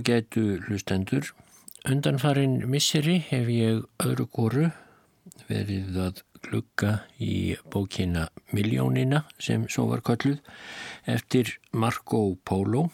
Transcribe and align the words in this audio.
Ágætu 0.00 0.62
hlustendur, 0.64 1.26
undanfarin 1.84 2.62
misseri 2.72 3.18
hef 3.20 3.48
ég 3.52 3.82
öðru 4.00 4.24
kóru 4.32 4.62
verið 5.44 5.98
að 6.00 6.22
glugga 6.40 6.92
í 7.20 7.58
bókina 7.68 8.22
Miljónina 8.56 9.26
sem 9.36 9.66
svo 9.68 9.90
var 9.90 10.00
kölluð 10.00 10.40
eftir 11.04 11.52
Marco 11.76 12.22
Polo 12.48 12.86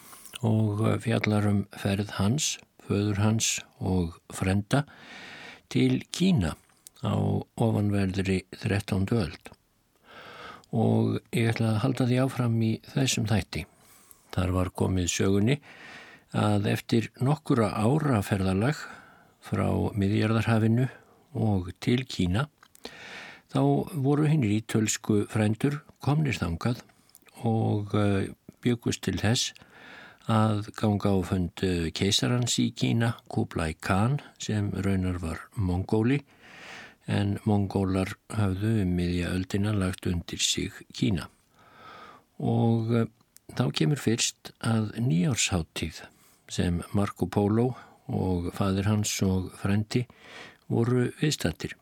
og 0.42 0.82
fjallarum 1.04 1.62
ferð 1.78 2.16
hans, 2.18 2.56
föður 2.82 3.22
hans 3.22 3.54
og 3.78 4.18
frenda 4.34 4.82
til 5.70 6.00
Kína 6.10 6.56
á 7.06 7.14
ofanverðri 7.54 8.40
13. 8.64 9.06
öld. 9.14 9.52
Og 10.74 11.20
ég 11.30 11.54
ætla 11.54 11.76
að 11.76 11.82
halda 11.84 12.10
því 12.10 12.24
áfram 12.24 12.62
í 12.66 12.78
þessum 12.96 13.30
þætti. 13.30 13.68
Þar 14.34 14.58
var 14.58 14.74
komið 14.74 15.12
sögunni 15.20 15.62
að 16.36 16.68
eftir 16.68 17.10
nokkura 17.24 17.70
ára 17.72 18.20
ferðalag 18.24 18.76
frá 19.46 19.68
miðjarðarhafinu 19.96 20.88
og 21.36 21.70
til 21.80 22.02
Kína 22.04 22.46
þá 23.52 23.62
voru 24.04 24.26
hinnir 24.28 24.58
í 24.58 24.64
tölsku 24.68 25.22
frændur 25.32 25.80
komnir 26.04 26.36
þangað 26.36 26.82
og 27.48 27.94
eh, 27.96 28.28
byggust 28.64 29.04
til 29.06 29.16
þess 29.20 29.54
að 30.28 30.72
ganga 30.76 31.14
á 31.14 31.18
fund 31.24 31.62
eh, 31.64 31.88
keisarans 31.94 32.58
í 32.60 32.68
Kína, 32.76 33.14
Kublai 33.32 33.72
Khan 33.80 34.18
sem 34.42 34.72
raunar 34.74 35.20
var 35.22 35.44
mongóli 35.54 36.20
en 37.06 37.36
mongólar 37.46 38.16
hafðu 38.34 38.80
um 38.82 38.96
miðja 38.98 39.30
öldina 39.36 39.72
lagt 39.76 40.08
undir 40.10 40.42
sig 40.42 40.74
Kína. 40.92 41.30
Og 42.42 42.92
eh, 42.92 43.08
þá 43.54 43.70
kemur 43.72 44.02
fyrst 44.02 44.52
að 44.60 44.92
nýjársháttíð 44.98 46.02
sem 46.48 46.82
Marco 46.92 47.26
Polo 47.26 47.72
og 48.06 48.52
fadir 48.54 48.86
hans 48.86 49.12
og 49.26 49.50
frendi 49.60 50.04
voru 50.70 51.08
viðstattir. 51.20 51.74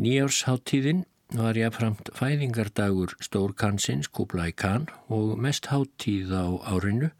Nýjársháttíðin 0.00 1.04
var 1.36 1.58
jáfnframt 1.58 2.10
fæðingardagur 2.16 3.14
Stórkansins 3.22 4.10
Kublai 4.10 4.50
Khan 4.52 4.88
og 5.08 5.38
mest 5.38 5.70
háttíð 5.70 6.32
á 6.34 6.46
árinu 6.74 7.10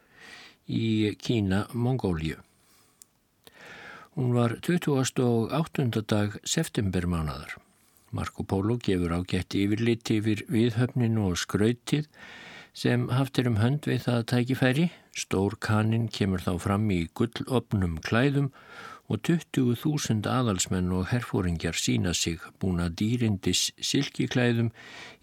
í 0.66 1.16
Kína, 1.18 1.66
Mongóliu. 1.72 2.38
Hún 4.14 4.34
var 4.34 4.58
28. 4.60 6.02
dag 6.06 6.38
septembermánadar. 6.44 7.56
Marco 8.10 8.42
Polo 8.42 8.76
gefur 8.82 9.14
ágætt 9.14 9.54
yfirlit 9.54 10.10
yfir 10.10 10.42
viðhöfninu 10.50 11.28
og 11.30 11.38
skrautið 11.38 12.08
sem 12.74 13.06
haft 13.14 13.38
er 13.38 13.50
um 13.50 13.60
hönd 13.62 13.86
við 13.86 14.02
það 14.08 14.26
tækifæri. 14.32 14.88
Stór 15.16 15.56
kannin 15.58 16.08
kemur 16.08 16.42
þá 16.44 16.52
fram 16.62 16.86
í 16.94 17.02
gullopnum 17.18 17.98
klæðum 18.06 18.50
og 19.10 19.18
20.000 19.26 20.28
aðalsmenn 20.30 20.92
og 20.94 21.08
herfóringjar 21.10 21.74
sína 21.74 22.12
sig 22.14 22.38
búna 22.62 22.86
dýrindis 22.94 23.70
silkiklæðum 23.82 24.70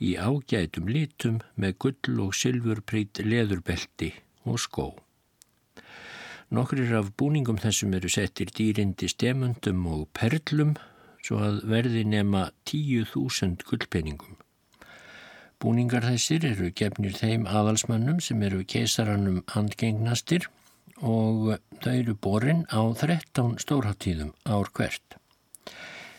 í 0.03 0.15
ágætum 0.19 0.91
litum 0.91 1.39
með 1.55 1.77
gull 1.85 2.23
og 2.27 2.35
sylfurprýtt 2.35 3.23
leðurbelti 3.23 4.11
og 4.43 4.59
skó. 4.59 4.87
Nokkrir 6.51 6.93
af 6.99 7.13
búningum 7.19 7.59
þessum 7.59 7.95
eru 7.95 8.11
settir 8.11 8.51
dýrindi 8.55 9.09
stemundum 9.11 9.87
og 9.91 10.05
perlum 10.15 10.75
svo 11.19 11.41
að 11.43 11.63
verði 11.67 12.05
nema 12.07 12.45
10.000 12.69 13.67
gullpenningum. 13.67 14.36
Búningar 15.57 16.03
þessir 16.06 16.44
eru 16.51 16.68
gefnir 16.78 17.16
þeim 17.18 17.47
aðalsmannum 17.50 18.19
sem 18.22 18.41
eru 18.45 18.59
keisarannum 18.69 19.40
handgengnastir 19.50 20.45
og 21.01 21.56
þau 21.81 21.94
eru 21.94 22.13
borin 22.13 22.59
á 22.69 22.81
13 23.00 23.56
stórháttíðum 23.63 24.35
ár 24.46 24.69
hvert. 24.78 25.17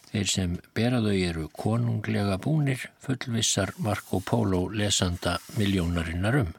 Þeir 0.08 0.30
sem 0.32 0.56
beraðau 0.74 1.14
eru 1.14 1.44
konunglega 1.54 2.38
búnir 2.42 2.88
fullvissar 3.04 3.74
Marco 3.78 4.18
Polo 4.18 4.64
lesanda 4.72 5.36
miljónarinnar 5.54 6.40
um. 6.40 6.50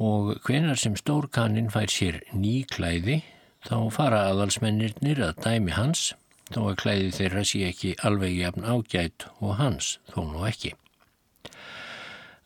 Og 0.00 0.36
hvenar 0.46 0.80
sem 0.80 0.96
stórkannin 0.96 1.68
fær 1.74 1.92
sér 1.92 2.22
ný 2.32 2.62
klæði 2.70 3.18
þá 3.66 3.76
fara 3.92 4.24
aðalsmennirnir 4.30 5.20
að 5.28 5.44
dæmi 5.44 5.76
hans 5.76 6.14
þó 6.48 6.70
að 6.70 6.80
klæði 6.86 7.12
þeirra 7.20 7.44
sé 7.44 7.62
ekki 7.68 7.94
alveg 8.06 8.40
jafn 8.40 8.64
ágætt 8.64 9.28
og 9.40 9.56
hans 9.60 9.96
þó 10.14 10.20
nú 10.32 10.48
ekki. 10.48 10.72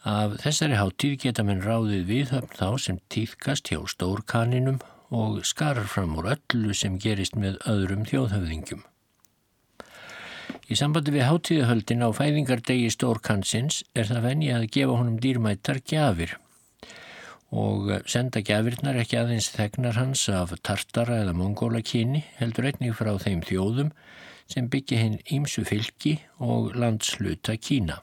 Af 0.01 0.39
þessari 0.41 0.79
háttíð 0.81 1.17
geta 1.21 1.43
menn 1.45 1.61
ráðið 1.61 2.07
viðhöfn 2.09 2.55
þá 2.57 2.69
sem 2.81 3.01
týðkast 3.13 3.69
hjá 3.69 3.83
stórkaninum 3.85 4.79
og 5.13 5.43
skarar 5.45 5.91
fram 5.93 6.15
úr 6.17 6.31
öllu 6.39 6.73
sem 6.73 6.97
gerist 6.97 7.37
með 7.37 7.59
öðrum 7.69 8.07
þjóðhöfðingjum. 8.09 8.81
Í 10.71 10.79
sambandi 10.79 11.13
við 11.13 11.27
háttíðahöldin 11.29 12.07
á 12.07 12.09
fæðingardegi 12.17 12.89
stórkansins 12.95 13.83
er 13.93 14.09
það 14.09 14.25
venni 14.31 14.51
að 14.55 14.69
gefa 14.73 14.97
honum 14.97 15.21
dýrmættar 15.21 15.83
gjafir 15.85 16.37
og 17.51 17.91
senda 18.09 18.41
gjafirnar 18.41 19.03
ekki 19.03 19.19
aðeins 19.21 19.51
þegnar 19.53 19.99
hans 19.99 20.29
af 20.33 20.55
tartara 20.63 21.21
eða 21.27 21.35
mongólakyni 21.37 22.23
heldur 22.39 22.71
einnig 22.71 22.95
frá 22.97 23.19
þeim 23.19 23.43
þjóðum 23.45 23.91
sem 24.51 24.71
byggja 24.71 25.03
hinn 25.03 25.19
ímsu 25.29 25.67
fylki 25.67 26.21
og 26.39 26.73
landsluta 26.79 27.59
Kína. 27.59 28.01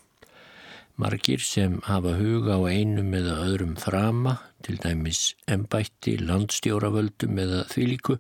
Margir 0.98 1.44
sem 1.46 1.76
hafa 1.86 2.16
huga 2.18 2.56
á 2.58 2.62
einum 2.74 3.12
eða 3.14 3.36
öðrum 3.46 3.76
frama, 3.78 4.40
til 4.66 4.80
dæmis 4.82 5.36
embætti, 5.46 6.16
landstjóravöldum 6.18 7.38
eða 7.44 7.60
þvílíku, 7.70 8.16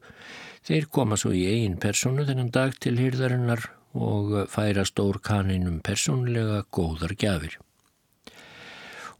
þeir 0.67 0.85
koma 0.93 1.17
svo 1.17 1.31
í 1.33 1.47
eigin 1.49 1.79
personu 1.81 2.27
þennan 2.27 2.51
dag 2.53 2.75
til 2.77 2.93
hýrðarinnar 3.01 3.65
og 3.97 4.35
færa 4.53 4.85
stór 4.85 5.17
kaninum 5.25 5.79
persónlega 5.81 6.61
góðar 6.69 7.15
gjafir. 7.17 7.57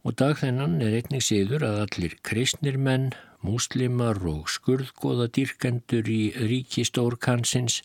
Og 0.06 0.14
dag 0.14 0.38
þennan 0.38 0.78
er 0.78 0.94
einnig 1.00 1.26
síður 1.26 1.66
að 1.66 1.82
allir 1.88 2.14
kristnir 2.22 2.78
menn, 2.78 3.10
múslimar 3.42 4.22
og 4.22 4.46
skurðgóða 4.54 5.26
dýrkendur 5.34 6.06
í 6.06 6.22
ríki 6.38 6.86
stórkansins 6.86 7.82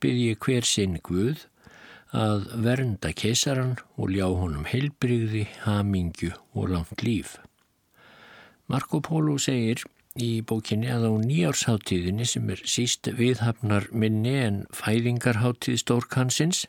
byrji 0.00 0.38
hver 0.40 0.64
sinn 0.64 0.96
guð 1.04 1.44
að 2.16 2.48
vernda 2.64 3.12
keisaran 3.14 3.76
og 3.96 4.10
ljá 4.10 4.26
honum 4.26 4.66
heilbrigði, 4.66 5.46
hamingju 5.64 6.32
og 6.54 6.72
langt 6.74 7.04
líf. 7.06 7.38
Marco 8.70 9.00
Polo 9.02 9.36
segir 9.38 9.82
í 10.18 10.42
bókinni 10.42 10.90
að 10.90 11.06
á 11.06 11.12
nýjársháttíðinni 11.22 12.26
sem 12.26 12.50
er 12.50 12.62
síst 12.66 13.10
viðhafnar 13.18 13.88
minni 13.94 14.36
en 14.42 14.64
fæðingarháttíð 14.74 15.80
stórkansins 15.84 16.66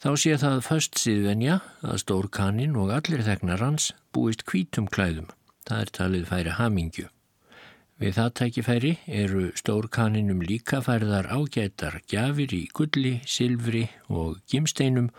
þá 0.00 0.10
sé 0.16 0.36
það 0.40 0.64
först 0.64 1.00
síðvenja 1.00 1.60
að 1.84 2.00
stórkanin 2.04 2.76
og 2.80 2.92
allir 2.96 3.24
þegnar 3.26 3.60
hans 3.60 3.92
búist 4.16 4.46
kvítum 4.48 4.88
klæðum. 4.88 5.28
Það 5.68 5.84
er 5.84 5.96
talið 6.00 6.28
færi 6.32 6.54
hamingju. 6.56 7.08
Við 8.00 8.14
það 8.16 8.30
tækifæri 8.38 8.90
eru 9.12 9.42
stórkaninum 9.60 10.38
líka 10.40 10.78
færðar 10.80 11.26
ágætar 11.28 11.98
gjafir 12.08 12.54
í 12.56 12.62
gulli, 12.72 13.18
silfri 13.28 13.82
og 14.08 14.38
gimsteinum 14.48 15.10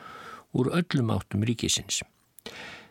úr 0.57 0.71
öllum 0.79 1.11
áttum 1.13 1.45
ríkisins. 1.45 1.99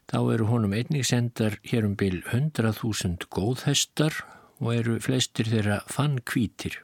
Þá 0.07 0.19
eru 0.37 0.47
honum 0.47 0.77
einnig 0.79 1.09
sendar 1.11 1.59
hér 1.67 1.89
um 1.89 1.99
byl 1.99 2.21
100.000 2.23 3.27
góðhestar 3.35 4.23
og 4.63 4.71
eru 4.77 4.97
flestir 5.03 5.51
þeirra 5.51 5.83
fann 5.91 6.21
kvítir. 6.23 6.79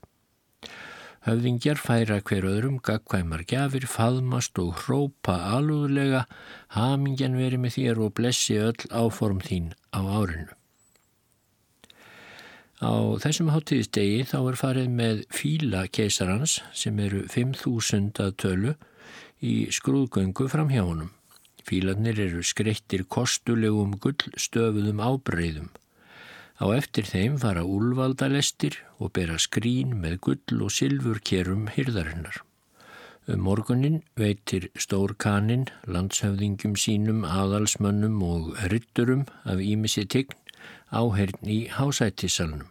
Höfðingjar 1.30 1.78
færa 1.78 2.18
hver 2.26 2.50
öðrum 2.50 2.82
gagkvæmar 2.82 3.46
gjafir, 3.46 3.86
faðmast 3.86 4.58
og 4.62 4.82
hrópa 4.82 5.40
alúðlega, 5.54 6.26
hamingjan 6.74 7.38
veri 7.38 7.58
með 7.62 7.78
þér 7.78 8.06
og 8.06 8.14
blessi 8.18 8.58
öll 8.58 8.86
áform 8.90 9.42
þín 9.46 9.74
á 9.94 10.02
árinu. 10.02 10.54
Á 12.76 12.92
þessum 13.22 13.48
hátíðistegi 13.54 14.26
þá 14.28 14.36
er 14.42 14.56
farið 14.60 14.88
með 14.92 15.20
fíla 15.32 15.86
keisarans 15.88 16.58
sem 16.76 16.98
eru 17.00 17.22
5.000 17.32 18.20
að 18.20 18.34
tölu 18.42 18.74
í 19.40 19.54
skrúðgöngu 19.72 20.48
fram 20.52 20.68
hjá 20.68 20.82
honum. 20.84 21.14
Fílarnir 21.66 22.20
eru 22.20 22.44
skreittir 22.44 23.06
kostulegum 23.08 23.96
gullstöfuðum 24.04 25.00
ábreyðum. 25.00 25.70
Á 26.60 26.66
eftir 26.76 27.08
þeim 27.08 27.40
fara 27.40 27.64
úlvaldalestir 27.64 28.76
og 29.00 29.14
bera 29.16 29.40
skrín 29.40 29.96
með 30.00 30.20
gull 30.28 30.62
og 30.68 30.72
silfurkerum 30.76 31.66
hyrðarinnar. 31.72 32.42
Um 33.26 33.40
morgunin 33.42 34.02
veitir 34.20 34.68
stórkanin 34.78 35.66
landshöfðingjum 35.90 36.76
sínum, 36.78 37.24
aðalsmönnum 37.24 38.20
og 38.22 38.52
rytturum 38.70 39.24
af 39.48 39.64
ímissi 39.64 40.04
tign 40.06 40.36
áhern 40.92 41.50
í 41.50 41.66
hásættisalunum 41.72 42.70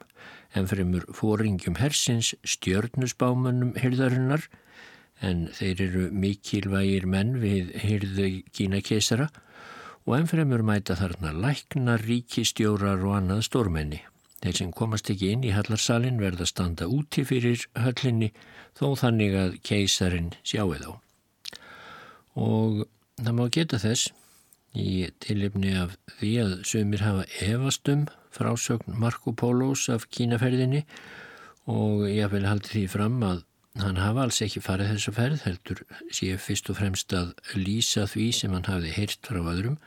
en 0.55 0.69
fremur 0.71 1.03
fóringjum 1.15 1.79
hersins 1.81 2.33
stjörnusbámanum 2.47 3.73
hyrðarinnar 3.81 4.45
en 5.25 5.47
þeir 5.55 5.81
eru 5.87 6.05
mikilvægir 6.11 7.07
menn 7.11 7.35
við 7.41 7.73
hyrðu 7.83 8.29
Kína 8.55 8.81
keisara 8.85 9.29
og 10.05 10.17
en 10.19 10.27
fremur 10.29 10.63
mæta 10.63 10.95
þarna 10.99 11.31
læknar, 11.33 12.03
ríkistjórar 12.05 13.01
og 13.03 13.15
annað 13.19 13.45
stórmenni. 13.47 14.01
Þeir 14.43 14.57
sem 14.59 14.73
komast 14.75 15.09
ekki 15.09 15.31
inn 15.33 15.45
í 15.47 15.53
hallarsalinn 15.55 16.19
verða 16.21 16.45
standa 16.45 16.85
úti 16.91 17.23
fyrir 17.25 17.63
höllinni 17.81 18.29
þó 18.77 18.91
þannig 18.99 19.37
að 19.39 19.55
keisarin 19.65 20.33
sjáu 20.45 20.75
þá. 20.77 20.91
Og 22.35 22.85
það 23.17 23.33
má 23.39 23.45
geta 23.49 23.79
þess 23.81 24.11
í 24.75 25.09
tilipni 25.23 25.73
af 25.79 25.95
því 26.19 26.31
að 26.43 26.53
sömur 26.67 27.03
hafa 27.03 27.25
evastum 27.45 28.05
frásögn 28.35 28.97
Marco 28.99 29.31
Polos 29.31 29.87
af 29.91 30.09
kínaferðinni 30.11 30.83
og 31.71 32.05
ég 32.09 32.31
vil 32.33 32.47
haldi 32.47 32.71
því 32.73 32.85
fram 32.91 33.21
að 33.25 33.43
hann 33.81 33.99
hafa 33.99 34.25
alls 34.25 34.41
ekki 34.43 34.63
farið 34.63 34.93
þessu 34.93 35.13
ferð 35.15 35.45
heldur 35.47 35.81
sé 36.13 36.35
fyrst 36.39 36.69
og 36.71 36.79
fremst 36.79 37.15
að 37.15 37.33
lýsa 37.59 38.05
því 38.11 38.27
sem 38.39 38.53
hann 38.55 38.67
hafi 38.69 38.93
heyrt 38.95 39.27
frá 39.27 39.41
öðrum. 39.41 39.79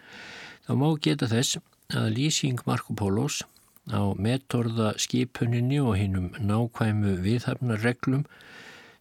Þá 0.66 0.72
má 0.80 0.88
geta 1.04 1.28
þess 1.30 1.60
að 1.96 2.10
lýsing 2.18 2.60
Marco 2.68 2.96
Polos 2.96 3.42
á 3.88 4.12
metorða 4.12 4.92
skipuninni 5.00 5.80
og 5.80 5.96
hinnum 5.96 6.34
nákvæmu 6.36 7.16
viðhafnarreglum 7.24 8.26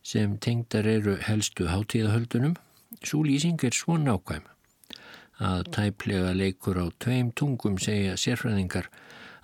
sem 0.08 0.38
tengdar 0.40 0.88
eru 0.88 1.18
helstu 1.20 1.68
hátíðahöldunum, 1.68 2.56
svo 3.04 3.26
lýsing 3.28 3.60
er 3.68 3.76
svo 3.76 4.00
nákvæm 4.00 4.48
að 5.44 5.68
tæplega 5.76 6.34
leikur 6.34 6.80
á 6.82 6.86
tveim 7.02 7.32
tungum 7.38 7.78
segja 7.82 8.18
sérfræðingar 8.18 8.90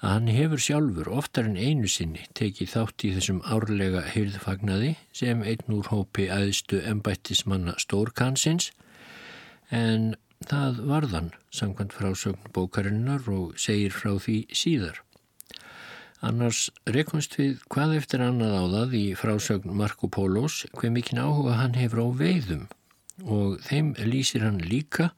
að 0.04 0.10
hann 0.10 0.32
hefur 0.36 0.60
sjálfur 0.60 1.10
oftar 1.16 1.48
en 1.48 1.56
einu 1.56 1.88
sinni 1.88 2.26
tekið 2.36 2.74
þátt 2.74 3.06
í 3.08 3.14
þessum 3.16 3.40
árlega 3.48 4.02
hyrðfagnaði 4.12 4.96
sem 5.16 5.44
einn 5.48 5.78
úr 5.78 5.88
hópi 5.94 6.28
aðstu 6.34 6.82
embættismanna 6.90 7.78
Stórkansins 7.80 8.72
en 9.72 10.14
það 10.44 10.84
varðan 10.90 11.32
samkvæmt 11.56 11.96
frásögn 11.96 12.52
bókarinnar 12.56 13.24
og 13.32 13.56
segir 13.56 13.96
frá 13.96 14.18
því 14.20 14.38
síðar. 14.52 15.00
Annars 16.24 16.70
rekunst 16.88 17.36
við 17.40 17.64
hvað 17.72 17.98
eftir 18.02 18.24
annað 18.24 18.60
á 18.60 18.64
það 18.76 18.94
í 19.00 19.06
frásögn 19.20 19.76
Marco 19.80 20.08
Polos 20.12 20.64
hver 20.76 20.92
mikinn 20.96 21.20
áhuga 21.24 21.58
hann 21.60 21.76
hefur 21.80 22.04
á 22.04 22.08
veiðum 22.20 22.68
og 23.24 23.60
þeim 23.64 23.94
lýsir 24.04 24.44
hann 24.44 24.60
líka 24.64 25.12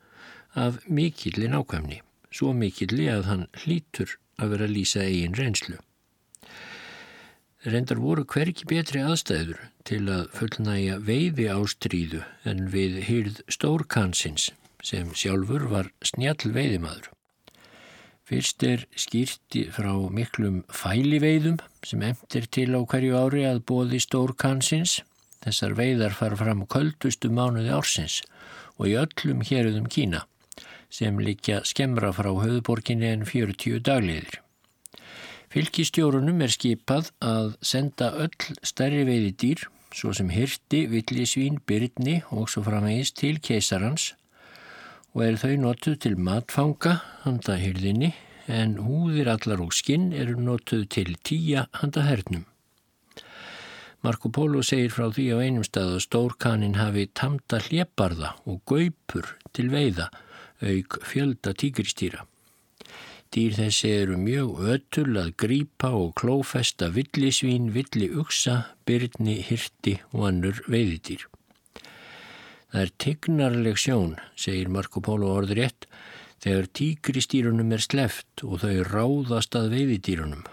af 0.56 0.80
mikilli 0.88 1.50
nákvæmni, 1.52 2.00
svo 2.31 2.54
mikilli 2.56 3.10
að 3.12 3.28
hann 3.30 3.44
hlítur 3.63 4.16
að 4.40 4.56
vera 4.56 4.68
að 4.68 4.75
lýsa 4.78 5.04
eigin 5.04 5.36
reynslu. 5.38 5.78
Reyndar 7.66 7.98
voru 7.98 8.24
hverki 8.30 8.68
betri 8.69 9.02
aðstæður 9.02 9.57
til 9.90 10.04
að 10.13 10.28
fullnæja 10.38 11.00
veiði 11.02 11.48
ástríðu 11.50 12.22
en 12.46 12.68
við 12.74 13.00
hýrð 13.07 13.42
stórkansins 13.50 14.52
sem 14.86 15.10
sjálfur 15.18 15.66
var 15.72 15.90
snjall 16.06 16.54
veiðimaður. 16.54 17.10
Fyrst 18.25 18.63
er 18.66 18.86
skýrti 18.98 19.66
frá 19.74 19.92
miklum 20.13 20.62
fæliveiðum 20.74 21.58
sem 21.86 22.06
emtir 22.06 22.46
til 22.50 22.72
á 22.78 22.81
hverju 22.81 23.18
ári 23.18 23.44
að 23.50 23.63
bóði 23.69 24.00
stórkansins. 24.01 25.01
Þessar 25.46 25.75
veiðar 25.78 26.13
fara 26.18 26.38
fram 26.38 26.63
kvöldustu 26.69 27.30
mánuði 27.30 27.74
ársins 27.74 28.22
og 28.78 28.90
í 28.90 28.96
öllum 28.98 29.44
héruðum 29.46 29.90
Kína 29.90 30.24
sem 30.96 31.20
líkja 31.20 31.62
skemra 31.68 32.14
frá 32.16 32.32
höfuborginni 32.32 33.12
en 33.12 33.26
40 33.28 33.82
dagliðir. 33.84 34.40
Fylgistjórunum 35.52 36.42
er 36.44 36.52
skipað 36.52 37.12
að 37.24 37.56
senda 37.64 38.12
öll 38.26 38.56
stærri 38.64 39.04
veiði 39.08 39.32
dýr 39.42 39.66
svo 39.96 40.12
sem 40.16 40.32
hirti, 40.34 40.86
villisvín, 40.92 41.62
byrni 41.68 42.22
og 42.36 42.50
svo 42.52 42.66
framvegist 42.66 43.16
til 43.22 43.40
keisarans 43.44 44.14
og 45.16 45.24
er 45.24 45.38
þau 45.40 45.54
notuð 45.62 46.00
til 46.04 46.18
matfanga 46.20 46.98
handa 47.24 47.56
hyrðinni 47.60 48.12
en 48.52 48.76
húðir 48.84 49.32
allar 49.32 49.64
og 49.64 49.72
skinn 49.74 50.12
eru 50.14 50.36
notuð 50.40 50.90
til 50.98 51.16
tíja 51.24 51.70
handa 51.80 52.04
hernum. 52.06 52.44
Marco 54.04 54.30
Polo 54.30 54.62
segir 54.62 54.92
frá 54.94 55.08
því 55.10 55.26
á 55.34 55.38
einum 55.42 55.64
stað 55.66 55.96
að 55.96 56.04
stórkanin 56.06 56.76
hafi 56.78 57.08
tamta 57.18 57.62
hleparða 57.64 58.36
og 58.46 58.60
gaupur 58.70 59.32
til 59.56 59.72
veiða 59.72 60.12
auk 60.62 61.00
fjölda 61.04 61.54
tíkristýra. 61.57 62.25
Dýr 63.36 63.56
þessi 63.57 63.90
eru 63.92 64.18
mjög 64.22 64.60
ötul 64.72 65.18
að 65.19 65.34
grípa 65.42 65.90
og 65.92 66.13
klófesta 66.19 66.88
villisvín, 66.96 67.72
villi 67.75 68.07
uksa, 68.16 68.75
byrni, 68.88 69.42
hirti 69.44 69.98
og 70.13 70.30
annur 70.30 70.62
veiðidýr. 70.72 71.25
Það 72.72 72.82
er 72.84 72.94
tignarleg 73.03 73.80
sjón, 73.80 74.15
segir 74.39 74.72
Marco 74.72 75.01
Polo 75.03 75.34
orður 75.36 75.62
rétt, 75.62 75.88
þegar 76.44 76.72
tíkristýrunum 76.80 77.72
er 77.75 77.84
sleft 77.84 78.44
og 78.48 78.62
þau 78.63 78.84
ráðast 78.88 79.56
að 79.60 79.72
veiðidýrunum. 79.75 80.44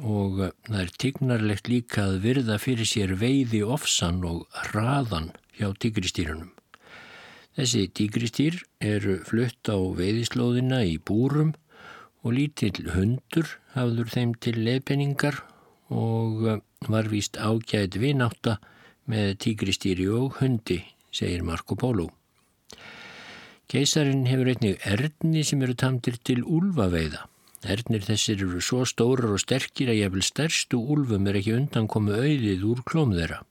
Og 0.00 0.46
það 0.66 0.80
er 0.82 0.94
tignarlegt 1.02 1.70
líka 1.70 2.06
að 2.08 2.22
virða 2.24 2.58
fyrir 2.62 2.88
sér 2.88 3.16
veiði 3.20 3.62
ofsan 3.66 4.22
og 4.26 4.46
hraðan 4.70 5.30
hjá 5.58 5.68
tíkristýrunum. 5.78 6.54
Þessi 7.58 7.88
tíkristýr 7.98 8.60
eru 8.78 9.16
flutt 9.26 9.66
á 9.66 9.74
veiðislóðina 9.74 10.84
í 10.86 10.98
búrum 11.02 11.50
og 12.22 12.36
lítill 12.36 12.92
hundur 12.94 13.56
hafður 13.74 14.12
þeim 14.12 14.36
til 14.44 14.54
leðpenningar 14.60 15.40
og 15.90 16.46
eh, 16.46 16.60
var 16.86 17.10
víst 17.10 17.40
ágætt 17.40 17.98
vináta 17.98 18.60
með 19.10 19.34
tíkristýri 19.44 20.06
og 20.14 20.38
hundi 20.38 20.78
segir 21.10 21.42
Marco 21.42 21.74
Polo. 21.74 22.06
Keisarin 23.70 24.26
hefur 24.30 24.50
einnig 24.50 24.80
erðni 24.86 25.42
sem 25.46 25.62
eru 25.62 25.74
tamtir 25.78 26.16
til 26.22 26.42
úlvaveiða. 26.42 27.26
Erðnir 27.60 28.06
þessir 28.06 28.40
eru 28.46 28.62
svo 28.64 28.86
stórar 28.88 29.34
og 29.34 29.42
sterkir 29.42 29.90
að 29.92 30.00
jafnvel 30.00 30.24
stærstu 30.26 30.80
úlfum 30.80 31.28
er 31.28 31.38
ekki 31.42 31.58
undan 31.58 31.90
komu 31.90 32.14
auðið 32.16 32.66
úr 32.70 32.82
klóm 32.86 33.14
þeirra. 33.18 33.42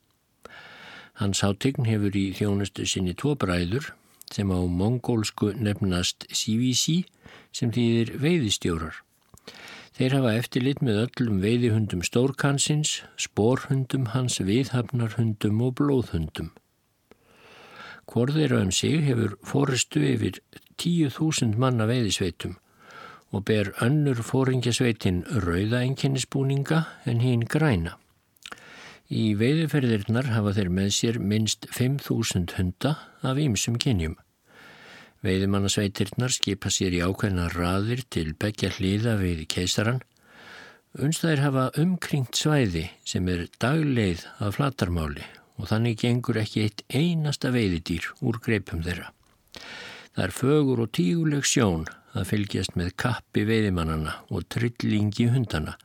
Hans 1.19 1.41
hátign 1.43 1.83
hefur 1.89 2.15
í 2.15 2.29
þjónustu 2.37 2.85
sinni 2.87 3.11
tvo 3.11 3.33
bræður 3.39 3.89
sem 4.31 4.51
á 4.55 4.59
mongólsku 4.63 5.51
nefnast 5.59 6.23
CVC 6.31 7.03
sem 7.51 7.73
þýðir 7.75 8.13
veiðistjórar. 8.23 9.01
Þeir 9.99 10.15
hafa 10.15 10.31
eftirlit 10.39 10.79
með 10.85 11.01
öllum 11.01 11.41
veiðihundum 11.43 12.05
stórkansins, 12.07 13.01
spórhundum 13.19 14.05
hans, 14.13 14.39
viðhafnarhundum 14.39 15.59
og 15.65 15.75
blóðhundum. 15.81 16.53
Hvorðir 18.07 18.55
um 18.61 18.71
sig 18.71 19.03
hefur 19.03 19.35
fóristu 19.43 20.05
yfir 20.07 20.39
10.000 20.79 21.59
manna 21.59 21.89
veiðisveitum 21.89 22.55
og 23.35 23.43
ber 23.45 23.73
önnur 23.83 24.23
fóringjasveitin 24.25 25.25
rauða 25.43 25.83
enginnisbúninga 25.83 26.85
en 27.05 27.19
hinn 27.25 27.43
græna. 27.43 27.99
Í 29.09 29.31
veiðuferðirnar 29.33 30.27
hafa 30.35 30.51
þeir 30.53 30.67
með 30.69 30.89
sér 30.93 31.15
minst 31.17 31.65
5.000 31.73 32.51
hunda 32.59 32.91
af 33.25 33.39
ýmsum 33.41 33.79
kynjum. 33.81 34.13
Veiðumannasveitirnar 35.25 36.29
skipa 36.29 36.69
sér 36.69 36.93
í 36.93 36.99
ákveðna 37.01 37.47
raðir 37.55 38.03
til 38.13 38.35
begja 38.37 38.69
hliða 38.75 39.15
við 39.17 39.47
keisaran. 39.49 40.03
Unstæðir 40.93 41.41
hafa 41.41 41.63
umkringt 41.81 42.37
svæði 42.37 42.83
sem 43.01 43.25
er 43.33 43.47
dagleið 43.57 44.27
af 44.45 44.59
flatarmáli 44.59 45.25
og 45.57 45.71
þannig 45.71 45.97
gengur 46.03 46.37
ekki 46.43 46.67
eitt 46.67 46.85
einasta 46.93 47.49
veiðidýr 47.55 48.11
úr 48.21 48.37
greipum 48.45 48.85
þeirra. 48.85 49.09
Það 50.13 50.23
er 50.27 50.35
fögur 50.37 50.83
og 50.85 50.93
tíguleg 50.93 51.49
sjón 51.49 51.89
að 52.13 52.29
fylgjast 52.35 52.77
með 52.77 52.93
kappi 53.01 53.41
veiðimannana 53.49 54.19
og 54.29 54.45
trillingi 54.53 55.31
hundana 55.33 55.79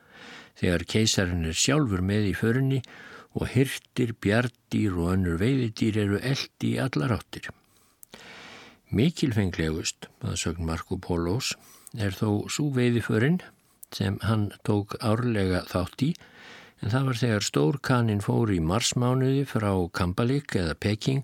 þegar 0.61 0.85
keisarinn 0.93 1.49
er 1.49 1.57
sjálfur 1.57 2.05
með 2.05 2.29
í 2.29 2.37
förunni 2.37 2.83
og 2.85 3.01
hirtir, 3.51 4.13
bjardýr 4.23 4.95
og 4.95 5.11
önnur 5.17 5.39
veiðidýr 5.41 5.99
eru 6.05 6.19
eldi 6.23 6.75
í 6.75 6.79
allar 6.79 7.17
áttir. 7.17 7.49
Mikilfenglegust, 8.95 10.07
að 10.23 10.37
sögn 10.39 10.67
Marco 10.69 10.95
Polos, 11.01 11.51
er 11.97 12.15
þó 12.15 12.47
svo 12.51 12.69
veiðiförinn 12.75 13.41
sem 13.95 14.17
hann 14.23 14.49
tók 14.67 14.95
árlega 15.03 15.65
þátt 15.67 16.03
í 16.07 16.13
en 16.83 16.91
það 16.91 17.07
var 17.09 17.19
þegar 17.21 17.45
stórkanin 17.47 18.23
fór 18.23 18.51
í 18.53 18.59
marsmánuði 18.63 19.45
frá 19.49 19.71
Kampalik 19.95 20.55
eða 20.59 20.75
Peking, 20.79 21.23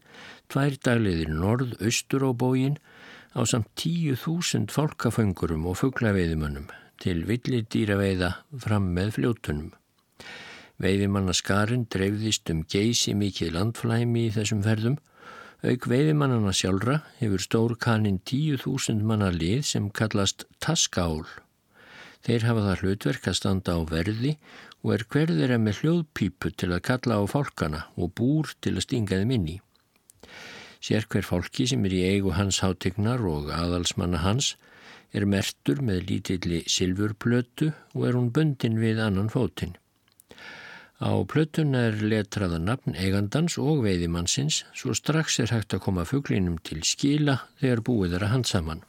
tvær 0.52 0.78
dagliðir 0.84 1.34
norð-austur 1.36 2.28
á 2.28 2.32
bógin 2.32 2.80
á 3.36 3.42
samt 3.48 3.70
tíu 3.80 4.16
þúsund 4.20 4.72
fólkaföngurum 4.76 5.68
og 5.72 5.80
fugglaveiðimönnum 5.84 6.72
til 7.02 7.24
villidýraveiða 7.28 8.34
fram 8.64 8.92
með 8.96 9.16
fljótunum. 9.20 9.72
Veiðimannaskarinn 10.82 11.84
dreifðist 11.94 12.50
um 12.50 12.64
geysi 12.66 13.14
mikið 13.14 13.52
landflæmi 13.54 14.26
í 14.26 14.34
þessum 14.34 14.64
ferðum. 14.66 14.96
Auk 15.62 15.86
veiðimannana 15.92 16.54
sjálfra 16.58 16.96
hefur 17.20 17.44
stórkanin 17.44 18.18
tíu 18.26 18.58
þúsund 18.58 19.04
manna 19.06 19.28
lið 19.30 19.62
sem 19.70 19.92
kallast 19.94 20.48
taskál. 20.58 21.28
Þeir 22.26 22.48
hafa 22.48 22.64
það 22.66 22.82
hlutverk 22.82 23.28
að 23.30 23.38
standa 23.38 23.76
á 23.78 23.80
verði 23.92 24.32
og 24.82 24.96
er 24.96 25.06
hverðir 25.14 25.54
að 25.54 25.62
með 25.68 25.82
hljóðpípu 25.82 26.52
til 26.58 26.72
að 26.72 26.84
kalla 26.90 27.20
á 27.22 27.24
fólkana 27.30 27.84
og 27.94 28.16
búr 28.18 28.50
til 28.62 28.74
að 28.74 28.86
stinga 28.88 29.22
þeim 29.22 29.36
inn 29.38 29.48
í. 29.54 29.58
Sér 30.82 31.06
hver 31.06 31.28
fólki 31.28 31.68
sem 31.70 31.86
er 31.86 31.94
í 31.94 32.02
eigu 32.10 32.34
hans 32.34 32.64
hátegnar 32.66 33.22
og 33.30 33.54
aðalsmanna 33.54 34.24
hans 34.26 34.56
er 35.14 35.30
mertur 35.30 35.84
með 35.86 36.08
lítilli 36.10 36.64
silfurplötu 36.66 37.70
og 37.94 38.10
er 38.10 38.18
hún 38.18 38.34
bundin 38.34 38.82
við 38.82 39.06
annan 39.06 39.30
fótinn. 39.30 39.78
Á 41.02 41.18
plötun 41.26 41.74
er 41.74 41.96
letraða 41.98 42.60
nafn 42.62 42.94
eigandans 42.94 43.56
og 43.58 43.80
veiðimannsins 43.88 44.60
svo 44.78 44.94
strax 44.94 45.40
er 45.42 45.50
hægt 45.50 45.74
að 45.74 45.82
koma 45.88 46.04
fugglinum 46.06 46.60
til 46.62 46.84
skila 46.86 47.40
þegar 47.58 47.82
búið 47.88 48.14
er 48.20 48.26
að 48.28 48.34
handsaman. 48.36 48.84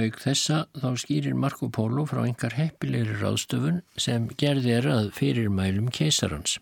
Aug 0.00 0.16
þessa 0.22 0.62
þá 0.80 0.88
skýrir 1.02 1.36
Marco 1.36 1.68
Polo 1.68 2.06
frá 2.08 2.22
einhver 2.22 2.56
heppilegri 2.56 3.18
ráðstöfun 3.20 3.82
sem 4.06 4.30
gerði 4.40 4.72
er 4.78 4.88
að 4.88 5.12
fyrirmælum 5.18 5.92
keisarans. 5.92 6.56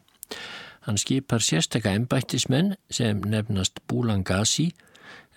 Hann 0.82 0.98
skipar 0.98 1.44
sérstakka 1.44 1.94
embættismenn 1.94 2.74
sem 2.90 3.22
nefnast 3.22 3.78
Búlangasi 3.86 4.72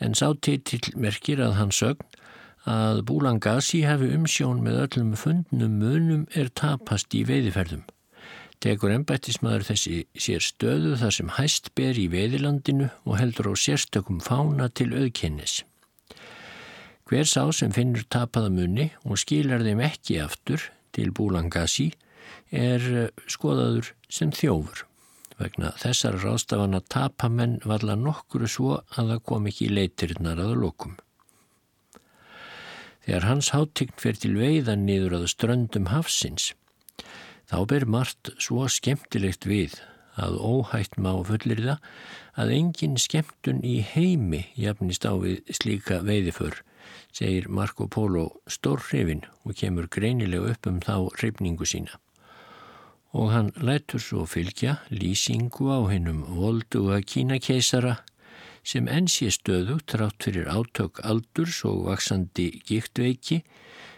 en 0.02 0.18
sá 0.18 0.32
til 0.42 0.82
merkir 0.98 1.46
að 1.46 1.58
hann 1.62 1.78
sögn 1.84 2.22
að 2.66 3.06
Búlangasi 3.06 3.86
hefði 3.86 4.16
umsjón 4.18 4.66
með 4.66 4.84
öllum 4.88 5.14
fundnum 5.14 5.82
munum 5.86 6.30
er 6.34 6.50
tapast 6.50 7.14
í 7.14 7.28
veiðiferðum 7.30 7.86
tekur 8.62 8.94
ennbættismæður 8.94 9.66
þessi 9.72 9.96
sér 10.14 10.44
stöðu 10.46 10.94
þar 11.02 11.16
sem 11.16 11.34
hæst 11.38 11.72
ber 11.78 11.98
í 11.98 12.06
veðilandinu 12.12 12.92
og 13.08 13.18
heldur 13.18 13.52
á 13.52 13.54
sérstökum 13.58 14.22
fána 14.22 14.70
til 14.70 14.92
auðkennis. 14.94 15.62
Hver 17.10 17.28
sá 17.28 17.50
sem 17.52 17.74
finnur 17.76 18.06
tapaða 18.08 18.52
munni 18.54 18.92
og 19.04 19.20
skilar 19.20 19.66
þeim 19.66 19.82
ekki 19.84 20.22
aftur 20.24 20.70
til 20.96 21.10
Búlangasi 21.12 21.90
er 22.52 22.86
eh, 22.86 23.10
skoðaður 23.28 23.92
sem 24.12 24.32
þjófur. 24.36 24.86
Vegna 25.42 25.74
þessar 25.82 26.20
rástafana 26.22 26.84
tapamenn 26.86 27.58
valla 27.66 27.98
nokkuru 27.98 28.48
svo 28.48 28.78
að 28.94 29.16
það 29.16 29.24
kom 29.32 29.50
ekki 29.50 29.72
leitirnar 29.74 30.40
að 30.44 30.54
lokum. 30.62 30.96
Þegar 33.02 33.26
hans 33.26 33.50
háttign 33.56 33.96
fer 33.98 34.20
til 34.22 34.36
veiðan 34.38 34.86
niður 34.86 35.18
að 35.18 35.32
ströndum 35.34 35.90
hafsins 35.90 36.52
Þá 37.52 37.58
ber 37.68 37.84
margt 37.84 38.30
svo 38.40 38.64
skemmtilegt 38.72 39.44
við 39.44 39.74
að 40.16 40.38
óhætt 40.40 40.94
má 40.96 41.12
fullir 41.28 41.60
það 41.66 41.88
að 42.40 42.54
engin 42.56 42.94
skemmtun 43.00 43.60
í 43.68 43.82
heimi 43.84 44.46
jafnist 44.56 45.04
á 45.04 45.12
við 45.20 45.42
slíka 45.52 45.98
veiðiför, 46.08 46.62
segir 47.12 47.50
Marco 47.52 47.90
Polo 47.92 48.30
stórhrifin 48.48 49.26
og 49.44 49.58
kemur 49.60 49.90
greinilega 49.92 50.54
upp 50.56 50.72
um 50.72 50.80
þá 50.80 50.96
hrifningu 51.20 51.68
sína. 51.68 52.00
Og 53.12 53.34
hann 53.36 53.52
lætur 53.60 54.00
svo 54.00 54.24
fylgja 54.24 54.80
lýsingu 54.88 55.68
á 55.76 55.80
hennum 55.92 56.24
volduga 56.32 57.02
kínakeisara 57.04 57.98
sem 58.64 58.88
enn 58.88 59.12
sé 59.12 59.28
stöðu 59.28 59.82
trátt 59.84 60.24
fyrir 60.24 60.48
átök 60.48 61.04
aldurs 61.04 61.66
og 61.68 61.88
vaksandi 61.92 62.62
giktveiki 62.64 63.42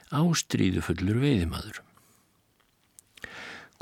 ástríðufullur 0.10 1.22
veiðimaður. 1.22 1.84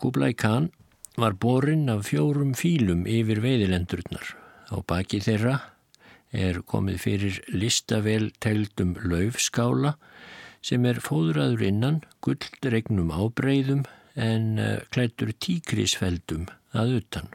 Kublai 0.02 0.34
Khan 0.34 0.72
var 1.14 1.36
borinn 1.38 1.90
af 1.94 2.08
fjórum 2.08 2.56
fílum 2.58 3.04
yfir 3.06 3.38
veiðilendurnar. 3.44 4.32
Á 4.74 4.82
baki 4.82 5.20
þeirra 5.22 5.60
er 6.34 6.64
komið 6.66 6.98
fyrir 7.04 7.38
listavel 7.54 8.32
tegldum 8.42 8.96
laufskála 9.06 9.94
sem 10.66 10.88
er 10.90 11.04
fóðraður 11.06 11.62
innan 11.68 12.02
gulldregnum 12.26 13.14
ábreyðum 13.14 13.86
en 14.18 14.58
eh, 14.58 14.82
klættur 14.90 15.36
tíkrisfeldum 15.38 16.50
að 16.74 16.98
utan. 16.98 17.30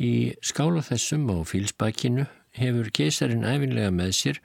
Í 0.00 0.38
skála 0.40 0.80
þessum 0.88 1.28
á 1.28 1.36
fílsbakinu 1.44 2.24
hefur 2.56 2.88
keisarinn 2.96 3.44
æfinlega 3.44 3.92
með 3.92 4.14
sér 4.22 4.40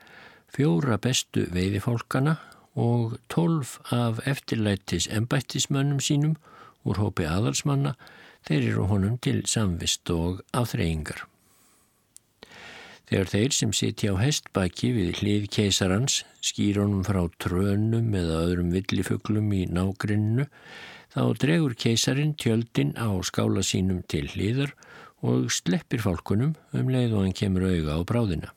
fjóra 0.51 1.00
bestu 1.00 1.48
veiðifólkana 1.56 2.36
og 2.75 3.15
tólf 3.32 3.77
af 3.96 4.20
eftirlættis 4.27 5.08
embættismönnum 5.08 6.03
sínum 6.03 6.36
úr 6.88 7.00
hópi 7.02 7.28
aðalsmanna, 7.30 7.96
þeir 8.48 8.72
eru 8.72 8.88
honum 8.90 9.20
til 9.24 9.44
samvist 9.48 10.10
og 10.13 10.42
afþreyingar. 10.56 11.24
Þegar 13.08 13.30
þeir 13.30 13.56
sem 13.56 13.74
sitja 13.75 14.13
á 14.16 14.18
hestbaki 14.18 14.90
við 14.96 15.20
hlið 15.20 15.44
keisarans 15.54 16.22
skýr 16.44 16.80
honum 16.82 17.04
frá 17.06 17.22
trönum 17.44 18.16
eða 18.16 18.40
öðrum 18.48 18.72
villifuglum 18.74 19.52
í 19.54 19.66
nágrinnu, 19.70 20.48
þá 21.13 21.24
dregur 21.38 21.75
keisarin 21.78 22.34
tjöldin 22.40 22.96
á 22.98 23.12
skála 23.28 23.62
sínum 23.62 24.02
til 24.10 24.25
hliðar 24.32 24.74
og 25.24 25.52
sleppir 25.54 26.02
fálkunum 26.04 26.56
um 26.74 26.90
leið 26.90 27.13
og 27.13 27.28
hann 27.28 27.38
kemur 27.38 27.68
auga 27.70 28.00
á 28.00 28.02
bráðina. 28.08 28.50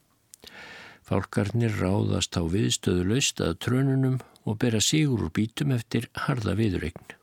Fálkarnir 1.07 1.77
ráðast 1.79 2.35
á 2.35 2.43
viðstöðu 2.43 3.05
laust 3.13 3.43
að 3.45 3.61
trönunum 3.67 4.19
og 4.47 4.59
bera 4.63 4.81
sigur 4.83 5.27
úr 5.27 5.35
bítum 5.37 5.75
eftir 5.77 6.09
harða 6.27 6.57
viðregn 6.59 7.15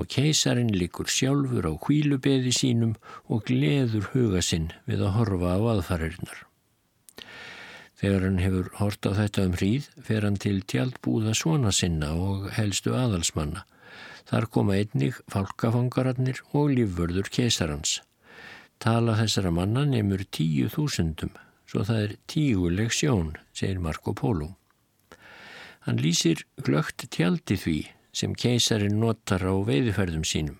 og 0.00 0.08
keisarin 0.08 0.72
likur 0.72 1.10
sjálfur 1.10 1.68
á 1.68 1.72
hvílubeði 1.76 2.52
sínum 2.56 2.94
og 3.28 3.44
gleður 3.48 4.08
huga 4.14 4.40
sinn 4.44 4.70
við 4.88 5.04
að 5.04 5.14
horfa 5.18 5.52
á 5.56 5.60
aðfæririnnar. 5.74 6.38
Þegar 8.02 8.24
hann 8.26 8.40
hefur 8.42 8.70
hort 8.80 9.06
á 9.06 9.10
þetta 9.14 9.44
um 9.46 9.52
hríð 9.58 9.84
fer 10.02 10.24
hann 10.26 10.38
til 10.42 10.56
tjaldbúða 10.66 11.36
svona 11.38 11.70
sinna 11.76 12.08
og 12.18 12.48
helstu 12.56 12.96
aðalsmanna. 12.98 13.62
Þar 14.26 14.48
koma 14.54 14.78
einnig 14.80 15.20
fálkafangararnir 15.30 16.40
og 16.50 16.72
lífvörður 16.74 17.30
keisarans. 17.30 18.00
Tala 18.82 19.14
þessara 19.20 19.52
manna 19.54 19.84
nefnur 19.86 20.24
tíu 20.34 20.66
þúsundum, 20.72 21.30
svo 21.68 21.84
það 21.86 22.02
er 22.08 22.16
tíguleg 22.26 22.90
sjón, 22.90 23.36
segir 23.54 23.78
Marco 23.78 24.14
Polo. 24.18 24.56
Hann 25.86 26.02
lýsir 26.02 26.42
glögt 26.62 27.06
tjaldi 27.10 27.58
því 27.58 27.80
sem 28.12 28.34
keisarin 28.34 29.00
notar 29.00 29.44
á 29.44 29.54
veiðferðum 29.66 30.24
sínum. 30.28 30.58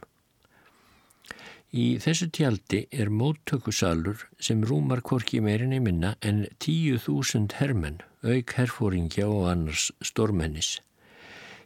Í 1.73 1.97
þessu 2.04 2.28
tjaldi 2.28 2.82
er 2.92 3.09
móttökusalur 3.09 4.26
sem 4.37 4.61
rúmar 4.68 5.00
korki 5.00 5.40
meirinni 5.40 5.78
minna 5.80 6.16
en 6.21 6.44
tíu 6.61 6.99
þúsund 7.00 7.56
hermenn, 7.56 8.02
auk 8.21 8.52
herfóringja 8.59 9.25
og 9.25 9.47
annars 9.54 9.87
stormennis. 10.04 10.75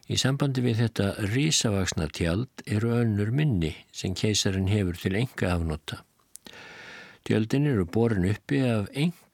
Í 0.07 0.15
sambandi 0.15 0.63
við 0.63 0.79
þetta 0.85 1.07
risavaksna 1.33 2.07
tjald 2.15 2.63
eru 2.63 2.93
önnur 3.01 3.33
minni 3.35 3.73
sem 3.91 4.15
keisarin 4.15 4.71
hefur 4.71 4.95
til 5.01 5.17
enga 5.19 5.51
afnota. 5.57 5.99
Tjöldin 7.27 7.67
eru 7.67 7.83
borin 7.83 8.29
uppi 8.29 8.61
af 8.63 8.87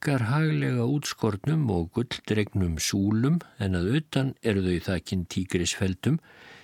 engar 0.04 0.26
haglega 0.28 0.84
útskortnum 0.84 1.62
og 1.72 1.86
gulldregnum 1.96 2.74
súlum 2.76 3.38
en 3.56 3.76
að 3.78 3.86
utan 3.96 4.34
eru 4.44 4.60
þau 4.60 4.82
þakkinn 4.88 5.22
tígrisfeldum 5.32 6.18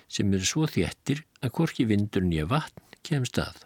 sem 0.05 0.29
eru 0.37 0.45
svo 0.45 0.67
þéttir 0.69 1.23
að 1.41 1.53
korki 1.57 1.87
vindur 1.89 2.21
nýja 2.21 2.45
vatn 2.45 2.99
kemst 3.01 3.39
að. 3.41 3.63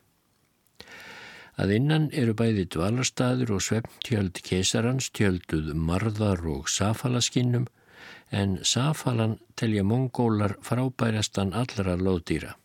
Að 1.60 1.76
innan 1.76 2.08
eru 2.16 2.38
bæði 2.40 2.70
dvalarstaður 2.72 3.58
og 3.58 3.66
svefntjöld 3.68 4.40
kesarans 4.48 5.12
tjölduð 5.12 5.74
marðar 5.76 6.48
og 6.56 6.72
safalaskinnum 6.72 7.68
en 8.32 8.62
safalan 8.64 9.42
telja 9.60 9.84
mongólar 9.84 10.56
frábærastan 10.64 11.52
allra 11.52 12.00
lóðdýra. 12.00 12.56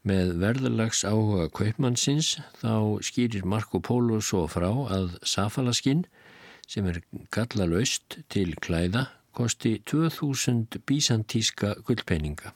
Með 0.00 0.38
verðalags 0.40 1.02
áhuga 1.04 1.50
kaupmannsins 1.52 2.38
þá 2.62 3.00
skýrir 3.04 3.44
Marco 3.44 3.82
Polo 3.84 4.22
svo 4.24 4.46
frá 4.48 4.70
að 4.88 5.18
safalaskinn 5.28 6.06
sem 6.64 6.86
er 6.88 7.02
gallalöst 7.34 8.16
til 8.32 8.54
klæða 8.64 9.10
kosti 9.36 9.82
2000 9.84 10.80
bísantíska 10.88 11.74
gullpenninga. 11.84 12.54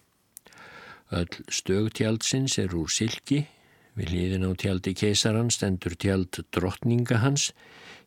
Öll 1.12 1.44
stögtjaldsins 1.52 2.56
er 2.58 2.72
úr 2.72 2.88
silki, 2.88 3.44
við 3.92 4.14
hlýðin 4.14 4.48
á 4.48 4.50
tjaldi 4.56 4.94
keisaran 4.96 5.52
stendur 5.52 5.98
tjald 6.00 6.40
drottninga 6.48 7.20
hans, 7.20 7.52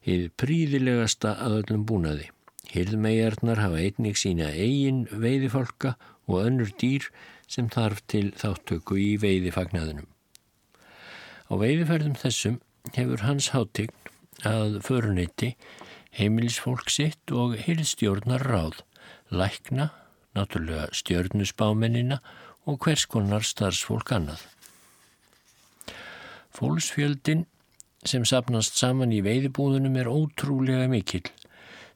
hið 0.02 0.32
príðilegasta 0.34 1.38
að 1.46 1.62
öllum 1.62 1.86
búnaði. 1.86 2.32
Hirðmæjarnar 2.74 3.62
hafa 3.62 3.86
einnig 3.86 4.18
sína 4.20 4.50
eigin 4.50 5.06
veiðifálka 5.14 5.94
og 6.28 6.42
önnur 6.42 6.74
dýr 6.82 7.06
sem 7.06 7.28
þarf 7.48 8.04
til 8.08 8.32
þáttöku 8.36 8.98
í 9.00 9.10
veiðifagnaðinum. 9.22 10.08
Á 11.48 11.54
veiðiferðum 11.56 12.18
þessum 12.20 12.60
hefur 12.96 13.24
hans 13.24 13.52
hátign 13.56 13.94
að 14.46 14.82
föruniti 14.86 15.54
heimilisfólk 16.18 16.90
sitt 16.92 17.32
og 17.32 17.56
hilstjórnar 17.64 18.44
ráð, 18.44 18.82
lækna, 19.32 19.92
náttúrulega 20.36 20.90
stjörnusbámennina 20.92 22.20
og 22.68 22.82
hvers 22.84 23.06
konar 23.08 23.46
starfsfólk 23.48 24.12
annað. 24.12 24.44
Fólksfjöldin 26.58 27.46
sem 28.08 28.26
sapnast 28.26 28.78
saman 28.80 29.14
í 29.14 29.22
veiðibúðunum 29.26 29.98
er 30.02 30.10
ótrúlega 30.10 30.88
mikill. 30.92 31.26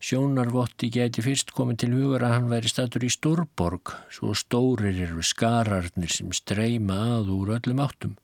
Sjónarvotti 0.02 0.88
geti 0.90 1.22
fyrst 1.22 1.52
komið 1.54 1.78
til 1.84 1.92
hugar 1.94 2.24
að 2.26 2.32
hann 2.34 2.48
væri 2.50 2.70
statur 2.72 3.04
í 3.06 3.10
Stórborg, 3.14 3.92
svo 4.10 4.34
stórir 4.34 4.98
eru 5.06 5.22
skararnir 5.22 6.10
sem 6.10 6.32
streyma 6.34 6.96
að 7.20 7.28
úr 7.36 7.52
öllum 7.60 7.84
áttum. 7.84 8.16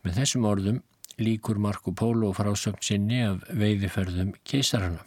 Með 0.00 0.22
þessum 0.22 0.46
orðum 0.48 0.78
líkur 1.20 1.60
Marco 1.60 1.92
Polo 1.92 2.30
frásögn 2.32 2.80
sinni 2.88 3.18
af 3.26 3.42
veiðiferðum 3.52 4.30
keisarana. 4.48 5.04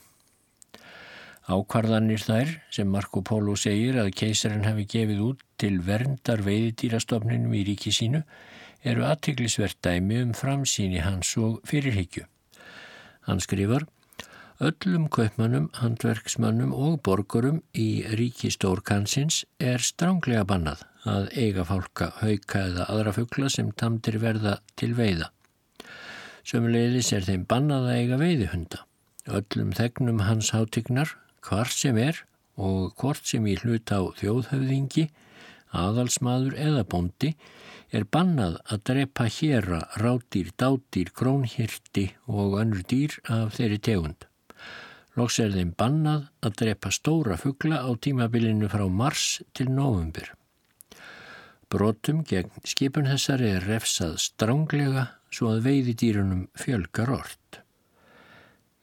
Ákvarðanir 1.49 2.21
þær 2.27 2.51
sem 2.69 2.91
Marco 2.93 3.23
Polo 3.25 3.55
segir 3.57 3.97
að 4.03 4.11
keisarinn 4.19 4.67
hafi 4.67 4.85
gefið 4.91 5.23
út 5.31 5.41
til 5.57 5.79
verndar 5.87 6.43
veiðdýrastofninum 6.45 7.55
í 7.57 7.63
ríki 7.71 7.89
sínu 7.95 8.21
eru 8.85 9.07
aðtiklisvert 9.09 9.81
dæmi 9.81 10.21
um 10.27 10.37
framsýni 10.37 11.01
hans 11.01 11.33
og 11.41 11.57
fyrirhyggju. 11.65 12.27
Hann 13.25 13.41
skrifar 13.41 13.87
Öllum 14.61 15.07
kaupmannum, 15.09 15.71
handverksmannum 15.73 16.69
og 16.77 16.99
borgurum 17.01 17.63
í 17.73 18.03
ríki 18.13 18.51
stórkansins 18.53 19.39
er 19.57 19.81
stránglega 19.81 20.43
bannað 20.51 20.83
að 21.09 21.31
eiga 21.33 21.65
fálka, 21.65 22.11
hauka 22.19 22.61
eða 22.67 22.85
aðra 22.93 23.15
fuggla 23.15 23.49
sem 23.49 23.71
tamdir 23.73 24.19
verða 24.21 24.59
til 24.77 24.91
veiða. 24.93 25.31
Sömulegis 26.45 27.09
er 27.17 27.25
þeim 27.25 27.47
bannað 27.49 27.89
að 27.89 27.97
eiga 28.03 28.21
veiðihunda. 28.21 28.83
Öllum 29.41 29.73
þegnum 29.81 30.23
hans 30.29 30.53
hátignar, 30.53 31.17
hvar 31.41 31.73
sem 31.73 31.97
er 31.97 32.21
og 32.53 32.93
hvort 33.01 33.25
sem 33.25 33.49
í 33.49 33.57
hlut 33.63 33.89
á 33.89 34.13
þjóðhöfðingi, 34.21 35.09
aðalsmaður 35.73 36.59
eða 36.69 36.85
bondi, 36.85 37.33
er 37.89 38.05
bannað 38.05 38.61
að 38.69 38.89
drepa 38.91 39.25
héra, 39.25 39.87
rátýr, 39.97 40.53
dátýr, 40.53 41.09
krónhirti 41.17 42.11
og 42.29 42.59
önnur 42.61 42.85
dýr 42.85 43.23
af 43.25 43.57
þeirri 43.57 43.87
tegund. 43.89 44.27
Loks 45.19 45.41
er 45.43 45.51
þeim 45.51 45.73
bannað 45.75 46.27
að 46.45 46.59
drepa 46.61 46.91
stóra 46.95 47.35
fuggla 47.39 47.81
á 47.83 47.89
tímabilinu 47.99 48.69
frá 48.71 48.85
mars 48.87 49.41
til 49.57 49.67
novembur. 49.71 50.29
Brotum 51.71 52.21
gegn 52.27 52.63
skipun 52.67 53.07
þessari 53.07 53.49
er 53.57 53.67
refsað 53.67 54.17
stránglega 54.23 55.07
svo 55.31 55.51
að 55.53 55.65
veiði 55.67 55.95
dýrunum 55.99 56.45
fjölgar 56.59 57.11
orrt. 57.15 57.61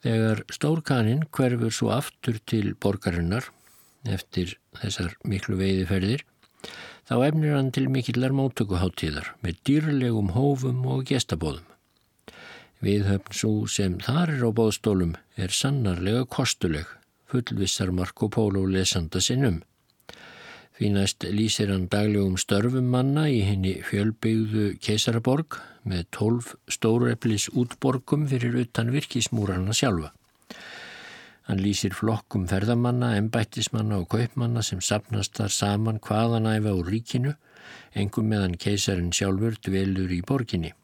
Þegar 0.04 0.44
stórkaninn 0.52 1.24
hverfur 1.34 1.74
svo 1.74 1.90
aftur 1.96 2.38
til 2.48 2.74
borgarinnar 2.80 3.48
eftir 4.08 4.54
þessar 4.78 5.16
miklu 5.24 5.58
veiðiferðir 5.58 6.24
þá 7.08 7.16
efnir 7.24 7.56
hann 7.56 7.72
til 7.72 7.88
mikillar 7.92 8.36
móttökuháttíðar 8.36 9.32
með 9.44 9.60
dýrlegum 9.68 10.32
hófum 10.36 10.84
og 10.92 11.04
gestabóðum. 11.08 11.64
Viðhöfn 12.84 13.34
svo 13.34 13.52
sem 13.66 13.96
þar 13.98 14.36
er 14.36 14.44
á 14.46 14.50
bóðstólum 14.54 15.16
er 15.34 15.50
sannarlega 15.50 16.22
kostuleg, 16.30 16.86
fullvissar 17.26 17.90
Marco 17.90 18.28
Polo 18.30 18.62
lesanda 18.70 19.18
sinnum. 19.18 19.64
Fínast 20.78 21.26
lýsir 21.26 21.72
hann 21.72 21.88
daglegum 21.90 22.36
störfum 22.38 22.86
manna 22.92 23.24
í 23.26 23.40
henni 23.42 23.72
fjölbyggðu 23.82 24.68
keisaraborg 24.78 25.58
með 25.82 26.06
tólf 26.14 26.52
stóreflis 26.70 27.48
útborgum 27.50 28.28
fyrir 28.30 28.60
utan 28.62 28.94
virkismúrana 28.94 29.74
sjálfa. 29.74 30.12
Hann 31.48 31.64
lýsir 31.64 31.96
flokkum 31.98 32.46
ferðamanna, 32.46 33.16
embættismanna 33.18 33.98
og 34.04 34.10
kaupmanna 34.12 34.62
sem 34.62 34.78
sapnast 34.84 35.34
þar 35.34 35.50
saman 35.50 35.98
hvaðanæfa 36.04 36.76
úr 36.78 36.92
ríkinu, 36.94 37.34
engum 37.98 38.30
meðan 38.30 38.54
keisarin 38.54 39.10
sjálfur 39.16 39.58
dvelur 39.66 40.14
í 40.14 40.20
borginni. 40.22 40.76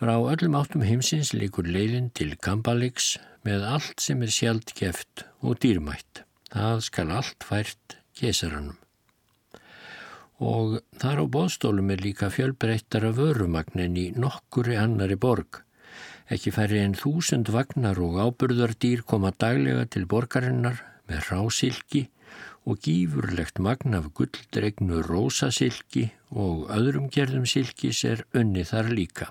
Frá 0.00 0.14
öllum 0.16 0.54
áttum 0.56 0.80
heimsins 0.80 1.34
likur 1.36 1.66
leiðin 1.68 2.06
til 2.16 2.30
Kambalix 2.40 3.18
með 3.44 3.64
allt 3.68 4.00
sem 4.00 4.22
er 4.24 4.30
sjálft 4.32 4.70
geft 4.78 5.26
og 5.44 5.58
dýrmætt. 5.60 6.22
Það 6.54 6.78
skal 6.86 7.10
allt 7.12 7.44
fært 7.44 7.96
kesaranum. 8.16 8.78
Og 10.40 10.78
þar 11.02 11.20
á 11.20 11.24
bóðstólum 11.34 11.92
er 11.92 12.00
líka 12.00 12.30
fjölbreyttara 12.32 13.10
vörumagnin 13.18 13.98
í 14.00 14.06
nokkuri 14.16 14.78
annari 14.80 15.18
borg. 15.20 15.58
Ekki 16.32 16.54
færri 16.56 16.80
en 16.80 16.96
þúsund 16.96 17.50
vagnar 17.52 18.00
og 18.00 18.16
áburðardýr 18.24 19.02
koma 19.04 19.34
daglega 19.36 19.84
til 19.84 20.06
borgarinnar 20.08 20.80
með 21.12 21.28
rásilki 21.28 22.06
og 22.64 22.80
gífurlegt 22.86 23.60
magn 23.60 23.98
af 24.00 24.08
gulldregnu 24.16 25.02
rósasilki 25.04 26.06
og 26.32 26.72
öðrum 26.72 27.12
gerðum 27.12 27.44
silkis 27.44 28.00
er 28.08 28.24
unni 28.32 28.64
þar 28.64 28.88
líka. 28.96 29.28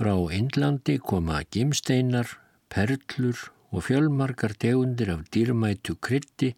Frá 0.00 0.14
Indlandi 0.32 0.94
koma 0.96 1.42
gimsteinar, 1.52 2.30
perlur 2.72 3.36
og 3.68 3.82
fjölmarkar 3.84 4.54
tegundir 4.56 5.10
af 5.12 5.26
dýrmætu 5.28 5.98
krytti 6.00 6.54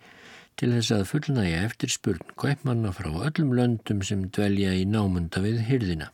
til 0.54 0.70
þess 0.76 0.92
að 0.94 1.02
fullnæja 1.10 1.64
eftirspurn 1.66 2.30
kaupmanna 2.38 2.92
frá 2.94 3.10
öllum 3.10 3.50
löndum 3.58 4.04
sem 4.06 4.28
dvelja 4.30 4.76
í 4.78 4.86
námunda 4.86 5.42
við 5.42 5.58
hyrðina. 5.66 6.12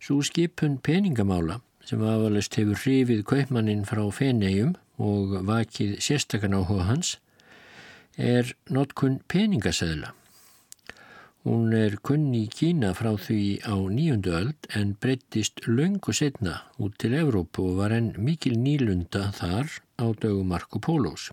Svo 0.00 0.24
skipun 0.24 0.80
peningamála 0.80 1.60
sem 1.84 2.00
afalist 2.00 2.56
hefur 2.56 2.80
hrifið 2.80 3.26
kaupmannin 3.28 3.84
frá 3.84 4.06
fenegjum 4.08 4.72
og 4.96 5.36
vakið 5.44 5.98
sérstakann 6.00 6.56
áhuga 6.56 6.88
hans 6.88 7.18
er 8.16 8.56
notkun 8.72 9.20
peningaseðla. 9.28 10.16
Hún 11.44 11.74
er 11.76 11.98
kunni 12.00 12.46
í 12.46 12.48
Kína 12.48 12.94
frá 12.96 13.10
því 13.20 13.38
á 13.68 13.76
nýjundu 13.76 14.30
öld 14.32 14.68
en 14.80 14.94
breyttist 14.96 15.66
löngu 15.68 16.14
setna 16.16 16.54
út 16.80 16.94
til 17.02 17.12
Evrópu 17.18 17.66
og 17.68 17.80
var 17.82 17.92
enn 17.92 18.14
mikil 18.16 18.54
nýlunda 18.56 19.26
þar 19.36 19.68
á 20.00 20.06
dögu 20.22 20.40
Marco 20.48 20.80
Pólós. 20.80 21.26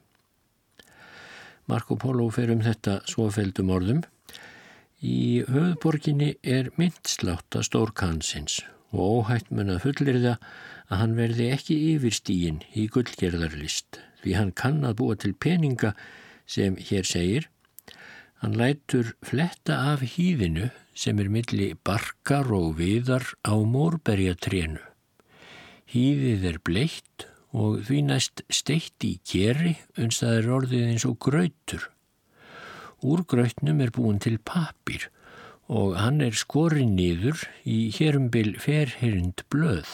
Marco 1.71 1.95
Póló 1.95 2.26
fer 2.36 2.52
um 2.52 2.60
þetta 2.65 2.97
svofeldum 3.08 3.71
orðum. 3.71 4.02
Í 5.00 5.47
höfðborginni 5.47 6.34
er 6.43 6.74
myndslátt 6.76 7.56
að 7.56 7.69
stórkansins 7.69 8.60
og 8.91 9.24
óhætt 9.24 9.47
mun 9.47 9.71
að 9.78 9.86
fullir 9.86 10.19
það 10.19 10.52
að 10.91 11.02
hann 11.06 11.15
verði 11.21 11.50
ekki 11.56 11.80
yfir 11.93 12.19
stíin 12.19 12.60
í 12.76 12.89
gullgerðarlist 12.91 14.02
því 14.26 14.36
hann 14.36 14.52
kann 14.52 14.84
að 14.84 14.97
búa 15.00 15.15
til 15.15 15.32
peninga 15.32 15.95
sem 16.43 16.76
hér 16.76 17.08
segir 17.08 17.47
Hann 18.42 18.56
lætur 18.58 19.12
fletta 19.22 19.76
af 19.92 20.02
hýðinu 20.16 20.72
sem 20.98 21.20
er 21.22 21.28
milli 21.30 21.68
barkar 21.86 22.48
og 22.58 22.80
viðar 22.80 23.28
á 23.46 23.54
mórberjatrénu. 23.54 24.82
Hýðið 25.94 26.48
er 26.50 26.58
bleitt 26.66 27.28
og 27.54 27.84
því 27.86 28.00
næst 28.08 28.42
steitt 28.50 29.06
í 29.06 29.20
keri 29.30 29.76
uns 30.02 30.24
það 30.24 30.38
er 30.40 30.50
orðið 30.56 30.88
eins 30.88 31.06
og 31.06 31.20
grautur. 31.22 31.86
Úr 33.06 33.22
grautnum 33.30 33.84
er 33.86 33.94
búin 33.94 34.18
til 34.18 34.40
papir 34.42 35.06
og 35.70 35.94
hann 36.02 36.18
er 36.26 36.34
skorinn 36.34 36.98
nýður 36.98 37.46
í 37.62 37.92
hérumbil 37.94 38.56
ferhyrnd 38.58 39.46
blöð. 39.54 39.94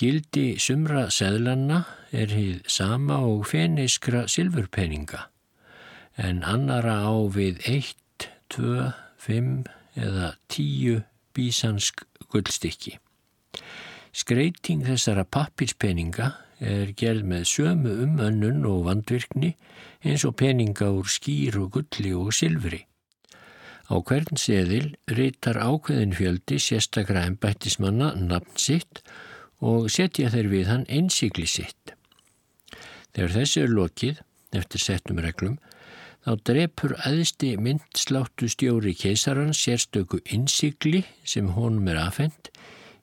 Gildi 0.00 0.56
sumra 0.56 1.10
seðlanna 1.12 1.84
er 2.16 2.32
hýð 2.32 2.64
sama 2.80 3.20
og 3.28 3.44
feniskra 3.52 4.24
silfurpenninga 4.24 5.26
en 6.16 6.42
annara 6.46 7.00
á 7.02 7.14
við 7.34 7.60
1, 7.66 8.28
2, 8.54 8.92
5 9.18 9.64
eða 9.98 10.34
10 10.48 11.02
bísansk 11.34 12.04
gullstykki. 12.30 12.98
Skreiting 14.14 14.84
þessara 14.86 15.24
pappirspeninga 15.26 16.30
er 16.62 16.92
gerð 16.96 17.26
með 17.26 17.46
sömu 17.50 17.94
umönnun 18.04 18.62
og 18.68 18.84
vandvirkni 18.88 19.54
eins 20.06 20.24
og 20.28 20.36
peninga 20.38 20.90
úr 20.94 21.08
skýr 21.10 21.58
og 21.58 21.74
gulli 21.78 22.12
og 22.14 22.30
silfri. 22.36 22.84
Á 23.90 24.00
hvern 24.00 24.38
seðil 24.40 24.94
reytar 25.10 25.58
ákveðin 25.60 26.14
fjöldi 26.16 26.60
sérstakra 26.62 27.26
ennbættismanna 27.28 28.14
nafn 28.16 28.54
sitt 28.56 29.02
og 29.60 29.90
setja 29.92 30.30
þeir 30.32 30.48
við 30.52 30.70
hann 30.70 30.86
einsigli 30.88 31.46
sitt. 31.48 31.92
Þegar 33.14 33.34
þessi 33.34 33.60
er 33.64 33.74
lokið, 33.74 34.22
eftir 34.54 34.82
settum 34.82 35.20
reglum, 35.22 35.58
þá 36.24 36.32
drepur 36.48 36.94
aðsti 37.04 37.54
myndsláttu 37.60 38.48
stjóri 38.48 38.94
keisarans 38.96 39.60
sérstöku 39.60 40.22
innsikli 40.32 41.04
sem 41.28 41.50
honum 41.56 41.90
er 41.92 42.00
afhengt 42.00 42.50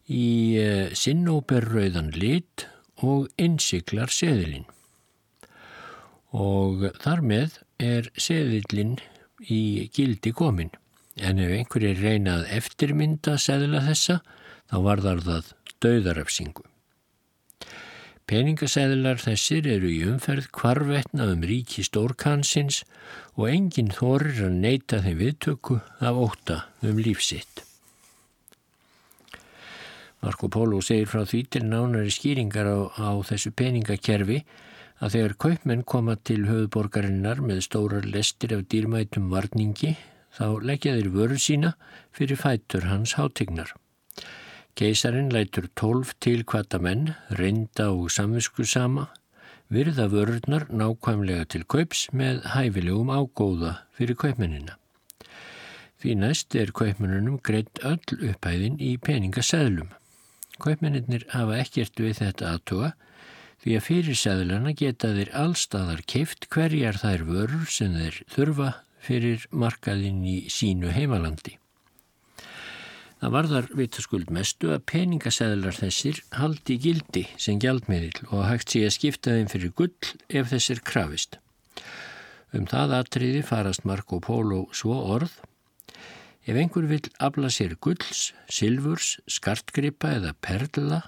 í 0.09 0.57
eh, 0.57 0.89
sinnóberrauðan 0.97 2.11
lit 2.17 2.65
og 3.05 3.29
innsiklar 3.41 4.11
seðilinn. 4.13 4.65
Og 6.31 6.87
þar 7.03 7.21
með 7.27 7.59
er 7.81 8.09
seðilinn 8.17 8.97
í 9.41 9.89
gildi 9.93 10.33
komin. 10.33 10.71
En 11.19 11.41
ef 11.43 11.51
einhverjir 11.53 11.99
reynað 12.01 12.47
eftirmynda 12.55 13.35
seðila 13.41 13.83
þessa, 13.85 14.21
þá 14.71 14.77
var 14.85 15.01
þar 15.03 15.25
það 15.27 15.49
döðarafsingu. 15.83 16.63
Peningasæðilar 18.31 19.17
þessir 19.19 19.65
eru 19.67 19.89
í 19.91 20.05
umferð 20.07 20.45
kvarvetna 20.55 21.25
um 21.33 21.41
ríki 21.43 21.83
stórkansins 21.83 22.77
og 23.35 23.49
enginn 23.49 23.89
þorir 23.91 24.45
að 24.45 24.55
neyta 24.61 25.01
þeim 25.03 25.17
viðtöku 25.19 25.79
af 25.99 26.19
óta 26.21 26.57
um 26.87 27.01
lífsitt. 27.03 27.65
Marco 30.23 30.47
Polo 30.47 30.79
segir 30.79 31.11
frá 31.11 31.25
því 31.27 31.41
til 31.51 31.63
nánari 31.67 32.15
skýringar 32.15 32.71
á, 32.71 32.79
á 33.03 33.11
þessu 33.19 33.51
peningakerfi 33.51 34.39
að 35.03 35.17
þegar 35.17 35.37
kaupmenn 35.43 35.83
koma 35.83 36.15
til 36.15 36.45
höfuborgarinnar 36.47 37.43
með 37.43 37.65
stórar 37.67 38.07
lestir 38.07 38.55
af 38.55 38.63
dýrmætum 38.71 39.27
varningi 39.33 39.97
þá 40.39 40.45
leggja 40.63 40.95
þeir 40.95 41.13
vörð 41.19 41.43
sína 41.49 41.75
fyrir 42.15 42.39
fætur 42.39 42.87
hans 42.87 43.19
hátignar. 43.19 43.75
Keisarin 44.75 45.29
lætur 45.33 45.67
tólf 45.75 46.13
tilkvata 46.23 46.79
menn, 46.79 47.11
reynda 47.37 47.89
og 47.91 48.11
samvisku 48.11 48.63
sama, 48.65 49.09
virða 49.71 50.07
vörurnar 50.11 50.67
nákvæmlega 50.71 51.47
til 51.51 51.65
kaups 51.67 52.07
með 52.15 52.41
hæfilegum 52.53 53.11
ágóða 53.11 53.73
fyrir 53.95 54.17
kaupmennina. 54.19 54.77
Því 56.01 56.15
næst 56.17 56.55
er 56.57 56.73
kaupmennunum 56.73 57.37
greitt 57.45 57.83
öll 57.85 58.17
upphæðin 58.31 58.79
í 58.81 58.95
peningaseðlum. 58.97 59.91
Kaupmenninir 60.61 61.27
hafa 61.29 61.59
ekkert 61.61 62.01
við 62.01 62.19
þetta 62.23 62.55
aðtuga 62.55 62.91
því 63.61 63.77
að 63.77 63.85
fyrir 63.85 64.17
seðlana 64.17 64.73
geta 64.77 65.13
þeir 65.13 65.33
allstaðar 65.43 66.01
keift 66.09 66.49
hverjar 66.53 66.97
þær 66.97 67.25
vörur 67.29 67.67
sem 67.69 67.93
þeir 67.99 68.21
þurfa 68.33 68.69
fyrir 69.01 69.45
markaðinn 69.53 70.23
í 70.25 70.37
sínu 70.49 70.89
heimalandi. 70.95 71.60
Það 73.21 73.33
varðar 73.35 73.67
vitaskuld 73.77 74.31
mestu 74.33 74.71
að 74.73 74.87
peningaseðlar 74.89 75.75
þessir 75.77 76.23
haldi 76.33 76.79
gildi 76.81 77.21
sem 77.37 77.59
gjaldmiðil 77.61 78.23
og 78.31 78.47
hægt 78.47 78.73
sé 78.73 78.79
að 78.87 78.95
skipta 78.95 79.35
þeim 79.35 79.51
fyrir 79.51 79.73
gull 79.77 80.15
ef 80.25 80.49
þessir 80.49 80.81
krafist. 80.81 81.37
Um 82.49 82.65
það 82.65 82.95
atriði 82.97 83.43
farast 83.45 83.85
Marco 83.85 84.17
Polo 84.25 84.63
svo 84.73 84.97
orð. 85.13 85.35
Ef 86.49 86.57
einhver 86.57 86.87
vil 86.89 87.03
afla 87.21 87.51
sér 87.53 87.75
gulls, 87.77 88.31
silfurs, 88.49 89.19
skartgripa 89.29 90.15
eða 90.17 90.33
perla 90.41 91.03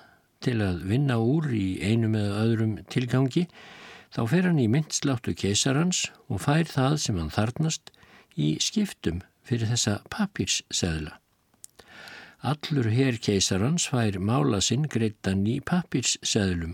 til 0.45 0.59
að 0.61 0.85
vinna 0.91 1.17
úr 1.17 1.49
í 1.49 1.79
einum 1.81 2.13
eða 2.19 2.45
öðrum 2.45 2.77
tilgangi, 2.93 3.47
þá 4.13 4.21
fer 4.29 4.51
hann 4.51 4.61
í 4.61 4.69
myndsláttu 4.69 5.33
keisarans 5.33 6.05
og 6.29 6.45
fær 6.45 6.69
það 6.69 7.01
sem 7.07 7.17
hann 7.17 7.33
þarnast 7.33 7.89
í 8.37 8.53
skiptum 8.61 9.25
fyrir 9.41 9.73
þessa 9.73 9.97
papírseðla. 10.13 11.17
Allur 12.43 12.89
hér 12.91 13.15
keisarans 13.23 13.85
fær 13.87 14.17
mála 14.19 14.57
sinn 14.59 14.83
greittan 14.91 15.45
í 15.47 15.61
pappirsseðlum 15.63 16.73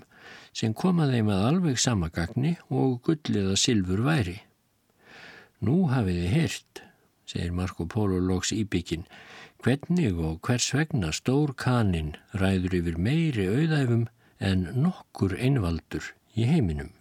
sem 0.60 0.74
komaði 0.74 1.20
með 1.28 1.44
alveg 1.46 1.78
samagagni 1.78 2.56
og 2.74 2.96
gulliða 3.06 3.54
silfur 3.60 4.02
væri. 4.08 4.40
Nú 5.62 5.84
hafið 5.92 6.24
þið 6.24 6.34
heyrt, 6.34 6.82
segir 7.30 7.54
Marco 7.54 7.86
Polo 7.86 8.18
loks 8.18 8.50
í 8.56 8.64
byggin, 8.66 9.06
hvernig 9.62 10.18
og 10.18 10.40
hvers 10.48 10.72
vegna 10.74 11.14
stór 11.14 11.54
kanin 11.54 12.16
ræður 12.42 12.80
yfir 12.80 12.98
meiri 12.98 13.46
auðæfum 13.54 14.08
en 14.40 14.70
nokkur 14.74 15.38
einvaldur 15.38 16.16
í 16.34 16.50
heiminum. 16.50 16.96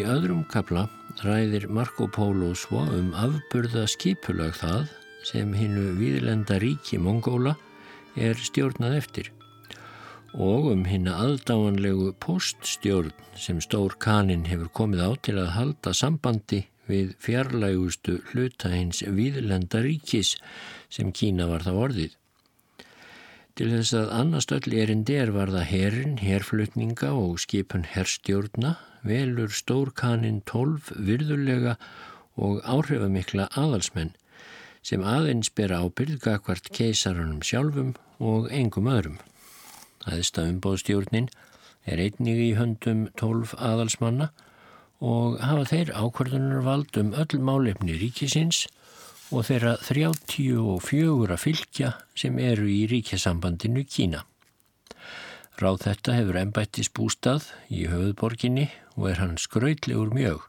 Í 0.00 0.04
öðrum 0.08 0.46
kapla 0.48 0.86
ræðir 1.20 1.66
Marco 1.76 2.06
Polo 2.08 2.54
svo 2.56 2.86
um 2.96 3.10
afburða 3.20 3.82
skipulag 3.90 4.54
það 4.56 4.86
sem 5.28 5.50
hinnu 5.52 5.90
viðlenda 5.98 6.56
ríki 6.62 6.96
Mongóla 6.96 7.52
er 8.16 8.38
stjórnað 8.40 8.96
eftir 8.96 9.28
og 10.32 10.70
um 10.70 10.86
hinna 10.88 11.18
aðdáanlegu 11.26 12.14
poststjórn 12.24 13.12
sem 13.36 13.60
stór 13.60 13.98
kanin 14.00 14.46
hefur 14.48 14.70
komið 14.80 15.04
á 15.04 15.10
til 15.28 15.36
að 15.42 15.52
halda 15.58 15.92
sambandi 16.00 16.62
við 16.88 17.12
fjarlægustu 17.20 18.22
hluta 18.30 18.72
hins 18.72 19.02
viðlenda 19.04 19.84
ríkis 19.84 20.38
sem 20.88 21.12
Kína 21.12 21.50
var 21.50 21.66
það 21.66 21.82
orðið. 21.84 22.19
Til 23.58 23.70
þess 23.72 23.94
að 23.98 24.12
annast 24.14 24.52
öll 24.54 24.74
erindi 24.82 25.16
er 25.20 25.32
varða 25.34 25.64
herin, 25.66 26.18
herflutninga 26.22 27.10
og 27.16 27.40
skipun 27.42 27.84
herstjórna 27.94 28.76
velur 29.06 29.50
stórkanin 29.52 30.40
tólf 30.48 30.92
virðulega 30.96 31.76
og 32.40 32.60
áhrifamikla 32.64 33.48
aðalsmenn 33.58 34.14
sem 34.86 35.02
aðeins 35.04 35.50
bera 35.52 35.80
ábyrðga 35.84 36.38
hvart 36.46 36.70
keisarunum 36.76 37.42
sjálfum 37.44 37.94
og 38.20 38.48
engum 38.54 38.88
öðrum. 38.88 39.18
Æðsta 40.08 40.46
umbóðstjórnin 40.48 41.28
er 41.84 42.00
einnig 42.00 42.40
í 42.40 42.50
höndum 42.56 43.08
tólf 43.20 43.52
aðalsmanna 43.58 44.30
og 45.00 45.40
hafa 45.44 45.66
þeir 45.72 45.92
ákvörðunarvald 45.96 46.96
um 47.00 47.12
öll 47.16 47.40
málefni 47.44 47.96
ríkisins 48.00 48.66
og 49.30 49.46
þeirra 49.46 49.76
34 49.86 51.36
fylgja 51.38 51.92
sem 52.18 52.38
eru 52.42 52.66
í 52.70 52.82
ríkjasambandinu 52.90 53.84
Kína. 53.86 54.24
Ráð 55.60 55.82
þetta 55.84 56.14
hefur 56.16 56.38
ennbættis 56.40 56.90
bústað 56.96 57.50
í 57.68 57.84
höfuðborginni 57.90 58.70
og 58.96 59.10
er 59.10 59.20
hann 59.22 59.36
skrautlegur 59.38 60.10
mjög 60.16 60.46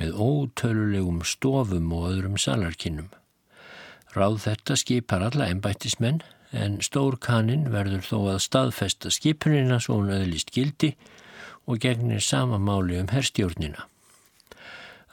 með 0.00 0.16
ótölulegum 0.16 1.22
stofum 1.24 1.92
og 1.96 2.08
öðrum 2.10 2.36
salarkinnum. 2.40 3.08
Ráð 4.16 4.40
þetta 4.48 4.76
skipar 4.80 5.24
alla 5.28 5.46
ennbættismenn 5.52 6.20
en 6.50 6.80
stór 6.82 7.16
kannin 7.22 7.68
verður 7.70 8.02
þó 8.04 8.18
að 8.34 8.42
staðfesta 8.48 9.12
skipunina 9.14 9.78
svo 9.80 10.00
hún 10.00 10.12
öðlist 10.16 10.50
gildi 10.52 10.96
og 11.70 11.78
gegnir 11.84 12.20
sama 12.24 12.58
máli 12.58 12.98
um 12.98 13.10
herstjórnina. 13.14 13.86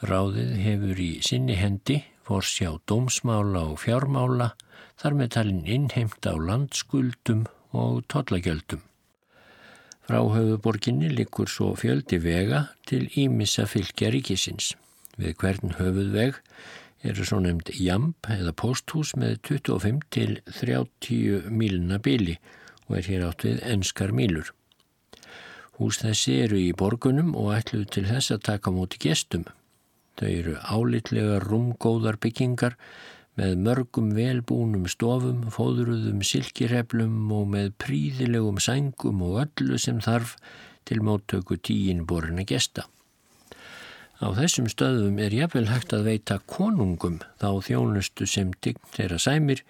Ráðið 0.02 0.56
hefur 0.62 1.00
í 1.02 1.10
sinni 1.26 1.56
hendi 1.58 2.02
forsjá 2.28 2.74
dómsmála 2.84 3.64
og 3.72 3.80
fjármála 3.86 4.52
þar 5.00 5.16
með 5.16 5.30
talin 5.36 5.62
innheimt 5.64 6.28
á 6.28 6.36
landskuldum 6.36 7.46
og 7.72 8.02
tollagjöldum. 8.12 8.82
Frá 10.04 10.20
höfuborginni 10.24 11.08
likur 11.12 11.48
svo 11.52 11.74
fjöldi 11.76 12.18
vega 12.20 12.66
til 12.88 13.08
ímissa 13.16 13.66
fylgja 13.68 14.12
ríkisins. 14.12 14.74
Við 15.20 15.34
hvern 15.40 15.74
höfuðveg 15.76 16.38
eru 17.08 17.24
svo 17.24 17.40
nefnd 17.44 17.72
jamp 17.76 18.28
eða 18.32 18.54
posthús 18.56 19.14
með 19.16 19.38
25 19.48 20.00
til 20.12 20.38
30 20.60 21.50
míluna 21.52 22.00
bíli 22.00 22.38
og 22.88 23.00
er 23.00 23.10
hér 23.10 23.26
átt 23.28 23.44
við 23.44 23.60
enskar 23.68 24.12
mílur. 24.16 24.52
Hús 25.78 26.00
þessi 26.02 26.40
eru 26.44 26.58
í 26.58 26.72
borgunum 26.74 27.36
og 27.38 27.52
ætluð 27.54 27.86
til 27.94 28.08
þess 28.08 28.34
að 28.34 28.44
taka 28.50 28.72
múti 28.74 28.98
gestum. 29.04 29.44
Þau 30.18 30.28
eru 30.28 30.56
álitlega 30.58 31.38
rúmgóðar 31.44 32.18
byggingar 32.18 32.74
með 33.38 33.54
mörgum 33.62 34.10
velbúnum 34.16 34.88
stofum, 34.90 35.44
fóðruðum 35.54 36.24
silkireflum 36.26 37.30
og 37.36 37.44
með 37.52 37.68
príðilegum 37.84 38.58
sængum 38.62 39.22
og 39.22 39.44
öllu 39.44 39.78
sem 39.78 40.00
þarf 40.02 40.34
til 40.88 40.98
móttöku 41.06 41.58
tíin 41.62 42.02
borin 42.08 42.42
að 42.42 42.50
gesta. 42.54 42.88
Á 44.18 44.34
þessum 44.34 44.66
stöðum 44.66 45.20
er 45.22 45.36
jafnvel 45.36 45.68
hægt 45.70 45.94
að 45.94 46.08
veita 46.10 46.40
konungum 46.50 47.20
þá 47.38 47.62
þjónustu 47.68 48.26
sem 48.26 48.50
dign 48.64 48.82
þeirra 48.96 49.20
sæmir 49.22 49.62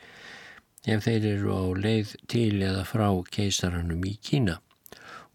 ef 0.88 1.04
þeir 1.04 1.26
eru 1.34 1.52
á 1.52 1.64
leið 1.76 2.14
til 2.32 2.62
eða 2.64 2.86
frá 2.88 3.10
keisaranum 3.28 4.06
í 4.08 4.14
Kína 4.24 4.56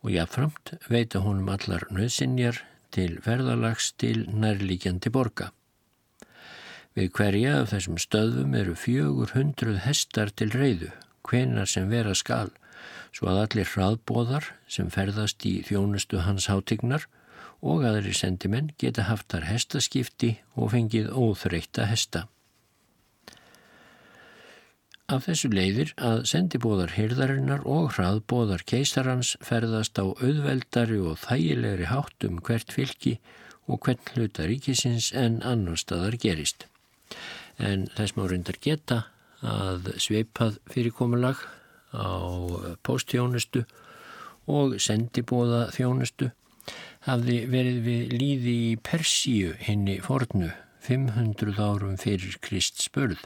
og 0.01 0.09
jáfnframt 0.15 0.73
veita 0.89 1.21
honum 1.21 1.51
allar 1.53 1.85
nöðsinjar 1.93 2.63
til 2.93 3.19
ferðalags 3.25 3.91
til 3.99 4.25
nærlíkjandi 4.29 5.11
borga. 5.13 5.51
Við 6.93 7.09
hverja 7.17 7.55
af 7.61 7.71
þessum 7.71 7.97
stöðum 8.01 8.53
eru 8.57 8.75
fjögur 8.77 9.33
hundruð 9.33 9.79
hestar 9.81 10.29
til 10.29 10.51
reyðu, 10.53 10.91
hvenar 11.25 11.69
sem 11.69 11.89
vera 11.89 12.13
skal, 12.13 12.51
svo 13.13 13.31
að 13.31 13.41
allir 13.45 13.71
hraðbóðar 13.73 14.51
sem 14.69 14.91
ferðast 14.93 15.45
í 15.49 15.55
þjónustu 15.65 16.21
hans 16.25 16.49
hátignar 16.51 17.07
og 17.63 17.85
aðri 17.87 18.13
sendimenn 18.17 18.73
geta 18.77 19.07
haft 19.07 19.31
þar 19.33 19.47
hestaskipti 19.49 20.35
og 20.53 20.73
fengið 20.75 21.09
óþreytta 21.09 21.87
hesta. 21.89 22.27
Af 25.11 25.25
þessu 25.27 25.49
leiðir 25.51 25.89
að 25.99 26.21
sendibóðar 26.31 26.93
hyrðarinnar 26.95 27.65
og 27.67 27.97
hraðbóðar 27.97 28.63
keisarans 28.63 29.33
ferðast 29.43 29.99
á 29.99 30.07
auðveldari 30.07 30.99
og 31.03 31.17
þægilegri 31.25 31.89
háttum 31.91 32.39
hvert 32.39 32.71
fylki 32.71 33.17
og 33.67 33.83
hvern 33.83 34.13
hluta 34.15 34.47
ríkisins 34.47 35.11
en 35.11 35.41
annar 35.43 35.79
staðar 35.79 36.15
gerist 36.19 36.67
en 37.59 37.87
þess 37.97 38.15
má 38.17 38.23
reyndar 38.29 38.57
geta 38.63 39.03
að 39.43 39.91
sveipað 40.01 40.57
fyrirkomulag 40.71 41.41
á 41.93 42.15
postþjónustu 42.87 43.65
og 44.49 44.79
sendibóða 44.81 45.67
þjónustu 45.75 46.31
hafði 47.07 47.37
verið 47.51 47.79
við 47.87 48.15
líði 48.15 48.55
í 48.71 48.71
Persíu 48.79 49.53
henni 49.67 49.99
fornu 50.03 50.49
500 50.83 51.59
árum 51.59 51.95
fyrir 51.99 52.39
Krist 52.43 52.81
spörð. 52.83 53.19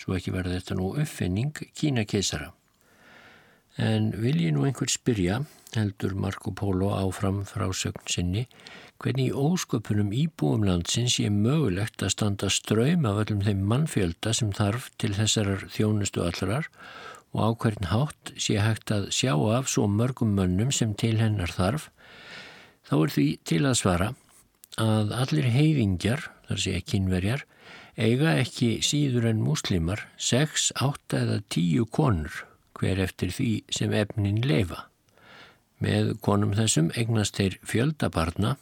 Svo 0.00 0.16
ekki 0.16 0.32
verði 0.32 0.56
þetta 0.56 0.76
nú 0.78 0.94
uppfinning 0.96 1.52
Kína 1.76 2.06
keisara. 2.08 2.54
En 3.80 4.10
vil 4.20 4.40
ég 4.42 4.54
nú 4.56 4.64
einhver 4.66 4.90
spyrja, 4.90 5.42
heldur 5.76 6.16
Marco 6.18 6.50
Polo 6.56 6.90
áfram 6.96 7.44
frá 7.48 7.68
sögn 7.76 8.08
sinni, 8.10 8.46
hvernig 9.00 9.30
í 9.30 9.36
ósköpunum 9.36 10.10
íbúum 10.16 10.64
landsins 10.66 11.20
ég 11.22 11.30
mögulegt 11.32 12.02
að 12.02 12.14
standa 12.16 12.50
ströym 12.52 13.06
af 13.08 13.22
öllum 13.22 13.44
þeim 13.46 13.62
mannfjölda 13.70 14.34
sem 14.36 14.50
þarf 14.56 14.90
til 15.00 15.14
þessarar 15.16 15.68
þjónustu 15.76 16.24
allrar 16.26 16.68
og 17.30 17.40
á 17.46 17.48
hvern 17.62 17.88
hátt 17.92 18.34
sé 18.34 18.58
hægt 18.58 18.90
að 18.90 19.08
sjá 19.14 19.36
af 19.54 19.70
svo 19.70 19.86
mörgum 19.86 20.34
mönnum 20.34 20.74
sem 20.74 20.96
til 20.98 21.16
hennar 21.22 21.54
þarf, 21.54 21.88
Þá 22.90 22.96
er 23.04 23.12
því 23.14 23.24
til 23.46 23.60
að 23.68 23.74
svara 23.78 24.06
að 24.82 25.12
allir 25.14 25.44
heiðingjar, 25.54 26.24
þar 26.48 26.58
sé 26.58 26.80
kynverjar, 26.82 27.44
eiga 28.00 28.32
ekki 28.40 28.78
síður 28.84 29.28
en 29.30 29.42
muslimar 29.44 30.06
6, 30.16 30.70
8 30.80 31.20
eða 31.20 31.38
10 31.52 31.86
konur 31.92 32.44
hver 32.80 33.00
eftir 33.04 33.32
því 33.36 33.50
sem 33.76 33.92
efnin 33.92 34.40
leifa. 34.46 34.86
Með 35.84 36.14
konum 36.24 36.54
þessum 36.56 36.90
eignast 36.96 37.36
þeir 37.36 37.58
fjöldabarna 37.68 38.56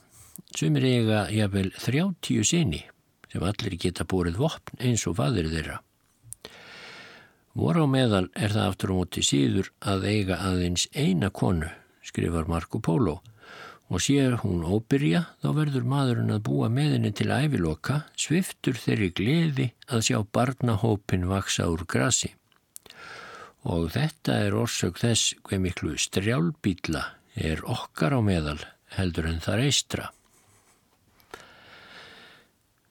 sem 0.57 0.77
er 0.79 0.87
eiga 0.87 1.25
jafnvel 1.35 1.71
30 1.79 2.47
sinni 2.47 2.85
sem 3.29 3.45
allir 3.45 3.77
geta 3.79 4.07
búrið 4.09 4.39
vopn 4.41 4.81
eins 4.83 5.05
og 5.07 5.19
fadir 5.19 5.51
þeirra. 5.53 5.81
Vor 7.59 7.79
á 7.79 7.87
meðal 7.91 8.29
er 8.39 8.55
það 8.55 8.69
aftur 8.71 8.93
á 8.95 8.99
móti 8.99 9.25
síður 9.27 9.73
að 9.83 10.07
eiga 10.07 10.39
aðeins 10.47 10.87
eina 10.95 11.31
konu, 11.35 11.69
skrifar 12.07 12.47
Marco 12.49 12.79
Polo, 12.79 13.19
og 13.89 14.03
sér 14.05 14.37
hún 14.43 14.65
óbyrja 14.69 15.23
þá 15.41 15.49
verður 15.57 15.87
maðurinn 15.89 16.35
að 16.35 16.45
búa 16.49 16.69
meðinni 16.73 17.13
til 17.17 17.31
æviloka, 17.33 18.03
sviftur 18.17 18.77
þeirri 18.77 19.09
gleði 19.17 19.71
að 19.89 20.05
sjá 20.11 20.19
barnahópin 20.33 21.29
vaksa 21.31 21.69
úr 21.73 21.87
grasi. 21.89 22.35
Og 23.65 23.89
þetta 23.97 24.37
er 24.45 24.57
orsök 24.57 25.01
þess 25.01 25.35
hver 25.49 25.63
miklu 25.65 25.97
strjálbýtla 25.99 27.05
er 27.39 27.65
okkar 27.65 28.17
á 28.17 28.21
meðal 28.21 28.61
heldur 28.97 29.29
en 29.31 29.41
það 29.45 29.61
reistra. 29.63 30.09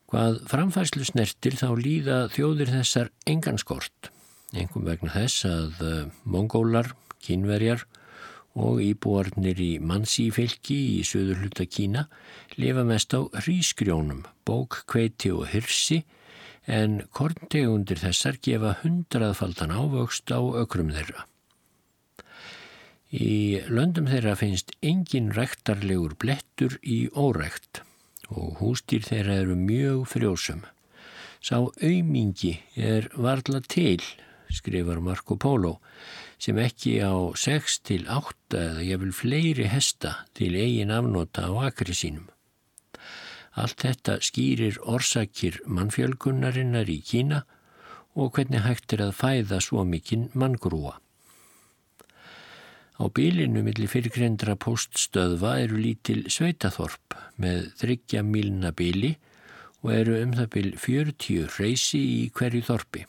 Hvað 0.07 0.39
framfæslu 0.47 1.03
snertir 1.03 1.57
þá 1.59 1.67
líða 1.75 2.17
þjóðir 2.31 2.71
þessar 2.77 3.09
engan 3.27 3.59
skort, 3.59 4.09
engum 4.55 4.85
vegna 4.87 5.11
þess 5.11 5.45
að 5.49 5.81
uh, 5.83 5.95
mongólar, 6.23 6.93
kínverjar 7.19 7.83
og 8.57 8.81
íbúarnir 8.81 9.59
í 9.61 9.71
mannsífylki 9.77 10.77
í 10.97 11.01
söður 11.05 11.43
hluta 11.43 11.67
Kína 11.69 12.07
lifa 12.57 12.83
mest 12.87 13.13
á 13.13 13.21
hrísgrjónum, 13.43 14.25
bók, 14.45 14.83
kveiti 14.89 15.31
og 15.31 15.45
hirsi 15.53 16.01
en 16.67 17.03
korntegundir 17.15 18.01
þessar 18.01 18.39
gefa 18.43 18.75
hundraðfaldan 18.81 19.71
ávöxt 19.71 20.33
á 20.33 20.41
ökrum 20.41 20.89
þeirra. 20.91 21.27
Í 23.07 23.63
löndum 23.71 24.09
þeirra 24.11 24.33
finnst 24.35 24.73
engin 24.83 25.29
rektarlegur 25.31 26.17
blettur 26.19 26.75
í 26.83 27.05
órekt 27.15 27.83
og 28.27 28.57
hústýr 28.59 29.05
þeirra 29.07 29.37
eru 29.45 29.55
mjög 29.55 30.03
frjósum. 30.11 30.65
Sá 31.39 31.61
aumingi 31.61 32.57
er 32.75 33.07
varla 33.15 33.61
til, 33.63 34.01
skrifar 34.51 34.99
Marco 34.99 35.37
Polo, 35.39 35.77
sem 36.37 36.57
ekki 36.61 36.99
á 37.01 37.13
6 37.33 37.79
til 37.89 38.05
8 38.09 38.57
eða 38.61 38.85
ég 38.85 39.01
vil 39.01 39.13
fleiri 39.15 39.67
hesta 39.71 40.13
til 40.37 40.53
eigin 40.55 40.93
afnota 40.93 41.49
á 41.49 41.51
akri 41.69 41.95
sínum. 41.97 42.27
Allt 43.57 43.81
þetta 43.81 44.19
skýrir 44.21 44.77
orsakir 44.85 45.57
mannfjölgunnarinnar 45.65 46.89
í 46.93 46.99
Kína 47.01 47.41
og 48.13 48.37
hvernig 48.37 48.61
hægt 48.65 48.93
er 48.93 49.07
að 49.07 49.17
fæða 49.17 49.61
svo 49.65 49.85
mikinn 49.85 50.29
manngrúa. 50.37 50.97
Á 52.97 53.05
bílinu 53.13 53.61
millir 53.65 53.89
fyrirgrendra 53.89 54.55
poststöðva 54.57 55.57
eru 55.61 55.77
lítil 55.81 56.23
sveitaþorp 56.33 57.17
með 57.41 57.67
þryggja 57.81 58.23
milna 58.25 58.73
bíli 58.73 59.13
og 59.83 59.91
eru 59.93 60.17
um 60.21 60.33
það 60.37 60.49
bíl 60.55 60.71
40 60.81 61.59
reysi 61.59 62.01
í 62.01 62.23
hverju 62.33 62.63
þorpi. 62.69 63.05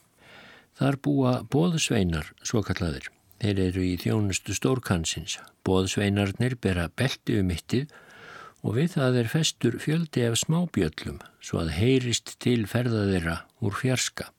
Þar 0.78 1.00
búa 1.02 1.32
bóðsveinar, 1.50 2.28
svo 2.44 2.60
kallaðir. 2.62 3.08
Þeir 3.38 3.60
eru 3.68 3.84
í 3.86 3.94
þjónustu 4.02 4.56
stórkansins. 4.56 5.38
Bóðsveinarnir 5.66 6.56
bera 6.60 6.88
belti 6.90 7.38
um 7.38 7.52
mittið 7.52 7.92
og 8.64 8.74
við 8.80 8.96
það 8.96 9.20
er 9.20 9.30
festur 9.30 9.78
fjöldi 9.82 10.26
af 10.26 10.40
smábjöllum 10.40 11.22
svo 11.38 11.62
að 11.62 11.76
heyrist 11.78 12.34
til 12.42 12.64
ferða 12.66 13.06
þeirra 13.12 13.38
úr 13.62 13.78
fjarska 13.78 14.32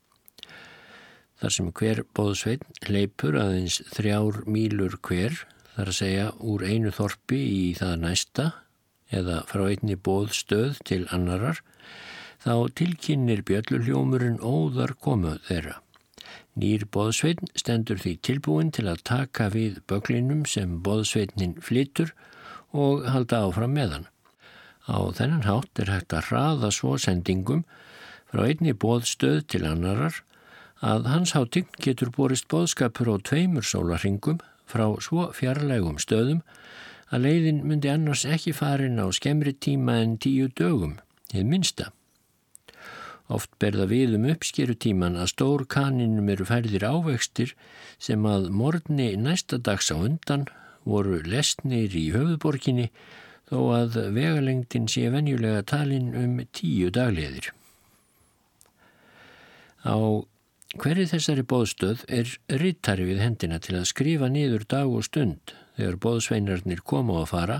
þar 1.39 1.55
sem 1.55 1.71
hver 1.79 2.01
bóðsveitn 2.17 2.89
leipur 2.91 3.37
aðeins 3.39 3.79
þrjár 3.93 4.41
mílur 4.49 4.97
hver, 5.07 5.35
þar 5.75 5.91
að 5.91 5.99
segja 6.01 6.25
úr 6.43 6.65
einu 6.67 6.91
þorpi 6.95 7.39
í 7.39 7.61
það 7.79 7.95
næsta 8.03 8.47
eða 9.15 9.41
frá 9.49 9.63
einni 9.69 9.95
bóðstöð 9.95 10.81
til 10.85 11.05
annarar, 11.15 11.61
þá 12.43 12.67
tilkynir 12.77 13.43
bjölluljómurinn 13.47 14.41
óðar 14.43 14.93
komuð 14.99 15.39
þeirra. 15.47 15.79
Nýr 16.59 16.83
bóðsveitn 16.91 17.47
stendur 17.55 17.99
því 18.01 18.13
tilbúin 18.25 18.71
til 18.75 18.87
að 18.91 19.03
taka 19.07 19.47
við 19.53 19.77
böglinum 19.87 20.41
sem 20.49 20.79
bóðsveitnin 20.83 21.53
flytur 21.63 22.11
og 22.75 23.05
halda 23.07 23.45
áfram 23.47 23.77
með 23.77 23.93
hann. 23.95 24.07
Á 24.89 24.99
þennan 25.15 25.45
hátt 25.45 25.79
er 25.79 25.91
hægt 25.93 26.15
að 26.17 26.31
hraða 26.31 26.71
svo 26.75 26.97
sendingum 26.99 27.63
frá 28.31 28.43
einni 28.49 28.73
bóðstöð 28.75 29.45
til 29.53 29.63
annarar 29.69 30.19
að 30.85 31.07
hans 31.11 31.35
háting 31.37 31.69
getur 31.83 32.11
borist 32.15 32.49
boðskapur 32.51 33.13
á 33.13 33.15
tveimur 33.29 33.67
sólarringum 33.67 34.41
frá 34.69 34.85
svo 35.03 35.29
fjarlægum 35.35 36.01
stöðum 36.01 36.41
að 37.09 37.25
leiðin 37.25 37.63
myndi 37.67 37.91
annars 37.93 38.25
ekki 38.27 38.53
farin 38.57 38.99
á 39.01 39.07
skemmri 39.15 39.55
tíma 39.55 40.01
en 40.03 40.17
tíu 40.21 40.49
dögum, 40.59 40.99
eða 41.33 41.47
minsta. 41.53 41.89
Oft 43.29 43.51
berða 43.61 43.85
við 43.91 44.15
um 44.17 44.25
uppskerutíman 44.31 45.19
að 45.21 45.31
stór 45.33 45.65
kaninum 45.69 46.31
eru 46.33 46.47
færðir 46.49 46.87
ávextir 46.87 47.53
sem 48.01 48.25
að 48.25 48.49
morgni 48.49 49.11
næsta 49.21 49.59
dags 49.61 49.91
á 49.93 49.97
undan 49.97 50.47
voru 50.89 51.21
lesnir 51.21 51.93
í 51.93 52.09
höfuborginni 52.15 52.89
þó 53.51 53.59
að 53.75 53.99
vegalengdin 54.15 54.89
sé 54.89 55.07
venjulega 55.13 55.61
talin 55.67 56.11
um 56.17 56.41
tíu 56.53 56.89
dagleðir. 56.93 57.53
Á 59.85 60.25
Hverju 60.77 61.07
þessari 61.09 61.41
bóðstöð 61.49 62.01
er 62.13 62.29
rittari 62.61 63.07
við 63.07 63.23
hendina 63.23 63.57
til 63.57 63.73
að 63.79 63.87
skrifa 63.89 64.27
niður 64.29 64.67
dag 64.69 64.91
og 64.93 65.07
stund 65.07 65.55
þegar 65.79 65.95
bóðsveinarnir 66.03 66.83
koma 66.85 67.15
að 67.23 67.31
fara 67.31 67.55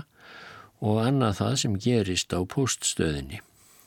og 0.78 1.00
annað 1.02 1.40
það 1.40 1.56
sem 1.64 1.74
gerist 1.86 2.30
á 2.30 2.38
poststöðinni. 2.46 3.40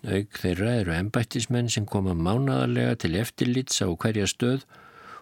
Auk 0.03 0.35
þeirra 0.35 0.71
eru 0.81 0.93
ennbættismenn 0.97 1.69
sem 1.71 1.85
koma 1.87 2.11
mánadarlega 2.13 2.97
til 2.99 3.15
eftirlits 3.15 3.79
á 3.79 3.87
hverja 3.87 4.27
stöð 4.27 4.65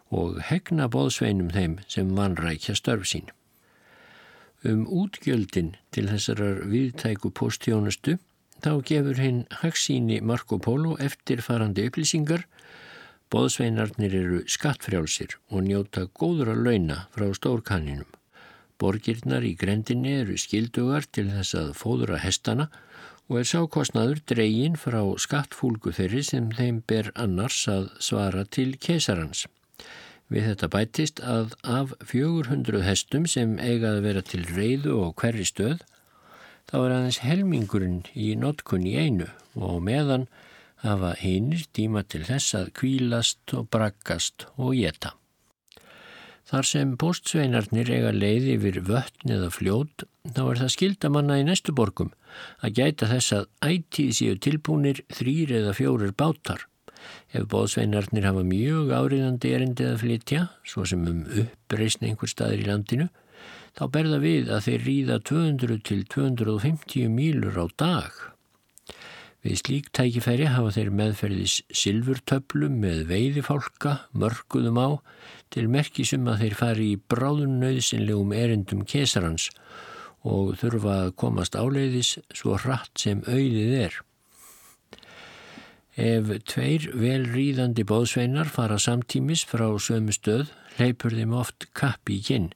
og 0.10 0.42
hegna 0.50 0.88
bóðsveinum 0.92 1.52
þeim 1.54 1.78
sem 1.88 2.10
vanrækja 2.18 2.74
störf 2.80 3.06
sín. 3.12 3.30
Um 4.66 4.88
útgjöldin 4.90 5.76
til 5.94 6.08
þessarar 6.10 6.66
viðtæku 6.70 7.30
postjónustu 7.30 8.18
þá 8.62 8.74
gefur 8.86 9.22
hinn 9.22 9.46
Haxíni 9.62 10.20
Marco 10.22 10.58
Polo 10.58 10.98
eftirfarandi 11.02 11.88
upplýsingar 11.90 12.48
Bóðsveinarnir 13.32 14.12
eru 14.18 14.40
skattfrjálsir 14.44 15.38
og 15.56 15.62
njóta 15.64 16.02
góður 16.20 16.50
að 16.52 16.66
launa 16.66 16.98
frá 17.14 17.30
stórkanninum. 17.38 18.10
Borgirnar 18.82 19.46
í 19.48 19.54
grendinni 19.56 20.18
eru 20.20 20.36
skildugar 20.42 21.06
til 21.16 21.30
þess 21.32 21.56
að 21.56 21.70
fóðura 21.80 22.20
hestana 22.20 22.66
og 23.32 23.38
er 23.40 23.48
sákostnaður 23.48 24.20
dregin 24.28 24.74
frá 24.76 25.00
skattfúlgu 25.24 25.94
þeirri 25.96 26.20
sem 26.28 26.50
þeim 26.52 26.82
ber 26.84 27.14
annars 27.16 27.62
að 27.72 27.86
svara 28.04 28.44
til 28.44 28.74
kesarans. 28.76 29.46
Við 30.28 30.50
þetta 30.50 30.70
bætist 30.74 31.22
að 31.24 31.54
af 31.64 31.94
400 32.12 32.84
hestum 32.84 33.24
sem 33.32 33.54
eigaði 33.56 34.04
vera 34.04 34.24
til 34.28 34.44
reyðu 34.50 34.98
og 35.06 35.16
hverri 35.24 35.48
stöð 35.48 35.80
þá 36.68 36.76
er 36.82 36.98
aðeins 36.98 37.22
helmingurinn 37.24 38.04
í 38.12 38.34
notkunni 38.36 38.98
einu 39.00 39.30
og 39.56 39.80
meðan 39.88 40.28
hafa 40.84 41.16
hinnir 41.24 41.64
tíma 41.72 42.04
til 42.04 42.26
þess 42.28 42.60
að 42.60 42.76
kvílast 42.82 43.56
og 43.56 43.72
braggast 43.72 44.50
og 44.58 44.76
geta. 44.76 45.16
Þar 46.52 46.68
sem 46.68 46.90
postsveinarnir 47.00 47.90
eiga 47.96 48.10
leið 48.12 48.48
yfir 48.58 48.80
vötn 48.84 49.32
eða 49.38 49.48
fljót, 49.56 50.04
þá 50.36 50.42
er 50.44 50.60
það 50.60 50.74
skildamanna 50.74 51.38
í 51.40 51.46
næstu 51.48 51.72
borgum 51.76 52.10
að 52.60 52.74
gæta 52.82 53.08
þess 53.08 53.36
að 53.38 53.46
ætið 53.70 54.10
séu 54.18 54.40
tilbúnir 54.44 55.00
þrýr 55.16 55.54
eða 55.62 55.78
fjórir 55.78 56.12
bátar. 56.12 56.66
Ef 57.32 57.48
bóðsveinarnir 57.54 58.28
hafa 58.28 58.44
mjög 58.44 58.92
áriðandi 58.92 59.54
erindið 59.56 59.94
að 59.94 60.04
flytja, 60.04 60.42
svo 60.68 60.84
sem 60.92 61.08
um 61.08 61.24
uppreysn 61.46 62.04
einhver 62.10 62.34
staðir 62.34 62.66
í 62.66 62.68
landinu, 62.68 63.08
þá 63.80 63.84
berða 63.96 64.20
við 64.20 64.52
að 64.52 64.68
þeir 64.68 64.86
ríða 64.90 65.20
200 65.32 65.82
til 65.88 66.04
250 66.12 67.16
mílur 67.16 67.64
á 67.64 67.66
dag 67.80 68.31
Við 69.42 69.56
slík 69.58 69.88
tækifæri 69.98 70.46
hafa 70.54 70.70
þeir 70.76 70.90
meðferðis 70.94 71.56
silfurtöflum 71.74 72.76
með 72.84 73.00
veiðifálka, 73.10 73.96
mörguðum 74.14 74.78
á, 74.78 74.90
til 75.50 75.66
merkisum 75.72 76.30
að 76.30 76.44
þeir 76.44 76.56
fari 76.60 76.92
í 76.92 77.00
bráðun 77.10 77.58
nöðsynlegum 77.64 78.36
erindum 78.38 78.86
kesarans 78.86 79.50
og 80.22 80.54
þurfa 80.62 81.00
að 81.08 81.12
komast 81.18 81.58
áleiðis 81.58 82.14
svo 82.38 82.60
hratt 82.62 82.94
sem 83.02 83.26
auðið 83.26 83.74
er. 83.88 83.98
Ef 85.98 86.30
tveir 86.48 86.86
velríðandi 86.94 87.84
bóðsveinar 87.90 88.48
fara 88.54 88.78
samtímis 88.80 89.42
frá 89.50 89.66
sömu 89.82 90.14
stöð, 90.14 90.54
leipur 90.78 91.18
þeim 91.18 91.34
oft 91.42 91.66
kapp 91.74 92.14
í 92.14 92.22
kinn. 92.24 92.52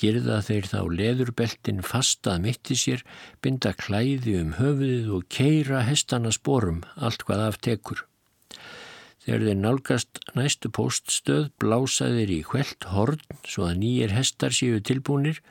Girða 0.00 0.40
þeir 0.44 0.68
þá 0.70 0.80
leðurbeltin 1.00 1.82
fastað 1.84 2.44
mitt 2.46 2.70
í 2.72 2.76
sér, 2.80 3.02
binda 3.44 3.74
klæði 3.76 4.38
um 4.40 4.54
höfuðið 4.58 5.10
og 5.16 5.26
keira 5.32 5.82
hestana 5.88 6.32
sporum, 6.34 6.80
allt 6.96 7.26
hvað 7.28 7.46
aftekur. 7.50 8.06
Þegar 9.20 9.44
þeir 9.46 9.58
nálgast 9.60 10.20
næstu 10.32 10.70
poststöð 10.72 11.50
blása 11.60 12.08
þeir 12.08 12.32
í 12.32 12.40
hvelt 12.48 12.86
horn 12.94 13.20
svo 13.44 13.66
að 13.68 13.82
nýjir 13.82 14.14
hestar 14.16 14.56
séu 14.56 14.80
tilbúnir 14.80 15.42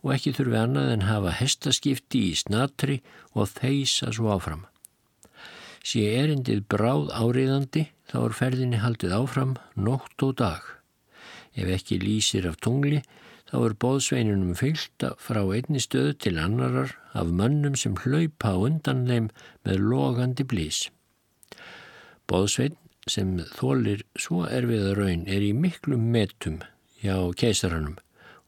og 0.00 0.14
ekki 0.14 0.32
þurfi 0.38 0.58
annað 0.62 0.94
en 0.94 1.06
hafa 1.08 1.34
hestaskipti 1.36 2.24
í 2.30 2.38
snatri 2.40 3.02
og 3.36 3.50
þeisa 3.52 4.14
svo 4.16 4.32
áfram. 4.32 4.64
Sé 5.84 6.02
erindið 6.16 6.64
bráð 6.72 7.12
áriðandi 7.12 7.84
þá 8.08 8.18
er 8.24 8.36
ferðinni 8.40 8.80
haldið 8.82 9.14
áfram 9.20 9.54
nótt 9.76 10.24
og 10.24 10.34
dag. 10.40 10.64
Ef 11.52 11.68
ekki 11.76 12.00
lýsir 12.00 12.48
af 12.48 12.56
tungli 12.64 13.02
þá 13.48 13.56
er 13.64 13.74
bóðsveinunum 13.82 14.56
fyllt 14.58 15.04
frá 15.24 15.40
einni 15.42 15.80
stöðu 15.80 16.16
til 16.24 16.36
annarar 16.40 16.92
af 17.16 17.30
mönnum 17.40 17.76
sem 17.80 17.96
hlaupa 18.02 18.52
undan 18.66 19.06
þeim 19.08 19.30
með 19.64 19.86
logandi 19.92 20.44
blís. 20.44 20.82
Bóðsvein 22.28 22.76
sem 23.08 23.38
þólir 23.56 24.04
svo 24.20 24.44
erfiða 24.44 24.92
raun 24.98 25.24
er 25.26 25.44
í 25.44 25.54
miklum 25.56 26.10
metum 26.12 26.60
hjá 27.00 27.16
keisaranum 27.40 27.96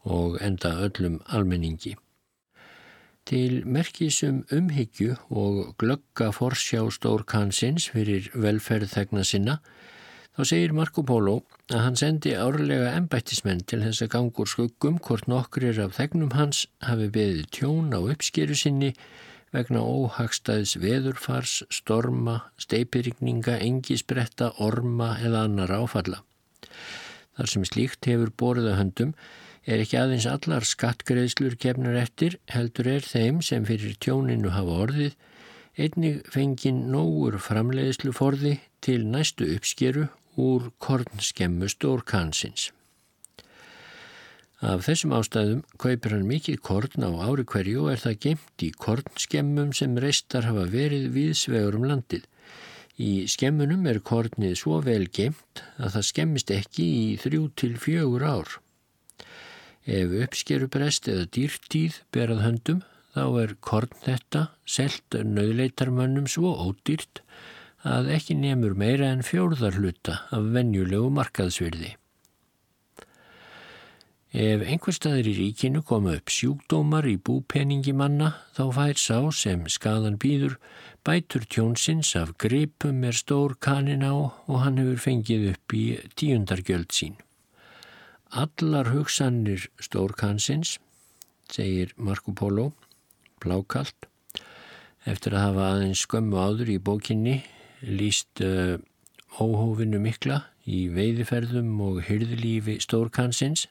og 0.05 0.37
enda 0.45 0.75
öllum 0.85 1.21
almenningi. 1.27 1.97
Til 3.29 3.61
merkisum 3.69 4.43
umhyggju 4.53 5.17
og 5.31 5.75
glögga 5.81 6.31
forsjá 6.35 6.83
stórkansins 6.93 7.91
fyrir 7.95 8.31
velferð 8.35 8.93
þegna 8.97 9.25
sinna 9.25 9.61
Þá 10.41 10.47
segir 10.49 10.73
Marco 10.73 11.03
Polo 11.05 11.33
að 11.69 11.83
hann 11.85 11.97
sendi 12.01 12.31
árlega 12.33 12.95
embættismenn 12.97 13.59
til 13.69 13.83
þess 13.83 14.01
að 14.07 14.09
gangur 14.15 14.49
skuggum 14.49 14.95
hvort 15.05 15.27
nokkrir 15.29 15.77
af 15.85 15.99
þegnum 15.99 16.31
hans 16.33 16.63
hafi 16.81 17.11
beðið 17.13 17.49
tjón 17.53 17.91
á 17.93 18.01
uppskeru 18.01 18.55
sinni 18.57 18.89
vegna 19.53 19.83
óhagstæðs 19.85 20.79
veðurfars, 20.81 21.59
storma, 21.69 22.39
steipirikninga, 22.57 23.59
engisbretta, 23.67 24.49
orma 24.57 25.11
eða 25.21 25.43
annar 25.45 25.75
áfalla. 25.77 26.23
Þar 27.37 27.53
sem 27.53 27.67
slíkt 27.69 28.09
hefur 28.09 28.33
borðið 28.33 28.71
að 28.71 28.81
höndum 28.81 29.13
er 29.69 29.83
ekki 29.85 29.99
aðeins 30.01 30.29
allar 30.31 30.65
skattgreðslur 30.65 31.59
kemnar 31.61 31.99
eftir, 32.01 32.39
heldur 32.49 32.89
er 32.95 33.05
þeim 33.05 33.43
sem 33.45 33.69
fyrir 33.69 34.01
tjóninu 34.01 34.55
hafa 34.57 34.81
orðið, 34.87 35.21
einnig 35.77 36.25
fengið 36.33 36.81
nógur 36.97 37.37
framleiðslu 37.37 38.17
forði 38.17 38.55
til 38.81 39.05
næstu 39.05 39.45
uppskeru 39.59 40.09
úr 40.37 40.71
kornskemmu 40.79 41.69
stórkansins. 41.71 42.71
Af 44.61 44.85
þessum 44.85 45.15
ástæðum 45.17 45.61
kaupir 45.81 46.13
hann 46.13 46.27
mikið 46.29 46.59
korn 46.61 47.07
á 47.09 47.11
ári 47.25 47.47
hverju 47.49 47.87
og 47.87 47.95
er 47.95 48.03
það 48.03 48.19
gemt 48.27 48.65
í 48.67 48.69
kornskemmum 48.77 49.71
sem 49.77 49.97
reistar 49.97 50.45
hafa 50.45 50.67
verið 50.69 51.07
viðsvegur 51.15 51.79
um 51.79 51.87
landið. 51.89 52.27
Í 53.01 53.25
skemmunum 53.33 53.87
er 53.89 54.03
kornið 54.05 54.59
svo 54.61 54.83
vel 54.85 55.07
gemt 55.09 55.63
að 55.81 55.95
það 55.95 56.09
skemmist 56.11 56.53
ekki 56.53 56.85
í 56.85 57.07
þrjú 57.23 57.47
til 57.57 57.73
fjögur 57.81 58.27
ár. 58.29 58.53
Ef 59.89 60.13
uppskerubrest 60.27 61.09
eða 61.09 61.31
dýrtíð 61.33 62.03
berað 62.13 62.45
höndum 62.45 62.83
þá 63.17 63.25
er 63.43 63.55
korn 63.65 63.97
þetta 64.05 64.43
selt 64.69 65.17
nöðleitarmönnum 65.17 66.29
svo 66.29 66.53
ódýrt 66.69 67.25
að 67.87 68.11
ekki 68.17 68.37
nefnur 68.37 68.77
meira 68.77 69.09
en 69.15 69.25
fjórðarluta 69.25 70.21
af 70.35 70.53
venjulegu 70.55 71.09
markaðsvirði. 71.17 71.95
Ef 74.31 74.61
einhver 74.63 74.95
staðir 74.95 75.27
í 75.27 75.33
ríkinu 75.41 75.81
koma 75.83 76.13
upp 76.15 76.31
sjúkdómar 76.31 77.09
í 77.11 77.17
búpeningi 77.19 77.91
manna 77.97 78.37
þá 78.55 78.63
fær 78.77 79.01
sá 79.01 79.17
sem 79.35 79.65
skadan 79.67 80.21
býður 80.23 80.55
bætur 81.03 81.43
tjónsins 81.51 82.13
af 82.15 82.37
gripum 82.39 83.03
er 83.03 83.17
stór 83.17 83.57
kanin 83.59 84.07
á 84.07 84.15
og 84.31 84.57
hann 84.63 84.79
hefur 84.79 85.03
fengið 85.03 85.49
upp 85.57 85.75
í 85.75 85.85
tíundargjöld 86.15 86.95
sín. 86.95 87.17
Allar 88.31 88.93
hugsanir 88.95 89.67
stórkansins, 89.83 90.79
segir 91.51 91.91
Marco 91.97 92.31
Polo, 92.31 92.71
blákalt, 93.43 94.07
eftir 95.11 95.35
að 95.35 95.49
hafa 95.49 95.71
aðeins 95.73 96.05
skömmu 96.07 96.39
áður 96.39 96.71
í 96.71 96.79
bókinni 96.79 97.41
líst 97.83 98.43
uh, 98.45 98.79
óhófinu 99.41 100.01
mikla 100.03 100.45
í 100.69 100.87
veiðiferðum 100.93 101.77
og 101.85 102.01
hyrðlífi 102.09 102.79
stórkansins, 102.85 103.67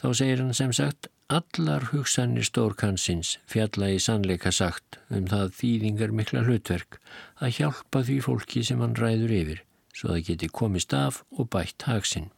þá 0.00 0.06
segir 0.18 0.42
hann 0.42 0.54
sem 0.56 0.72
sagt 0.74 1.08
allar 1.32 1.88
hugsanir 1.92 2.44
stórkansins 2.44 3.36
fjalla 3.48 3.92
í 3.94 3.98
sannleika 4.02 4.52
sagt 4.52 4.98
um 5.10 5.28
það 5.30 5.54
þýðingar 5.60 6.12
mikla 6.16 6.44
hlutverk 6.46 6.98
að 7.40 7.56
hjálpa 7.58 8.02
því 8.08 8.18
fólki 8.26 8.64
sem 8.66 8.82
hann 8.84 8.96
ræður 8.98 9.34
yfir, 9.38 9.64
svo 9.94 10.12
það 10.12 10.24
geti 10.28 10.52
komist 10.60 10.94
af 10.96 11.22
og 11.36 11.48
bætt 11.52 11.88
hagsinn. 11.88 12.30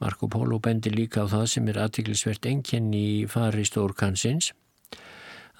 Marco 0.00 0.28
Polo 0.28 0.58
bendir 0.58 0.94
líka 0.96 1.24
á 1.24 1.26
það 1.30 1.46
sem 1.52 1.68
er 1.70 1.78
aðtiklisvert 1.84 2.46
enkenni 2.50 3.02
í 3.22 3.26
fari 3.30 3.64
stórkansins 3.68 4.50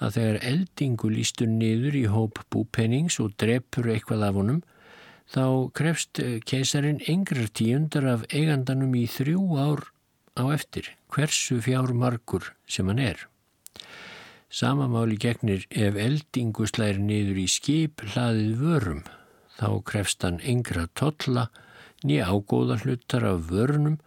að 0.03 0.17
þegar 0.17 0.39
eldingu 0.51 1.09
lístur 1.11 1.49
niður 1.51 1.97
í 1.99 2.05
hóp 2.11 2.41
búpennings 2.51 3.19
og 3.23 3.35
drepur 3.41 3.91
eitthvað 3.93 4.25
af 4.29 4.39
honum, 4.39 4.63
þá 5.31 5.45
krefst 5.77 6.21
keisarin 6.45 7.01
yngrar 7.09 7.49
tíundar 7.55 8.07
af 8.11 8.25
eigandanum 8.29 8.95
í 8.97 9.05
þrjú 9.09 9.45
ár 9.57 9.85
á 10.35 10.43
eftir, 10.53 10.91
hversu 11.09 11.61
fjár 11.63 11.93
margur 11.95 12.51
sem 12.67 12.87
hann 12.91 12.99
er. 12.99 13.27
Samamáli 14.51 15.17
gegnir 15.19 15.65
ef 15.71 15.97
eldingu 15.99 16.67
slæri 16.69 17.01
niður 17.01 17.39
í 17.41 17.47
skip 17.51 18.03
hlaðið 18.13 18.59
vörum, 18.61 19.01
þá 19.57 19.69
krefst 19.87 20.23
hann 20.23 20.43
yngra 20.43 20.85
totla 20.93 21.49
nýja 22.05 22.29
ágóða 22.29 22.77
hlutar 22.83 23.25
af 23.27 23.49
vörunum 23.49 23.97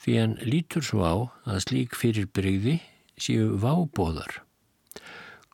því 0.00 0.14
hann 0.20 0.38
lítur 0.46 0.84
svo 0.86 1.02
á 1.04 1.14
að 1.48 1.64
slík 1.66 1.98
fyrir 1.98 2.30
breyði 2.32 2.78
séu 3.20 3.56
vábóðar. 3.60 4.40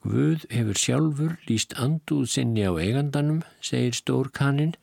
Guð 0.07 0.45
hefur 0.53 0.79
sjálfur 0.79 1.33
líst 1.49 1.75
anduð 1.83 2.29
sinni 2.31 2.63
á 2.63 2.71
eigandanum, 2.79 3.41
segir 3.65 3.97
stórkaninn, 3.97 4.77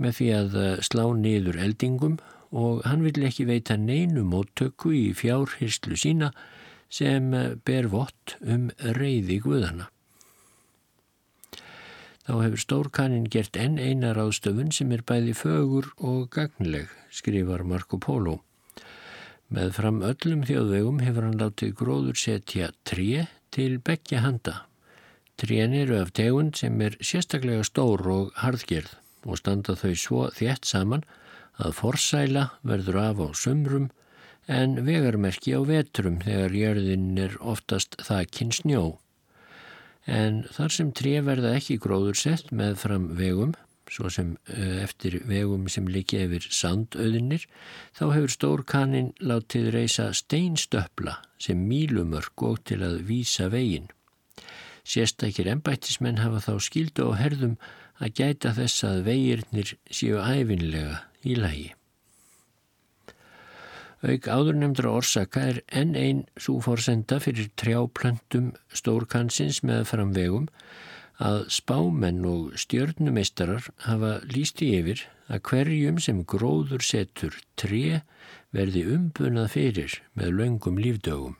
með 0.00 0.14
því 0.18 0.28
að 0.36 0.56
eh, 0.62 0.80
slá 0.86 1.04
niður 1.18 1.58
eldingum 1.60 2.16
og 2.54 2.80
hann 2.88 3.04
vil 3.04 3.26
ekki 3.28 3.48
veita 3.48 3.76
neinu 3.76 4.24
móttöku 4.24 4.94
í 4.94 5.06
fjárhyrslu 5.18 5.98
sína 6.00 6.32
sem 6.88 7.32
eh, 7.34 7.54
ber 7.60 7.90
vott 7.92 8.38
um 8.40 8.70
reyði 8.78 9.40
Guðana. 9.44 9.90
Þá 12.28 12.34
hefur 12.44 12.60
stórkaninn 12.62 13.28
gert 13.32 13.56
enn 13.56 13.78
einar 13.80 14.20
ástöfun 14.20 14.72
sem 14.72 14.92
er 14.92 15.04
bæði 15.04 15.34
fögur 15.36 15.90
og 15.98 16.28
gagnleg, 16.32 16.88
skrifar 17.10 17.64
Marco 17.64 18.00
Polo. 18.00 18.38
Með 19.48 19.74
fram 19.78 20.02
öllum 20.04 20.44
þjóðvegum 20.44 21.00
hefur 21.00 21.24
hann 21.24 21.40
látið 21.40 21.74
gróður 21.76 22.20
setja 22.20 22.68
tré 22.84 23.26
til 23.54 23.78
begja 23.78 24.22
handa. 24.24 24.62
Trén 25.38 25.74
eru 25.76 26.00
af 26.00 26.10
tegund 26.18 26.56
sem 26.58 26.80
er 26.82 26.96
sérstaklega 26.98 27.62
stór 27.66 28.02
og 28.10 28.32
harðgerð 28.42 28.96
og 29.28 29.38
standa 29.38 29.76
þau 29.78 29.94
svo 29.94 30.22
þétt 30.34 30.66
saman 30.66 31.04
að 31.58 31.76
forsæla 31.78 32.44
verður 32.66 32.98
af 33.02 33.22
á 33.22 33.28
sumrum 33.34 33.88
en 34.48 34.80
vegarmerki 34.86 35.52
á 35.54 35.60
vetrum 35.68 36.18
þegar 36.24 36.56
jörðin 36.56 37.20
er 37.20 37.36
oftast 37.38 37.98
þakkinn 38.00 38.54
snjó. 38.56 38.98
En 40.08 40.44
þar 40.54 40.72
sem 40.72 40.92
tré 40.96 41.18
verða 41.20 41.52
ekki 41.58 41.76
gróður 41.82 42.16
sett 42.16 42.50
með 42.50 42.78
fram 42.80 43.10
vegum, 43.18 43.52
svo 43.92 44.10
sem 44.12 44.36
eh, 44.52 44.82
eftir 44.84 45.20
vegum 45.28 45.68
sem 45.72 45.88
líki 45.88 46.20
yfir 46.24 46.48
sandauðinir, 46.52 47.46
þá 47.96 48.04
hefur 48.14 48.34
stórkaninn 48.34 49.12
látið 49.20 49.70
reysa 49.74 50.10
steinstöpla 50.16 51.18
sem 51.40 51.60
mílumörk 51.70 52.44
og 52.46 52.62
til 52.68 52.82
að 52.86 53.02
vísa 53.08 53.48
veginn. 53.52 53.88
Sérstakir 54.88 55.50
ennbættismenn 55.52 56.22
hafa 56.22 56.40
þá 56.46 56.54
skildu 56.64 57.10
á 57.12 57.20
herðum 57.20 57.58
að 58.00 58.14
gæta 58.22 58.54
þess 58.56 58.86
að 58.88 59.02
vegirnir 59.10 59.74
séu 59.90 60.22
æfinlega 60.22 61.02
í 61.26 61.36
lagi. 61.36 61.68
Auk 63.98 64.28
áðurnemdra 64.30 64.92
orsaka 64.94 65.42
er 65.50 65.56
enn 65.74 65.96
einn 65.98 66.20
súforsenda 66.38 67.18
fyrir 67.18 67.48
trjáplöntum 67.58 68.52
stórkansins 68.70 69.64
með 69.66 69.88
framvegum 69.90 70.46
að 71.18 71.48
spámenn 71.50 72.22
og 72.30 72.54
stjörnumeistarar 72.62 73.66
hafa 73.88 74.12
líst 74.30 74.62
í 74.62 74.70
yfir 74.78 75.02
að 75.26 75.42
hverjum 75.50 75.98
sem 76.02 76.22
gróður 76.22 76.84
setur 76.86 77.34
tre 77.58 78.02
verði 78.54 78.84
umbunað 78.94 79.52
fyrir 79.56 79.98
með 80.14 80.34
laungum 80.38 80.78
lífdögum. 80.78 81.36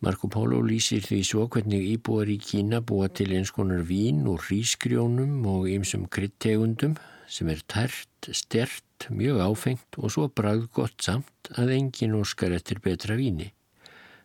Marco 0.00 0.30
Polo 0.32 0.62
lýsir 0.64 1.04
því 1.04 1.20
svo 1.28 1.42
hvernig 1.52 1.82
íbúar 1.90 2.28
í 2.32 2.38
Kína 2.40 2.80
búa 2.80 3.10
til 3.12 3.34
eins 3.36 3.52
konar 3.52 3.82
vín 3.84 4.22
og 4.32 4.46
rísgrjónum 4.48 5.42
og 5.44 5.66
ymsum 5.68 6.06
kryttegundum 6.08 6.94
sem 7.28 7.50
er 7.52 7.60
tært, 7.68 8.30
stert 8.32 9.08
mjög 9.12 9.42
áfengt 9.44 10.00
og 10.00 10.12
svo 10.12 10.28
bragð 10.32 10.70
gott 10.76 11.04
samt 11.04 11.52
að 11.52 11.74
engin 11.76 12.16
óskar 12.16 12.56
eftir 12.56 12.80
betra 12.84 13.16
víni. 13.20 13.50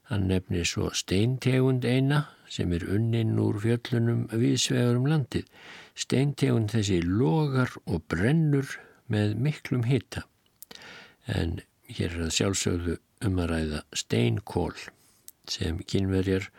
Hann 0.10 0.28
nefnir 0.30 0.68
svo 0.70 0.92
steintegund 0.94 1.86
eina 1.86 2.26
sem 2.52 2.74
er 2.78 2.86
unninn 2.94 3.40
úr 3.42 3.58
fjöllunum 3.64 4.28
viðsvegar 4.30 5.00
um 5.00 5.08
landið. 5.10 5.48
Steintegund 5.98 6.76
þessi 6.76 7.00
logar 7.02 7.74
og 7.86 8.04
brennur 8.12 8.76
með 9.10 9.34
miklum 9.48 9.86
hitta. 9.90 10.26
En 11.26 11.60
hér 11.90 12.12
er 12.12 12.26
það 12.26 12.36
sjálfsögðu 12.38 12.98
um 13.26 13.40
að 13.42 13.52
ræða 13.52 13.82
steinkól 13.98 14.76
sem 15.50 15.80
kynverjar 15.90 16.50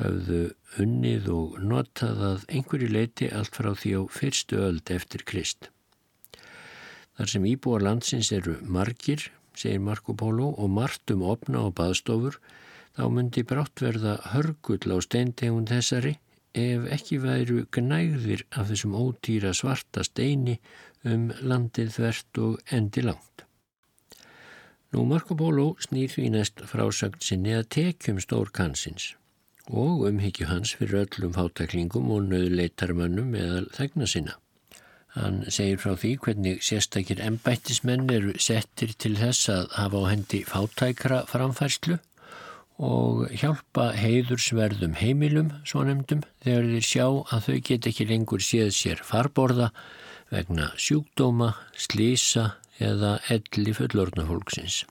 höfðu 0.00 0.40
unnið 0.82 1.28
og 1.34 1.58
notað 1.62 2.22
að 2.26 2.46
einhverju 2.48 2.88
leiti 2.90 3.28
allt 3.34 3.54
frá 3.58 3.70
því 3.76 3.92
á 3.98 4.02
fyrstu 4.16 4.60
öld 4.66 4.90
eftir 4.94 5.24
Krist. 5.28 5.68
Þar 7.18 7.32
sem 7.34 7.46
íbúar 7.50 7.84
landsins 7.84 8.30
eru 8.32 8.56
margir, 8.64 9.26
segir 9.52 9.82
Marco 9.84 10.14
Polo, 10.16 10.54
og 10.56 10.70
margt 10.72 11.12
um 11.12 11.26
opna 11.28 11.66
og 11.68 11.74
baðstofur, 11.76 12.38
þá 12.98 13.04
myndi 13.14 13.44
brátt 13.46 13.82
verða 13.82 14.16
hörgull 14.32 14.94
á 14.94 14.98
steintegund 15.04 15.70
þessari 15.70 16.16
ef 16.58 16.88
ekki 16.96 17.20
væru 17.22 17.64
gnægðir 17.76 18.42
af 18.50 18.70
þessum 18.70 18.96
ótýra 18.98 19.52
svarta 19.54 20.02
steini 20.06 20.58
um 21.06 21.30
landið 21.40 21.94
þvert 21.96 22.42
og 22.42 22.74
endi 22.74 23.04
langt. 23.06 23.46
Nú 24.90 25.04
Marco 25.06 25.36
Polo 25.38 25.76
snýr 25.78 26.10
því 26.10 26.32
næst 26.34 26.62
frásagt 26.66 27.22
sinni 27.22 27.54
að 27.54 27.68
tekjum 27.76 28.18
stór 28.22 28.50
kansins 28.50 29.14
og 29.70 30.02
umhyggju 30.08 30.48
hans 30.50 30.72
fyrir 30.74 31.04
öllum 31.04 31.34
fátaklingum 31.36 32.08
og 32.10 32.24
nöðleitarmönnum 32.32 33.28
meðal 33.36 33.68
þegna 33.76 34.08
sinna. 34.10 34.34
Hann 35.14 35.44
segir 35.50 35.78
frá 35.82 35.94
því 35.98 36.10
hvernig 36.24 36.64
sérstakir 36.66 37.22
embættismenn 37.22 38.10
eru 38.10 38.34
settir 38.38 38.92
til 38.98 39.16
þess 39.18 39.48
að 39.50 39.70
hafa 39.78 40.02
á 40.02 40.10
hendi 40.10 40.42
fátækra 40.46 41.24
framfærslu 41.30 42.00
og 42.80 43.26
hjálpa 43.36 43.90
heiðursverðum 44.00 44.94
heimilum, 44.96 45.50
svo 45.68 45.84
nefndum, 45.84 46.22
þegar 46.44 46.70
þeir 46.70 46.86
sjá 46.88 47.06
að 47.08 47.48
þau 47.48 47.58
get 47.68 47.90
ekki 47.90 48.08
lengur 48.08 48.44
séð 48.44 48.70
sér 48.76 49.02
farborða 49.04 49.68
vegna 50.32 50.70
sjúkdóma, 50.80 51.52
slísa 51.76 52.54
eða 52.80 53.18
elli 53.28 53.76
fullorðnafólksins 53.76 54.84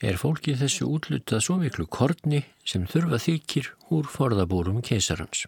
er 0.00 0.16
fólkið 0.20 0.62
þessu 0.64 0.88
útlutað 0.88 1.42
svo 1.44 1.56
miklu 1.60 1.86
korni 1.92 2.44
sem 2.64 2.86
þurfa 2.88 3.20
þykir 3.20 3.70
úr 3.92 4.08
forðabúrum 4.08 4.80
keisarans. 4.84 5.44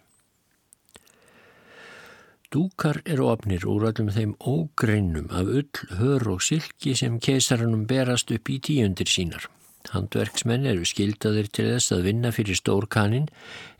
Dúkar 2.53 2.99
eru 3.09 3.31
opnir 3.31 3.65
úr 3.65 3.87
öllum 3.89 4.11
þeim 4.13 4.35
ógreinum 4.37 5.31
af 5.33 5.49
ull, 5.49 5.79
hör 5.97 6.27
og 6.35 6.43
silki 6.45 6.93
sem 6.93 7.17
keisaranum 7.17 7.87
berast 7.89 8.29
upp 8.35 8.49
í 8.53 8.59
tíundir 8.61 9.09
sínar. 9.09 9.49
Handverksmenn 9.91 10.67
eru 10.69 10.85
skildaðir 10.87 11.49
til 11.51 11.67
þess 11.73 11.91
að 11.95 12.05
vinna 12.07 12.31
fyrir 12.31 12.57
stórkanin 12.59 13.27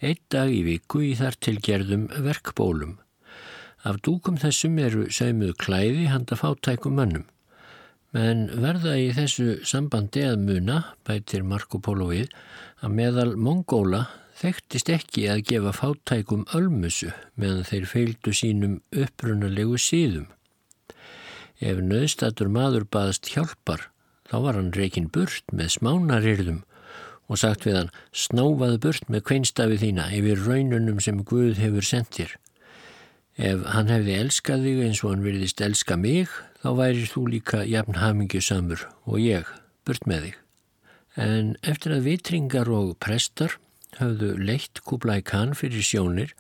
einn 0.02 0.20
dag 0.34 0.52
í 0.52 0.64
viku 0.68 1.04
í 1.08 1.14
þar 1.20 1.38
tilgerðum 1.40 2.10
verkbólum. 2.26 2.98
Af 3.84 4.02
dúkum 4.04 4.40
þessum 4.40 4.80
eru 4.80 5.08
sögmuð 5.12 5.56
klæði 5.60 6.10
handa 6.12 6.36
fátækum 6.40 7.00
mönnum. 7.00 7.26
Men 8.14 8.46
verða 8.62 8.94
í 9.02 9.08
þessu 9.16 9.64
sambandi 9.66 10.22
að 10.28 10.44
muna, 10.46 10.82
bætir 11.08 11.44
Marco 11.44 11.80
Polo 11.82 12.12
við, 12.12 12.30
að 12.86 12.94
meðal 13.00 13.32
Mongóla 13.36 14.06
þekktist 14.38 14.92
ekki 14.94 15.26
að 15.32 15.44
gefa 15.50 15.74
fáttækum 15.78 16.46
ölmusu 16.58 17.12
meðan 17.40 17.66
þeir 17.70 17.90
feildu 17.90 18.34
sínum 18.36 18.78
upprunalegu 18.92 19.80
síðum. 19.82 20.28
Ef 21.64 21.80
nöðstatur 21.80 22.50
maður 22.52 22.86
baðast 22.92 23.30
hjálpar, 23.34 23.90
þá 24.34 24.40
var 24.42 24.58
hann 24.58 24.72
reygin 24.74 25.12
burt 25.14 25.52
með 25.54 25.76
smánarirðum 25.76 26.64
og 27.30 27.38
sagt 27.38 27.68
við 27.68 27.76
hann 27.78 27.92
snáfaðu 28.18 28.80
burt 28.82 29.12
með 29.14 29.22
kveinstafi 29.30 29.76
þína 29.84 30.08
yfir 30.18 30.42
raununum 30.42 31.02
sem 31.06 31.20
Guð 31.22 31.60
hefur 31.62 31.86
sendir. 31.86 32.32
Ef 33.38 33.62
hann 33.76 33.92
hefði 33.94 34.16
elskað 34.24 34.66
þig 34.66 34.82
eins 34.88 35.02
og 35.04 35.12
hann 35.14 35.26
virðist 35.26 35.62
elska 35.62 35.98
mig, 36.02 36.34
þá 36.66 36.70
værir 36.80 37.12
þú 37.12 37.28
líka 37.36 37.62
jafn 37.70 38.00
hamingjusamur 38.02 38.88
og 39.06 39.22
ég 39.22 39.54
burt 39.86 40.10
með 40.10 40.26
þig. 40.28 40.42
En 41.14 41.54
eftir 41.62 41.94
að 41.94 42.10
vitringar 42.10 42.74
og 42.74 42.96
prestar 43.06 43.60
höfðu 44.00 44.34
leitt 44.42 44.82
Kublai 44.82 45.22
Khan 45.22 45.54
fyrir 45.54 45.86
sjónir 45.86 46.34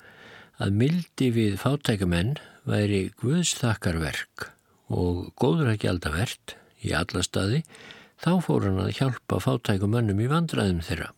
að 0.57 0.73
mildi 0.81 1.29
við 1.37 1.61
fátækamenn 1.61 2.39
væri 2.65 3.05
Guðsþakkarverk 3.21 4.49
og 4.89 5.29
góður 5.37 5.75
ekki 5.75 5.93
alltaf 5.93 6.17
verðt 6.17 6.57
í 6.83 6.93
alla 6.97 7.23
staði, 7.25 7.63
þá 8.21 8.31
fór 8.45 8.67
hann 8.67 8.79
að 8.83 8.95
hjálpa 8.99 9.41
fátækumönnum 9.43 10.21
í 10.23 10.29
vandraðum 10.31 10.83
þeirra. 10.85 11.11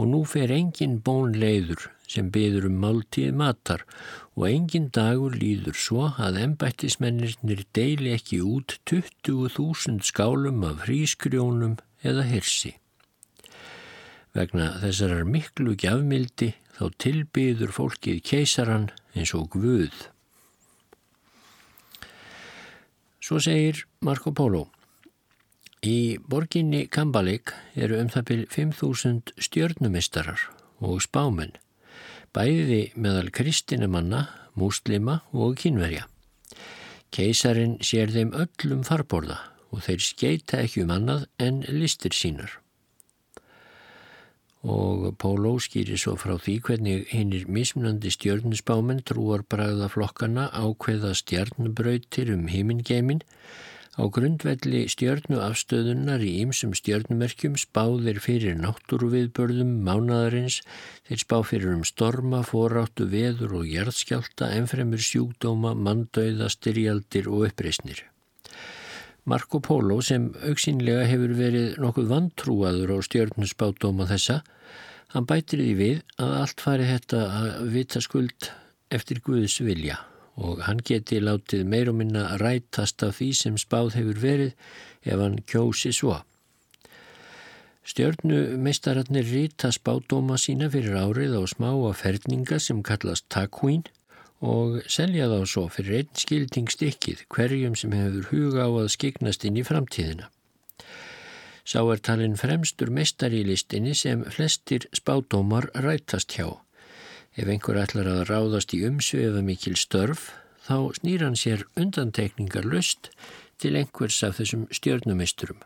Og 0.00 0.08
nú 0.08 0.20
fer 0.28 0.52
engin 0.54 1.00
bón 1.04 1.34
leiður 1.36 1.90
sem 2.10 2.30
byður 2.32 2.68
um 2.70 2.78
máltíð 2.82 3.34
matar 3.36 3.84
og 4.34 4.46
engin 4.48 4.88
dagur 4.94 5.36
líður 5.36 5.76
svo 5.78 6.08
að 6.18 6.40
embættismennirnir 6.44 7.64
deili 7.76 8.14
ekki 8.16 8.40
út 8.42 8.78
20.000 8.90 10.00
skálum 10.06 10.64
af 10.66 10.86
hrískrjónum 10.86 11.76
eða 12.06 12.24
hirsi. 12.30 12.74
Vegna 14.34 14.72
þessarar 14.82 15.26
miklu 15.26 15.74
gjafmildi 15.78 16.52
þá 16.78 16.84
tilbyður 17.02 17.74
fólkið 17.76 18.22
keisaran 18.24 18.88
eins 19.14 19.34
og 19.36 19.50
Guð. 19.52 20.06
Svo 23.20 23.36
segir 23.40 23.84
Marco 24.00 24.32
Polo. 24.32 24.70
Í 25.84 26.16
borginni 26.28 26.86
Kambalik 26.92 27.52
eru 27.76 27.98
um 28.00 28.08
það 28.12 28.26
byrj 28.30 28.46
5.000 28.54 29.34
stjörnumistarar 29.44 30.46
og 30.80 31.02
spámenn 31.04 31.52
bæði 32.32 32.92
meðal 32.94 33.30
kristinumanna, 33.34 34.26
múslima 34.54 35.20
og 35.34 35.58
kynverja. 35.60 36.06
Keisarin 37.10 37.76
sér 37.82 38.12
þeim 38.14 38.32
öllum 38.38 38.84
farborða 38.86 39.40
og 39.70 39.82
þeir 39.86 40.04
skeita 40.04 40.60
ekki 40.62 40.84
um 40.84 40.94
annað 40.94 41.26
en 41.42 41.64
listir 41.68 42.14
sínar. 42.14 42.56
Og 44.60 45.14
Póló 45.16 45.54
skýri 45.62 45.96
svo 45.96 46.18
frá 46.20 46.34
því 46.36 46.58
hvernig 46.66 47.08
hinnir 47.14 47.46
mismunandi 47.48 48.12
stjörnusbámen 48.12 49.00
trúar 49.08 49.46
bræða 49.48 49.88
flokkana 49.88 50.50
ákveða 50.52 51.14
stjarnbröytir 51.16 52.34
um 52.34 52.46
himingeimin 52.52 53.24
Á 54.00 54.06
grundvelli 54.16 54.84
stjörnuafstöðunar 54.92 56.22
í 56.24 56.30
ýmsum 56.44 56.70
stjörnumerkjum 56.78 57.56
spáðir 57.60 58.20
fyrir 58.22 58.54
náttúruviðbörðum 58.62 59.72
mánadarins, 59.88 60.60
þeir 61.08 61.22
spá 61.24 61.34
fyrir 61.50 61.74
um 61.74 61.82
storma, 61.84 62.44
foráttu, 62.46 63.08
veður 63.10 63.58
og 63.60 63.66
jarðskjálta, 63.68 64.52
enfremur 64.60 65.02
sjúkdóma, 65.04 65.74
mandauða, 65.74 66.48
styrjaldir 66.54 67.28
og 67.28 67.50
uppreysnir. 67.50 68.06
Marco 69.30 69.60
Polo 69.62 70.00
sem 70.02 70.24
auksínlega 70.48 71.04
hefur 71.06 71.36
verið 71.38 71.76
nokkuð 71.78 72.08
vantrúaður 72.10 72.94
á 72.94 72.96
stjörnusbádóma 73.06 74.08
þessa, 74.10 74.40
hann 75.14 75.26
bætir 75.30 75.62
því 75.62 75.74
við 75.78 76.00
að 76.24 76.32
allt 76.40 76.64
fari 76.64 76.88
þetta 76.88 77.20
að 77.38 77.60
vita 77.76 78.02
skuld 78.02 78.48
eftir 78.90 79.20
Guðs 79.22 79.60
vilja 79.62 80.00
og 80.40 80.64
hann 80.66 80.80
geti 80.86 81.20
látið 81.22 81.62
meir 81.68 81.90
og 81.92 81.98
minna 82.00 82.24
rætast 82.40 83.04
af 83.06 83.20
því 83.20 83.30
sem 83.36 83.60
spáð 83.60 83.94
hefur 84.00 84.18
verið 84.24 84.52
ef 85.04 85.22
hann 85.22 85.38
kjósi 85.52 85.92
svo. 85.94 86.16
Stjörnumeistararnir 87.86 89.30
rýta 89.30 89.70
spádóma 89.74 90.40
sína 90.40 90.70
fyrir 90.72 90.98
árið 90.98 91.38
á 91.38 91.42
smáa 91.54 91.94
ferninga 91.94 92.58
sem 92.58 92.82
kallast 92.82 93.28
takvín 93.30 93.86
og 94.40 94.80
selja 94.88 95.28
þá 95.28 95.40
svo 95.44 95.66
fyrir 95.68 96.00
einn 96.00 96.16
skildingstykkið 96.16 97.24
hverjum 97.28 97.76
sem 97.76 97.92
hefur 97.92 98.28
huga 98.32 98.64
á 98.64 98.70
að 98.72 98.92
skiknast 98.96 99.44
inn 99.44 99.60
í 99.60 99.64
framtíðina. 99.66 100.30
Sá 101.68 101.84
er 101.84 102.00
talin 102.00 102.38
fremstur 102.40 102.90
meistar 102.90 103.34
í 103.36 103.44
listinni 103.44 103.92
sem 103.94 104.24
flestir 104.32 104.88
spádómar 104.96 105.68
rætast 105.76 106.32
hjá. 106.38 106.56
Ef 107.36 107.46
einhver 107.46 107.78
ætlar 107.84 108.08
að 108.10 108.24
ráðast 108.32 108.72
í 108.74 108.80
umsvefa 108.88 109.44
mikil 109.44 109.76
störf, 109.78 110.32
þá 110.64 110.90
snýr 110.96 111.26
hann 111.26 111.36
sér 111.38 111.66
undantekningar 111.76 112.64
löst 112.64 113.12
til 113.60 113.76
einhvers 113.76 114.22
af 114.24 114.40
þessum 114.40 114.66
stjörnumisturum. 114.72 115.60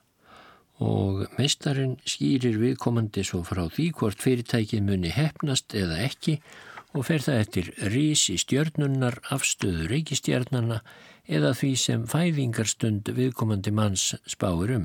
Og 0.83 1.25
meistarinn 1.39 1.97
skýrir 2.03 2.59
viðkomandi 2.59 3.23
svo 3.23 3.45
frá 3.47 3.69
því 3.71 3.93
hvort 3.95 4.21
fyrirtækið 4.21 4.83
muni 4.83 5.15
hefnast 5.15 5.73
eða 5.79 6.03
ekki 6.03 6.41
og 6.43 6.74
fer 7.03 7.25
það 7.25 7.41
eftir 7.43 7.71
rísi 7.91 8.37
stjörnunnar, 8.39 9.19
afstöðu 9.35 9.89
reykistjörnana 9.91 10.83
eða 11.27 11.51
því 11.59 11.71
sem 11.81 12.05
fæðingarstund 12.07 13.11
viðkomandi 13.17 13.73
manns 13.75 14.13
spáir 14.31 14.77
um. 14.77 14.85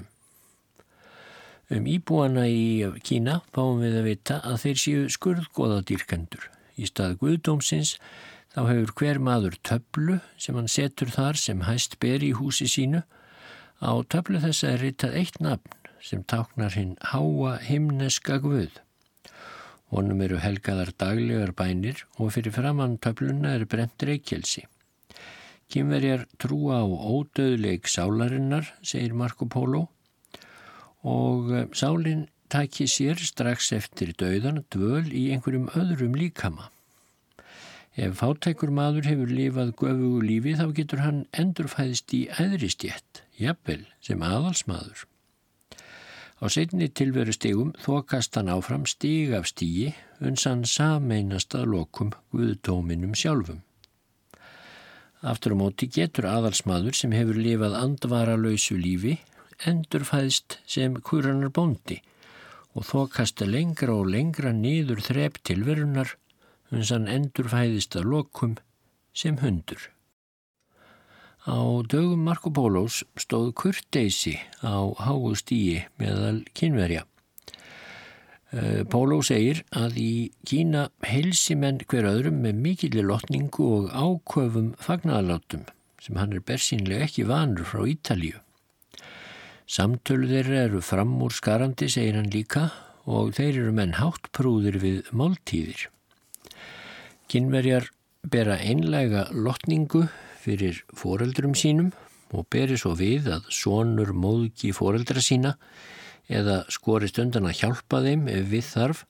Um 1.69 1.85
íbúana 1.85 2.47
í 2.49 2.81
Kína 3.05 3.43
fáum 3.53 3.83
við 3.83 3.99
að 3.99 4.07
vita 4.07 4.39
að 4.41 4.57
þeir 4.63 4.81
séu 4.81 5.05
skurðgóðadýrkendur 5.13 6.49
Í 6.79 6.87
stað 6.89 7.19
Guðdómsins 7.21 7.97
þá 8.55 8.61
hefur 8.71 8.93
hver 8.97 9.19
maður 9.21 9.59
töflu 9.67 10.17
sem 10.39 10.57
hann 10.57 10.71
setur 10.71 11.11
þar 11.13 11.37
sem 11.37 11.61
hæst 11.67 11.99
ber 12.01 12.25
í 12.25 12.31
húsi 12.39 12.65
sínu 12.71 13.03
Á 13.79 13.91
töflu 14.11 14.41
þessa 14.41 14.73
er 14.73 14.81
ritað 14.83 15.19
eitt 15.21 15.37
nafn 15.43 15.77
sem 16.03 16.23
táknar 16.23 16.73
hinn 16.75 16.95
háa 17.11 17.57
himneska 17.63 18.39
guð. 18.43 18.71
Honum 19.89 20.21
eru 20.21 20.37
helgaðar 20.37 20.91
daglegar 21.01 21.53
bænir 21.57 22.03
og 22.17 22.33
fyrir 22.35 22.53
framann 22.53 22.99
töfluna 23.01 23.55
er 23.57 23.65
brent 23.65 24.05
reykjelsi. 24.05 24.65
Kymverjar 25.69 26.25
trúa 26.41 26.81
á 26.81 26.85
ódöðleik 26.85 27.89
sálarinnar, 27.89 28.69
segir 28.81 29.13
Marco 29.13 29.45
Polo, 29.45 29.87
og 31.05 31.51
eh, 31.53 31.67
sálinn 31.73 32.27
taki 32.49 32.87
sér 32.89 33.21
strax 33.21 33.71
eftir 33.77 34.13
döðan 34.17 34.63
dvöl 34.73 35.09
í 35.13 35.29
einhverjum 35.33 35.69
öðrum 35.77 36.17
líkama. 36.17 36.69
Ef 37.99 38.17
fátækur 38.21 38.71
maður 38.73 39.09
hefur 39.09 39.31
lifað 39.33 39.75
göfugu 39.81 40.23
lífi 40.25 40.55
þá 40.57 40.65
getur 40.77 41.01
hann 41.03 41.23
endurfæðist 41.33 42.13
í 42.17 42.25
æðristjett, 42.37 43.23
jafnvel 43.41 43.83
sem 44.05 44.21
aðalsmaður. 44.25 45.08
Á 46.39 46.47
setni 46.47 46.87
tilveru 46.87 47.33
stigum 47.35 47.71
þokast 47.83 48.37
hann 48.39 48.51
áfram 48.53 48.85
stig 48.87 49.33
af 49.35 49.49
stígi 49.51 49.89
uns 50.23 50.45
hann 50.47 50.61
sameinast 50.63 51.55
að 51.59 51.73
lokum 51.73 52.13
Guðdóminum 52.31 53.11
sjálfum. 53.21 53.59
Aftur 55.19 55.51
á 55.51 55.59
móti 55.59 55.89
getur 55.91 56.29
aðalsmaður 56.31 56.95
sem 56.95 57.11
hefur 57.11 57.35
lifað 57.43 57.75
andvaralöysu 57.81 58.79
lífi 58.79 59.17
endurfæðst 59.67 60.61
sem 60.63 60.95
kuranar 61.03 61.51
bóndi 61.51 61.99
og 62.71 62.87
þokast 62.87 63.43
lengra 63.43 63.97
og 63.99 64.07
lengra 64.13 64.55
niður 64.55 65.03
þrep 65.03 65.41
tilverunar 65.43 66.15
uns 66.71 66.93
hann 66.95 67.11
endurfæðist 67.11 67.99
að 67.99 68.11
lokum 68.13 68.55
sem 69.11 69.41
hundur. 69.43 69.89
Á 71.49 71.81
dögum 71.89 72.21
Marco 72.21 72.51
Pólos 72.53 73.01
stóð 73.17 73.55
kurteysi 73.57 74.35
á 74.61 74.85
háu 75.01 75.33
stíi 75.33 75.81
meðal 75.97 76.43
kynverja. 76.53 77.07
Eh, 78.53 78.85
Póló 78.85 79.17
segir 79.25 79.63
að 79.73 79.97
í 79.97 80.11
Kína 80.45 80.83
heilsi 81.01 81.57
menn 81.57 81.81
hver 81.89 82.05
öðrum 82.11 82.37
með 82.43 82.61
mikillir 82.67 83.09
lotningu 83.09 83.65
og 83.79 83.89
áköfum 83.89 84.75
fagnaðalátum 84.77 85.65
sem 85.97 86.21
hann 86.21 86.37
er 86.37 86.45
bersínlega 86.45 87.09
ekki 87.09 87.25
vanur 87.25 87.65
frá 87.65 87.81
Ítalíu. 87.95 88.37
Samtölu 89.65 90.29
þeirra 90.29 90.63
eru 90.67 90.85
fram 90.85 91.17
úr 91.17 91.33
skarandi, 91.33 91.89
segir 91.89 92.17
hann 92.17 92.29
líka, 92.33 92.69
og 93.09 93.33
þeir 93.37 93.63
eru 93.65 93.73
menn 93.73 93.97
háttprúðir 93.97 94.77
við 94.81 95.13
máltíðir. 95.13 95.89
Kynverjar 97.29 97.89
bera 98.21 98.61
einlega 98.61 99.27
lotningu 99.33 100.07
fyrir 100.49 100.81
foreldrum 100.97 101.53
sínum 101.57 101.93
og 102.33 102.47
beri 102.53 102.77
svo 102.77 102.95
við 102.97 103.29
að 103.35 103.47
sonur 103.53 104.11
móðgi 104.17 104.73
foreldra 104.75 105.21
sína 105.21 105.55
eða 106.29 106.63
skorist 106.73 107.21
undan 107.21 107.47
að 107.49 107.61
hjálpa 107.61 108.01
þeim 108.05 108.27
ef 108.29 108.51
við 108.51 108.67
þarf, 108.69 109.05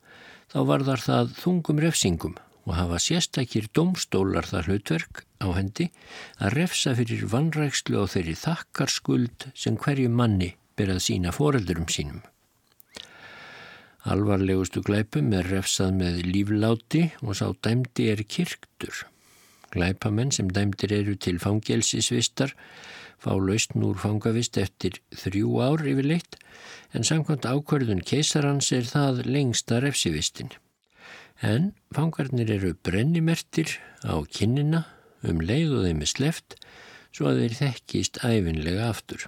þá 0.51 0.59
varðar 0.71 1.03
það 1.03 1.33
þungum 1.39 1.81
refsingum 1.83 2.37
og 2.69 2.75
hafa 2.77 2.99
sérstakir 3.01 3.67
domstólar 3.75 4.47
það 4.47 4.69
hlutverk 4.69 5.23
á 5.41 5.47
hendi 5.57 5.89
að 6.37 6.55
refsa 6.59 6.95
fyrir 6.97 7.25
vannrækslu 7.31 7.99
og 8.03 8.11
þeirri 8.13 8.35
þakkarskuld 8.39 9.47
sem 9.57 9.77
hverju 9.79 10.11
manni 10.11 10.53
berað 10.79 11.01
sína 11.07 11.33
foreldurum 11.35 11.89
sínum. 11.91 12.21
Alvarlegustu 14.09 14.81
glæpum 14.85 15.33
er 15.35 15.49
refsað 15.51 15.97
með 15.99 16.21
lífláti 16.29 17.09
og 17.19 17.35
sá 17.35 17.49
dæmdi 17.65 18.07
er 18.13 18.23
kirktur. 18.23 19.03
Glæpamenn 19.74 20.32
sem 20.34 20.49
dæmdir 20.49 20.93
eru 20.95 21.15
til 21.15 21.39
fangelsisvistar 21.41 22.55
fá 23.20 23.36
lausn 23.36 23.84
úr 23.84 23.99
fangavist 23.99 24.57
eftir 24.57 24.97
þrjú 25.22 25.59
ár 25.61 25.84
yfirleitt 25.84 26.39
en 26.95 27.05
samkvæmt 27.05 27.47
ákverðun 27.49 28.05
keisarans 28.11 28.72
er 28.76 28.88
það 28.88 29.26
lengsta 29.28 29.82
refsivistin. 29.84 30.49
En 31.41 31.74
fangarnir 31.95 32.49
eru 32.55 32.74
brennimertir 32.84 33.78
á 34.07 34.15
kinnina 34.26 34.86
um 35.28 35.43
leið 35.43 35.76
og 35.78 35.86
þeim 35.88 36.01
er 36.05 36.11
sleft 36.13 36.57
svo 37.11 37.30
að 37.30 37.43
þeir 37.43 37.59
þekkist 37.59 38.22
æfinlega 38.24 38.89
aftur. 38.89 39.28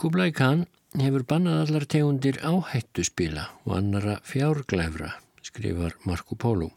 Kublai 0.00 0.30
Khan 0.32 0.66
hefur 0.98 1.26
bannað 1.28 1.62
allar 1.66 1.86
tegundir 1.86 2.40
áhættu 2.42 3.04
spila 3.06 3.50
og 3.66 3.76
annara 3.78 4.18
fjárglæfra, 4.26 5.14
skrifar 5.44 5.98
Marco 6.08 6.34
Polo 6.34 6.72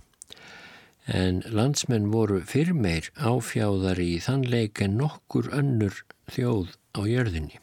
en 1.07 1.41
landsmenn 1.51 2.11
voru 2.13 2.39
fyrrmeir 2.47 3.09
áfjáðari 3.17 4.13
í 4.15 4.21
þann 4.23 4.45
leik 4.47 4.81
en 4.81 4.97
nokkur 5.01 5.49
önnur 5.51 6.03
þjóð 6.31 6.77
á 6.95 7.01
jörðinni. 7.09 7.59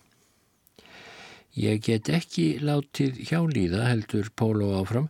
Ég 1.59 1.81
get 1.83 2.09
ekki 2.09 2.61
látið 2.63 3.17
hjálíða, 3.27 3.83
heldur 3.89 4.29
Pólo 4.39 4.71
áfram, 4.79 5.09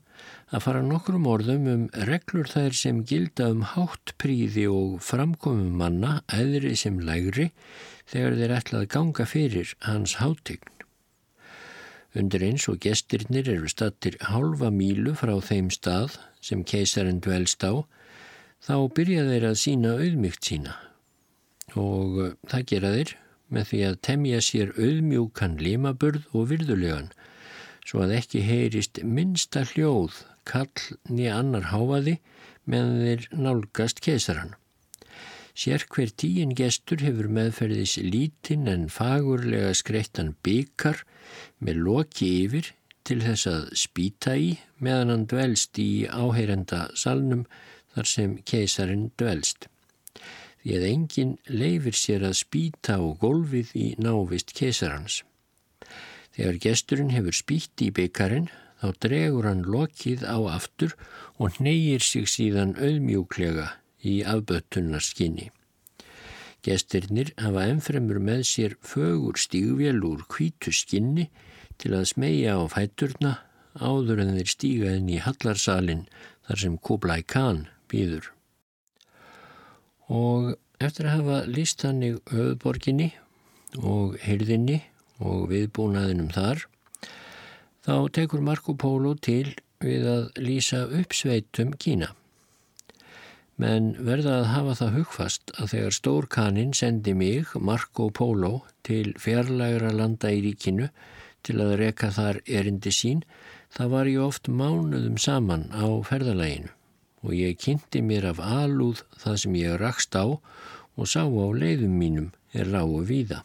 að 0.49 0.63
fara 0.65 0.81
nokkrum 0.83 1.27
orðum 1.29 1.67
um 1.69 1.83
reglur 2.09 2.49
þær 2.49 2.77
sem 2.77 3.03
gilda 3.05 3.51
um 3.53 3.61
háttpríði 3.75 4.65
og 4.73 5.03
framkomum 5.05 5.77
manna, 5.77 6.23
eðri 6.33 6.73
sem 6.81 6.97
lægri, 7.05 7.51
þegar 8.09 8.39
þeir 8.41 8.57
ætlað 8.57 8.89
ganga 8.97 9.27
fyrir 9.29 9.75
hans 9.85 10.17
háttign. 10.23 10.65
Undir 12.17 12.43
eins 12.43 12.67
og 12.73 12.81
gestirnir 12.83 13.47
eru 13.53 13.69
stattir 13.71 14.17
halva 14.33 14.73
mílu 14.75 15.13
frá 15.15 15.37
þeim 15.45 15.69
stað 15.71 16.17
sem 16.43 16.65
keisarinn 16.65 17.21
dvelst 17.23 17.63
á, 17.63 17.85
þá 18.65 18.77
byrja 18.97 19.27
þeir 19.29 19.49
að 19.51 19.59
sína 19.65 19.97
auðmygt 19.97 20.51
sína 20.51 20.77
og 21.79 22.21
uh, 22.21 22.33
það 22.51 22.67
gera 22.73 22.95
þeir 22.97 23.17
með 23.51 23.69
því 23.71 23.83
að 23.87 24.01
temja 24.07 24.41
sér 24.47 24.73
auðmjúkan 24.79 25.59
limaburð 25.63 26.27
og 26.35 26.51
virðulegan 26.53 27.11
svo 27.87 28.05
að 28.05 28.17
ekki 28.21 28.45
heyrist 28.47 29.01
minsta 29.03 29.65
hljóð 29.73 30.23
kall 30.49 30.97
nýja 31.11 31.39
annar 31.41 31.71
háaði 31.71 32.19
meðan 32.71 33.01
þeir 33.05 33.25
nálgast 33.35 34.03
kesaran. 34.05 34.55
Sér 35.61 35.85
hver 35.91 36.13
tíin 36.15 36.55
gestur 36.57 37.03
hefur 37.03 37.29
meðferðis 37.33 37.97
lítinn 38.01 38.69
en 38.71 38.87
fagurlega 38.93 39.73
skreittan 39.77 40.35
byggar 40.47 41.03
með 41.59 41.83
loki 41.89 42.31
yfir 42.45 42.71
til 43.05 43.19
þess 43.25 43.49
að 43.51 43.67
spýta 43.83 44.37
í 44.39 44.53
meðan 44.79 45.13
hann 45.13 45.27
dvelst 45.33 45.81
í 45.83 46.07
áheyrenda 46.07 46.87
salnum 46.95 47.45
þar 47.95 48.11
sem 48.13 48.37
keisarin 48.47 49.11
dvelst. 49.21 49.69
Því 50.61 50.77
að 50.77 50.87
enginn 50.91 51.37
leifir 51.49 51.97
sér 51.97 52.27
að 52.29 52.39
spýta 52.43 52.99
á 53.01 53.05
golfið 53.21 53.71
í 53.75 53.87
návist 53.99 54.53
keisarans. 54.57 55.23
Þegar 56.37 56.59
gesturinn 56.65 57.15
hefur 57.15 57.37
spýtt 57.37 57.83
í 57.85 57.91
byggarinn 57.97 58.51
þá 58.81 58.89
dregur 59.05 59.49
hann 59.49 59.65
lokið 59.69 60.25
á 60.25 60.39
aftur 60.53 60.95
og 61.41 61.59
neyir 61.65 62.05
sig 62.05 62.29
síðan 62.29 62.77
auðmjúklega 62.77 63.67
í 64.05 64.21
afböttunarskinni. 64.25 65.51
Gesturnir 66.65 67.33
hafa 67.41 67.67
ennfremur 67.73 68.21
með 68.21 68.43
sér 68.49 68.77
fögur 68.85 69.41
stígvél 69.41 70.03
úr 70.05 70.27
kvítu 70.29 70.73
skinni 70.77 71.31
til 71.81 71.95
að 71.97 72.11
smegja 72.13 72.59
á 72.61 72.63
fætturna 72.69 73.33
áður 73.81 74.25
en 74.27 74.35
þeir 74.37 74.51
stíga 74.53 74.95
inn 74.99 75.09
í 75.09 75.21
hallarsalinn 75.25 76.05
þar 76.45 76.61
sem 76.65 76.77
Kublai 76.77 77.23
Khan 77.25 77.65
býður. 77.91 78.31
Og 80.11 80.55
eftir 80.83 81.07
að 81.07 81.19
hafa 81.19 81.41
líst 81.51 81.85
hannig 81.87 82.19
höfuborginni 82.33 83.11
og 83.79 84.17
hyrðinni 84.25 84.81
og 85.21 85.51
viðbúnaðinum 85.51 86.31
þar, 86.35 86.65
þá 87.85 87.95
tekur 88.17 88.43
Marco 88.45 88.75
Polo 88.75 89.13
til 89.15 89.53
við 89.81 90.09
að 90.09 90.25
lýsa 90.41 90.87
uppsveitum 90.89 91.77
Kína. 91.81 92.11
Men 93.61 93.93
verða 94.01 94.39
að 94.41 94.51
hafa 94.55 94.75
það 94.79 94.97
hugfast 94.97 95.55
að 95.61 95.73
þegar 95.75 95.97
Stórkanin 95.97 96.75
sendi 96.77 97.13
mig, 97.13 97.53
Marco 97.61 98.09
Polo, 98.09 98.63
til 98.83 99.13
fjarlægra 99.21 99.93
landa 99.93 100.33
í 100.33 100.41
ríkinu 100.47 100.89
til 101.45 101.61
að 101.61 101.77
reka 101.83 102.09
þar 102.17 102.41
erindi 102.49 102.93
sín, 102.93 103.23
það 103.77 103.95
var 103.95 104.11
ég 104.11 104.25
oft 104.25 104.49
mánuðum 104.49 105.21
saman 105.21 105.69
á 105.77 105.85
ferðalæginu 106.09 106.73
og 107.25 107.35
ég 107.37 107.59
kynnti 107.61 108.03
mér 108.03 108.31
af 108.33 108.41
alúð 108.41 109.05
það 109.21 109.37
sem 109.43 109.61
ég 109.61 109.79
rakst 109.81 110.17
á 110.17 110.25
og 110.27 111.07
sá 111.09 111.23
á 111.25 111.47
leiðum 111.63 111.95
mínum 112.01 112.29
er 112.53 112.69
lágu 112.73 113.03
víða. 113.07 113.45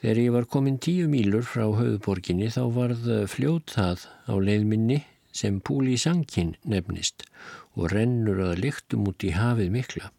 Þegar 0.00 0.20
ég 0.20 0.32
var 0.34 0.46
komin 0.52 0.76
tíu 0.76 1.08
mílur 1.08 1.46
frá 1.48 1.64
höfuborginni 1.64 2.50
þá 2.52 2.62
varð 2.76 3.06
fljót 3.32 3.72
það 3.72 4.04
á 4.28 4.34
leiðminni 4.36 4.98
sem 5.34 5.62
Púli 5.64 5.96
Sankin 5.98 6.54
nefnist 6.62 7.24
og 7.74 7.88
rennur 7.92 8.42
að 8.44 8.60
lyktum 8.66 9.08
út 9.08 9.24
í 9.24 9.32
hafið 9.34 9.72
mikla. 9.74 10.10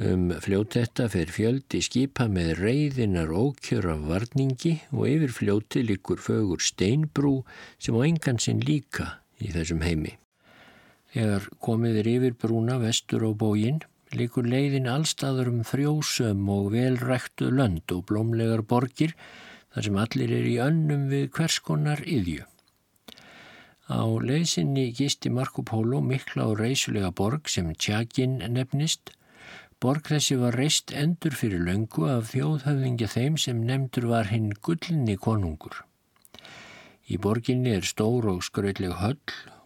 Um 0.00 0.30
fljót 0.40 0.78
þetta 0.78 1.10
fer 1.12 1.28
fjöldi 1.28 1.82
skipa 1.84 2.24
með 2.32 2.54
reyðinar 2.62 3.28
ókjör 3.28 3.90
af 3.92 4.06
varningi 4.08 4.78
og 4.94 5.04
yfir 5.10 5.34
fljóti 5.36 5.84
likur 5.84 6.22
fögur 6.24 6.64
steinbrú 6.64 7.42
sem 7.76 7.92
á 7.92 8.00
engan 8.08 8.40
sinn 8.40 8.64
líka 8.64 9.20
í 9.36 9.52
þessum 9.52 9.84
heimi. 9.84 10.16
Þegar 11.10 11.48
komið 11.58 11.96
er 12.02 12.08
yfir 12.16 12.36
brúna 12.38 12.76
vestur 12.78 13.24
á 13.26 13.30
bógin 13.34 13.80
likur 14.14 14.46
leiðin 14.46 14.88
allstaður 14.90 15.50
um 15.52 15.60
frjósum 15.66 16.48
og 16.50 16.70
velræktu 16.74 17.50
lönd 17.54 17.90
og 17.94 18.04
blómlegar 18.10 18.62
borgir 18.66 19.14
þar 19.74 19.86
sem 19.86 19.98
allir 20.02 20.32
er 20.34 20.48
í 20.50 20.56
önnum 20.62 21.06
við 21.10 21.28
hverskonar 21.36 22.02
yðju. 22.06 22.46
Á 23.90 24.02
leiðsynni 24.06 24.90
gisti 24.94 25.30
Marco 25.34 25.62
Polo 25.66 26.00
mikla 26.02 26.46
og 26.50 26.60
reysulega 26.62 27.10
borg 27.10 27.50
sem 27.50 27.72
Tjakin 27.74 28.38
nefnist. 28.54 29.10
Borg 29.82 30.06
þessi 30.06 30.36
var 30.38 30.58
reist 30.58 30.92
endur 30.94 31.34
fyrir 31.34 31.62
löngu 31.66 32.06
af 32.10 32.30
þjóðhöfðingja 32.34 33.08
þeim 33.10 33.38
sem 33.38 33.62
nefndur 33.66 34.06
var 34.10 34.30
hinn 34.30 34.52
gullinni 34.62 35.16
konungur. 35.18 35.82
Í 37.10 37.18
borginni 37.18 37.74
er 37.74 37.86
stór 37.86 38.28
og 38.30 38.44
skrautleg 38.46 38.94
höll 39.00 39.18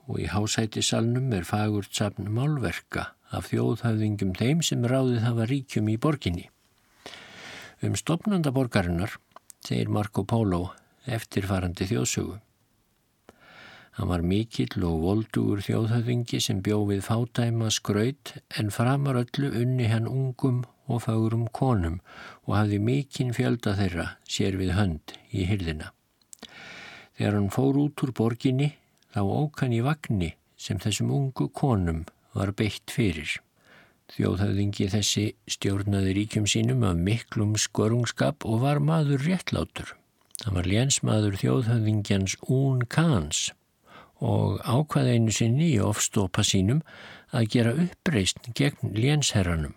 og 0.07 0.21
í 0.21 0.29
hásætisalnum 0.29 1.33
er 1.37 1.47
fagurt 1.49 1.95
sapn 1.97 2.29
málverka 2.35 3.11
af 3.35 3.51
þjóðhöfðingjum 3.51 4.35
þeim 4.39 4.63
sem 4.63 4.85
ráðið 4.85 5.23
hafa 5.25 5.47
ríkjum 5.51 5.91
í 5.91 5.99
borginni. 6.01 6.49
Um 7.85 7.97
stopnanda 7.99 8.53
borgarinnar 8.55 9.17
segir 9.65 9.91
Marco 9.93 10.25
Polo 10.29 10.75
eftirfarandi 11.05 11.89
þjóðsögu. 11.91 12.39
Hann 13.95 14.11
var 14.11 14.25
mikill 14.27 14.83
og 14.83 15.03
voldugur 15.05 15.61
þjóðhöfðingi 15.63 16.41
sem 16.43 16.63
bjófið 16.67 17.03
fátæma 17.07 17.69
skraut 17.71 18.33
en 18.59 18.73
framar 18.75 19.21
öllu 19.21 19.53
unni 19.55 19.87
hann 19.91 20.09
ungum 20.11 20.65
og 20.91 21.05
fagurum 21.07 21.47
konum 21.55 22.01
og 22.45 22.57
hafði 22.59 22.81
mikinn 22.83 23.35
fjölda 23.37 23.77
þeirra 23.79 24.09
sér 24.27 24.59
við 24.61 24.75
hönd 24.79 25.15
í 25.31 25.47
hyrdina. 25.49 25.93
Þegar 27.15 27.39
hann 27.39 27.53
fór 27.55 27.79
út 27.85 28.03
úr 28.03 28.13
borginni 28.19 28.73
þá 29.15 29.21
ók 29.23 29.63
hann 29.63 29.75
í 29.77 29.83
vagnni 29.85 30.35
sem 30.59 30.81
þessum 30.83 31.13
ungu 31.15 31.47
konum 31.55 32.03
var 32.35 32.51
beitt 32.59 32.91
fyrir. 32.91 33.37
Þjóðhöfðingi 34.15 34.89
þessi 34.93 35.25
stjórnaði 35.49 36.15
ríkjum 36.19 36.49
sínum 36.51 36.83
af 36.87 36.99
miklum 36.99 37.55
skörungskap 37.59 38.45
og 38.45 38.65
var 38.67 38.83
maður 38.83 39.23
réttlátur. 39.25 39.95
Það 40.43 40.59
var 40.59 40.69
lénsmaður 40.73 41.39
þjóðhöfðingjans 41.41 42.37
Ún 42.51 42.83
Kans 42.91 43.47
og 44.25 44.61
ákvaði 44.67 45.17
einu 45.17 45.35
sinni 45.35 45.71
í 45.77 45.81
ofstopa 45.83 46.45
sínum 46.47 46.83
að 47.35 47.49
gera 47.55 47.75
uppreist 47.87 48.43
gegn 48.59 48.95
lénsherranum. 48.99 49.75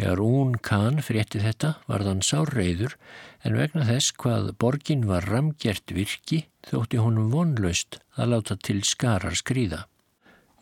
Þegar 0.00 0.20
Ún 0.24 0.54
Kahn 0.64 1.02
frétti 1.04 1.42
þetta 1.42 1.74
var 1.84 2.00
þann 2.06 2.22
sárreiður 2.24 2.94
en 3.44 3.56
vegna 3.58 3.82
þess 3.84 4.14
hvað 4.22 4.46
borgin 4.62 5.02
var 5.04 5.26
ramgjert 5.28 5.92
virki 5.92 6.38
þótti 6.64 7.02
honum 7.04 7.26
vonlaust 7.34 7.98
að 8.16 8.30
láta 8.32 8.56
til 8.56 8.78
skarar 8.88 9.36
skrýða. 9.36 9.82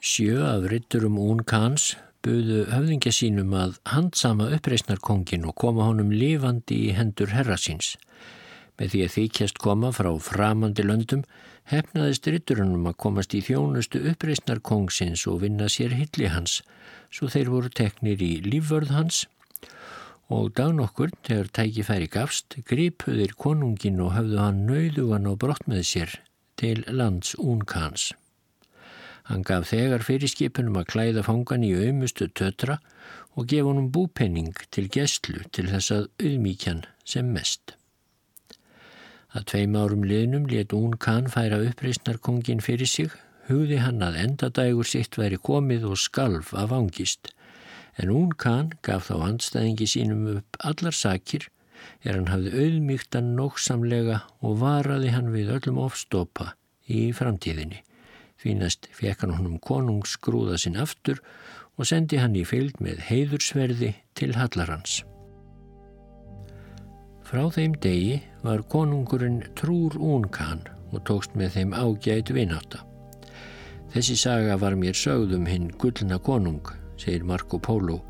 Sjö 0.03 0.43
af 0.43 0.67
ritturum 0.73 1.21
Ún 1.23 1.45
Kahns 1.47 1.93
buðu 2.27 2.65
höfðingja 2.73 3.13
sínum 3.15 3.55
að 3.55 3.79
handsama 3.87 4.49
uppreisnarkongin 4.59 5.47
og 5.47 5.55
koma 5.63 5.87
honum 5.87 6.11
lifandi 6.11 6.81
í 6.89 6.97
hendur 6.99 7.31
herrasins. 7.31 7.95
Með 8.75 8.91
því 8.97 9.05
að 9.05 9.15
þykjast 9.21 9.63
koma 9.63 9.95
frá 9.95 10.11
framandi 10.19 10.83
löndum 10.83 11.23
hefnaðist 11.71 12.27
ritturunum 12.27 12.91
að 12.91 12.99
komast 13.07 13.39
í 13.39 13.45
þjónustu 13.47 14.03
uppreysnar 14.11 14.59
kongsins 14.67 15.29
og 15.31 15.45
vinna 15.47 15.71
sér 15.71 15.95
hilli 15.95 16.27
hans, 16.35 16.65
svo 17.11 17.29
þeir 17.33 17.51
voru 17.53 17.73
teknir 17.73 18.23
í 18.23 18.39
lífvörð 18.45 18.95
hans 18.95 19.25
og 20.29 20.53
dagn 20.59 20.83
okkur, 20.85 21.13
þegar 21.25 21.49
tækifæri 21.57 22.09
gafst, 22.13 22.59
gripuðir 22.69 23.33
konungin 23.41 24.01
og 24.05 24.13
hafðu 24.17 24.41
hann 24.43 24.65
nauðugan 24.69 25.29
og 25.31 25.39
brott 25.41 25.65
með 25.71 25.85
sér 25.89 26.17
til 26.61 26.85
lands 26.89 27.33
únkans. 27.41 28.11
Hann 29.29 29.45
gaf 29.45 29.71
þegar 29.71 30.05
fyrir 30.05 30.31
skipunum 30.33 30.79
að 30.81 30.91
klæða 30.93 31.25
fangan 31.25 31.65
í 31.65 31.75
auðmustu 31.77 32.29
tötra 32.33 32.79
og 33.37 33.49
gefa 33.49 33.69
honum 33.69 33.91
búpenning 33.93 34.55
til 34.73 34.89
gæstlu 34.93 35.43
til 35.53 35.69
þess 35.69 35.93
að 35.95 36.09
auðmíkjan 36.21 36.85
sem 37.05 37.29
mest. 37.33 37.75
Að 39.37 39.45
tveim 39.53 39.77
árum 39.77 40.05
liðnum 40.09 40.49
let 40.49 40.73
Ún 40.73 40.97
Kahn 40.97 41.29
færa 41.29 41.61
uppreysnarkongin 41.61 42.65
fyrir 42.65 42.89
sig, 42.89 43.13
hugði 43.49 43.81
hann 43.83 44.05
að 44.05 44.19
endadægur 44.23 44.89
sitt 44.89 45.17
væri 45.19 45.39
komið 45.41 45.87
og 45.89 46.01
skalf 46.01 46.53
af 46.55 46.73
angist. 46.75 47.33
En 47.99 48.13
Ún 48.15 48.35
Kahn 48.39 48.75
gaf 48.87 49.09
þá 49.09 49.17
andstæðingi 49.31 49.89
sínum 49.91 50.27
upp 50.37 50.59
allar 50.61 50.95
sakir 50.95 51.49
er 52.05 52.15
hann 52.15 52.31
hafði 52.31 52.55
auðmygtan 52.63 53.35
nógsamlega 53.39 54.23
og 54.45 54.61
varaði 54.63 55.13
hann 55.15 55.33
við 55.35 55.53
öllum 55.57 55.81
ofstopa 55.83 56.53
í 56.87 57.09
framtíðinni. 57.17 57.83
Fínast 58.39 58.87
fekk 58.95 59.25
hann 59.25 59.37
honum 59.39 59.59
konungsgrúða 59.59 60.59
sinn 60.63 60.79
aftur 60.79 61.23
og 61.79 61.89
sendi 61.91 62.19
hann 62.23 62.37
í 62.39 62.45
fylg 62.47 62.79
með 62.85 63.03
heiðursverði 63.09 63.95
til 64.19 64.35
Hallarhans. 64.39 65.01
Frá 67.29 67.45
þeim 67.53 67.75
degi 67.83 68.21
var 68.45 68.63
konungurinn 68.73 69.43
Trúr 69.59 69.99
Únkan 70.01 70.63
og 70.93 71.03
tókst 71.09 71.35
með 71.37 71.59
þeim 71.59 71.75
ágæt 71.77 72.33
vináta. 72.33 72.85
Þessi 73.89 74.19
saga 74.21 74.59
var 74.61 74.77
mér 74.77 74.97
sögðum 74.97 75.47
hinn 75.49 75.71
gullna 75.81 76.19
konung, 76.21 76.61
segir 77.01 77.25
Marco 77.25 77.59
Polo 77.59 78.03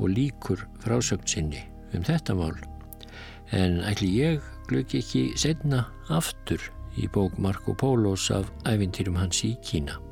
og 0.00 0.10
líkur 0.10 0.64
frásögn 0.82 1.28
sinni 1.28 1.62
um 1.94 2.02
þetta 2.06 2.34
mál. 2.34 2.56
En 3.54 3.80
ætli 3.86 4.10
ég 4.18 4.44
glögg 4.70 4.94
ekki 4.98 5.28
setna 5.38 5.84
aftur 6.10 6.62
í 6.98 7.06
bók 7.14 7.38
Marco 7.38 7.74
Polos 7.74 8.30
af 8.34 8.50
æfintýrum 8.66 9.18
hans 9.18 9.44
í 9.46 9.54
Kína. 9.62 10.09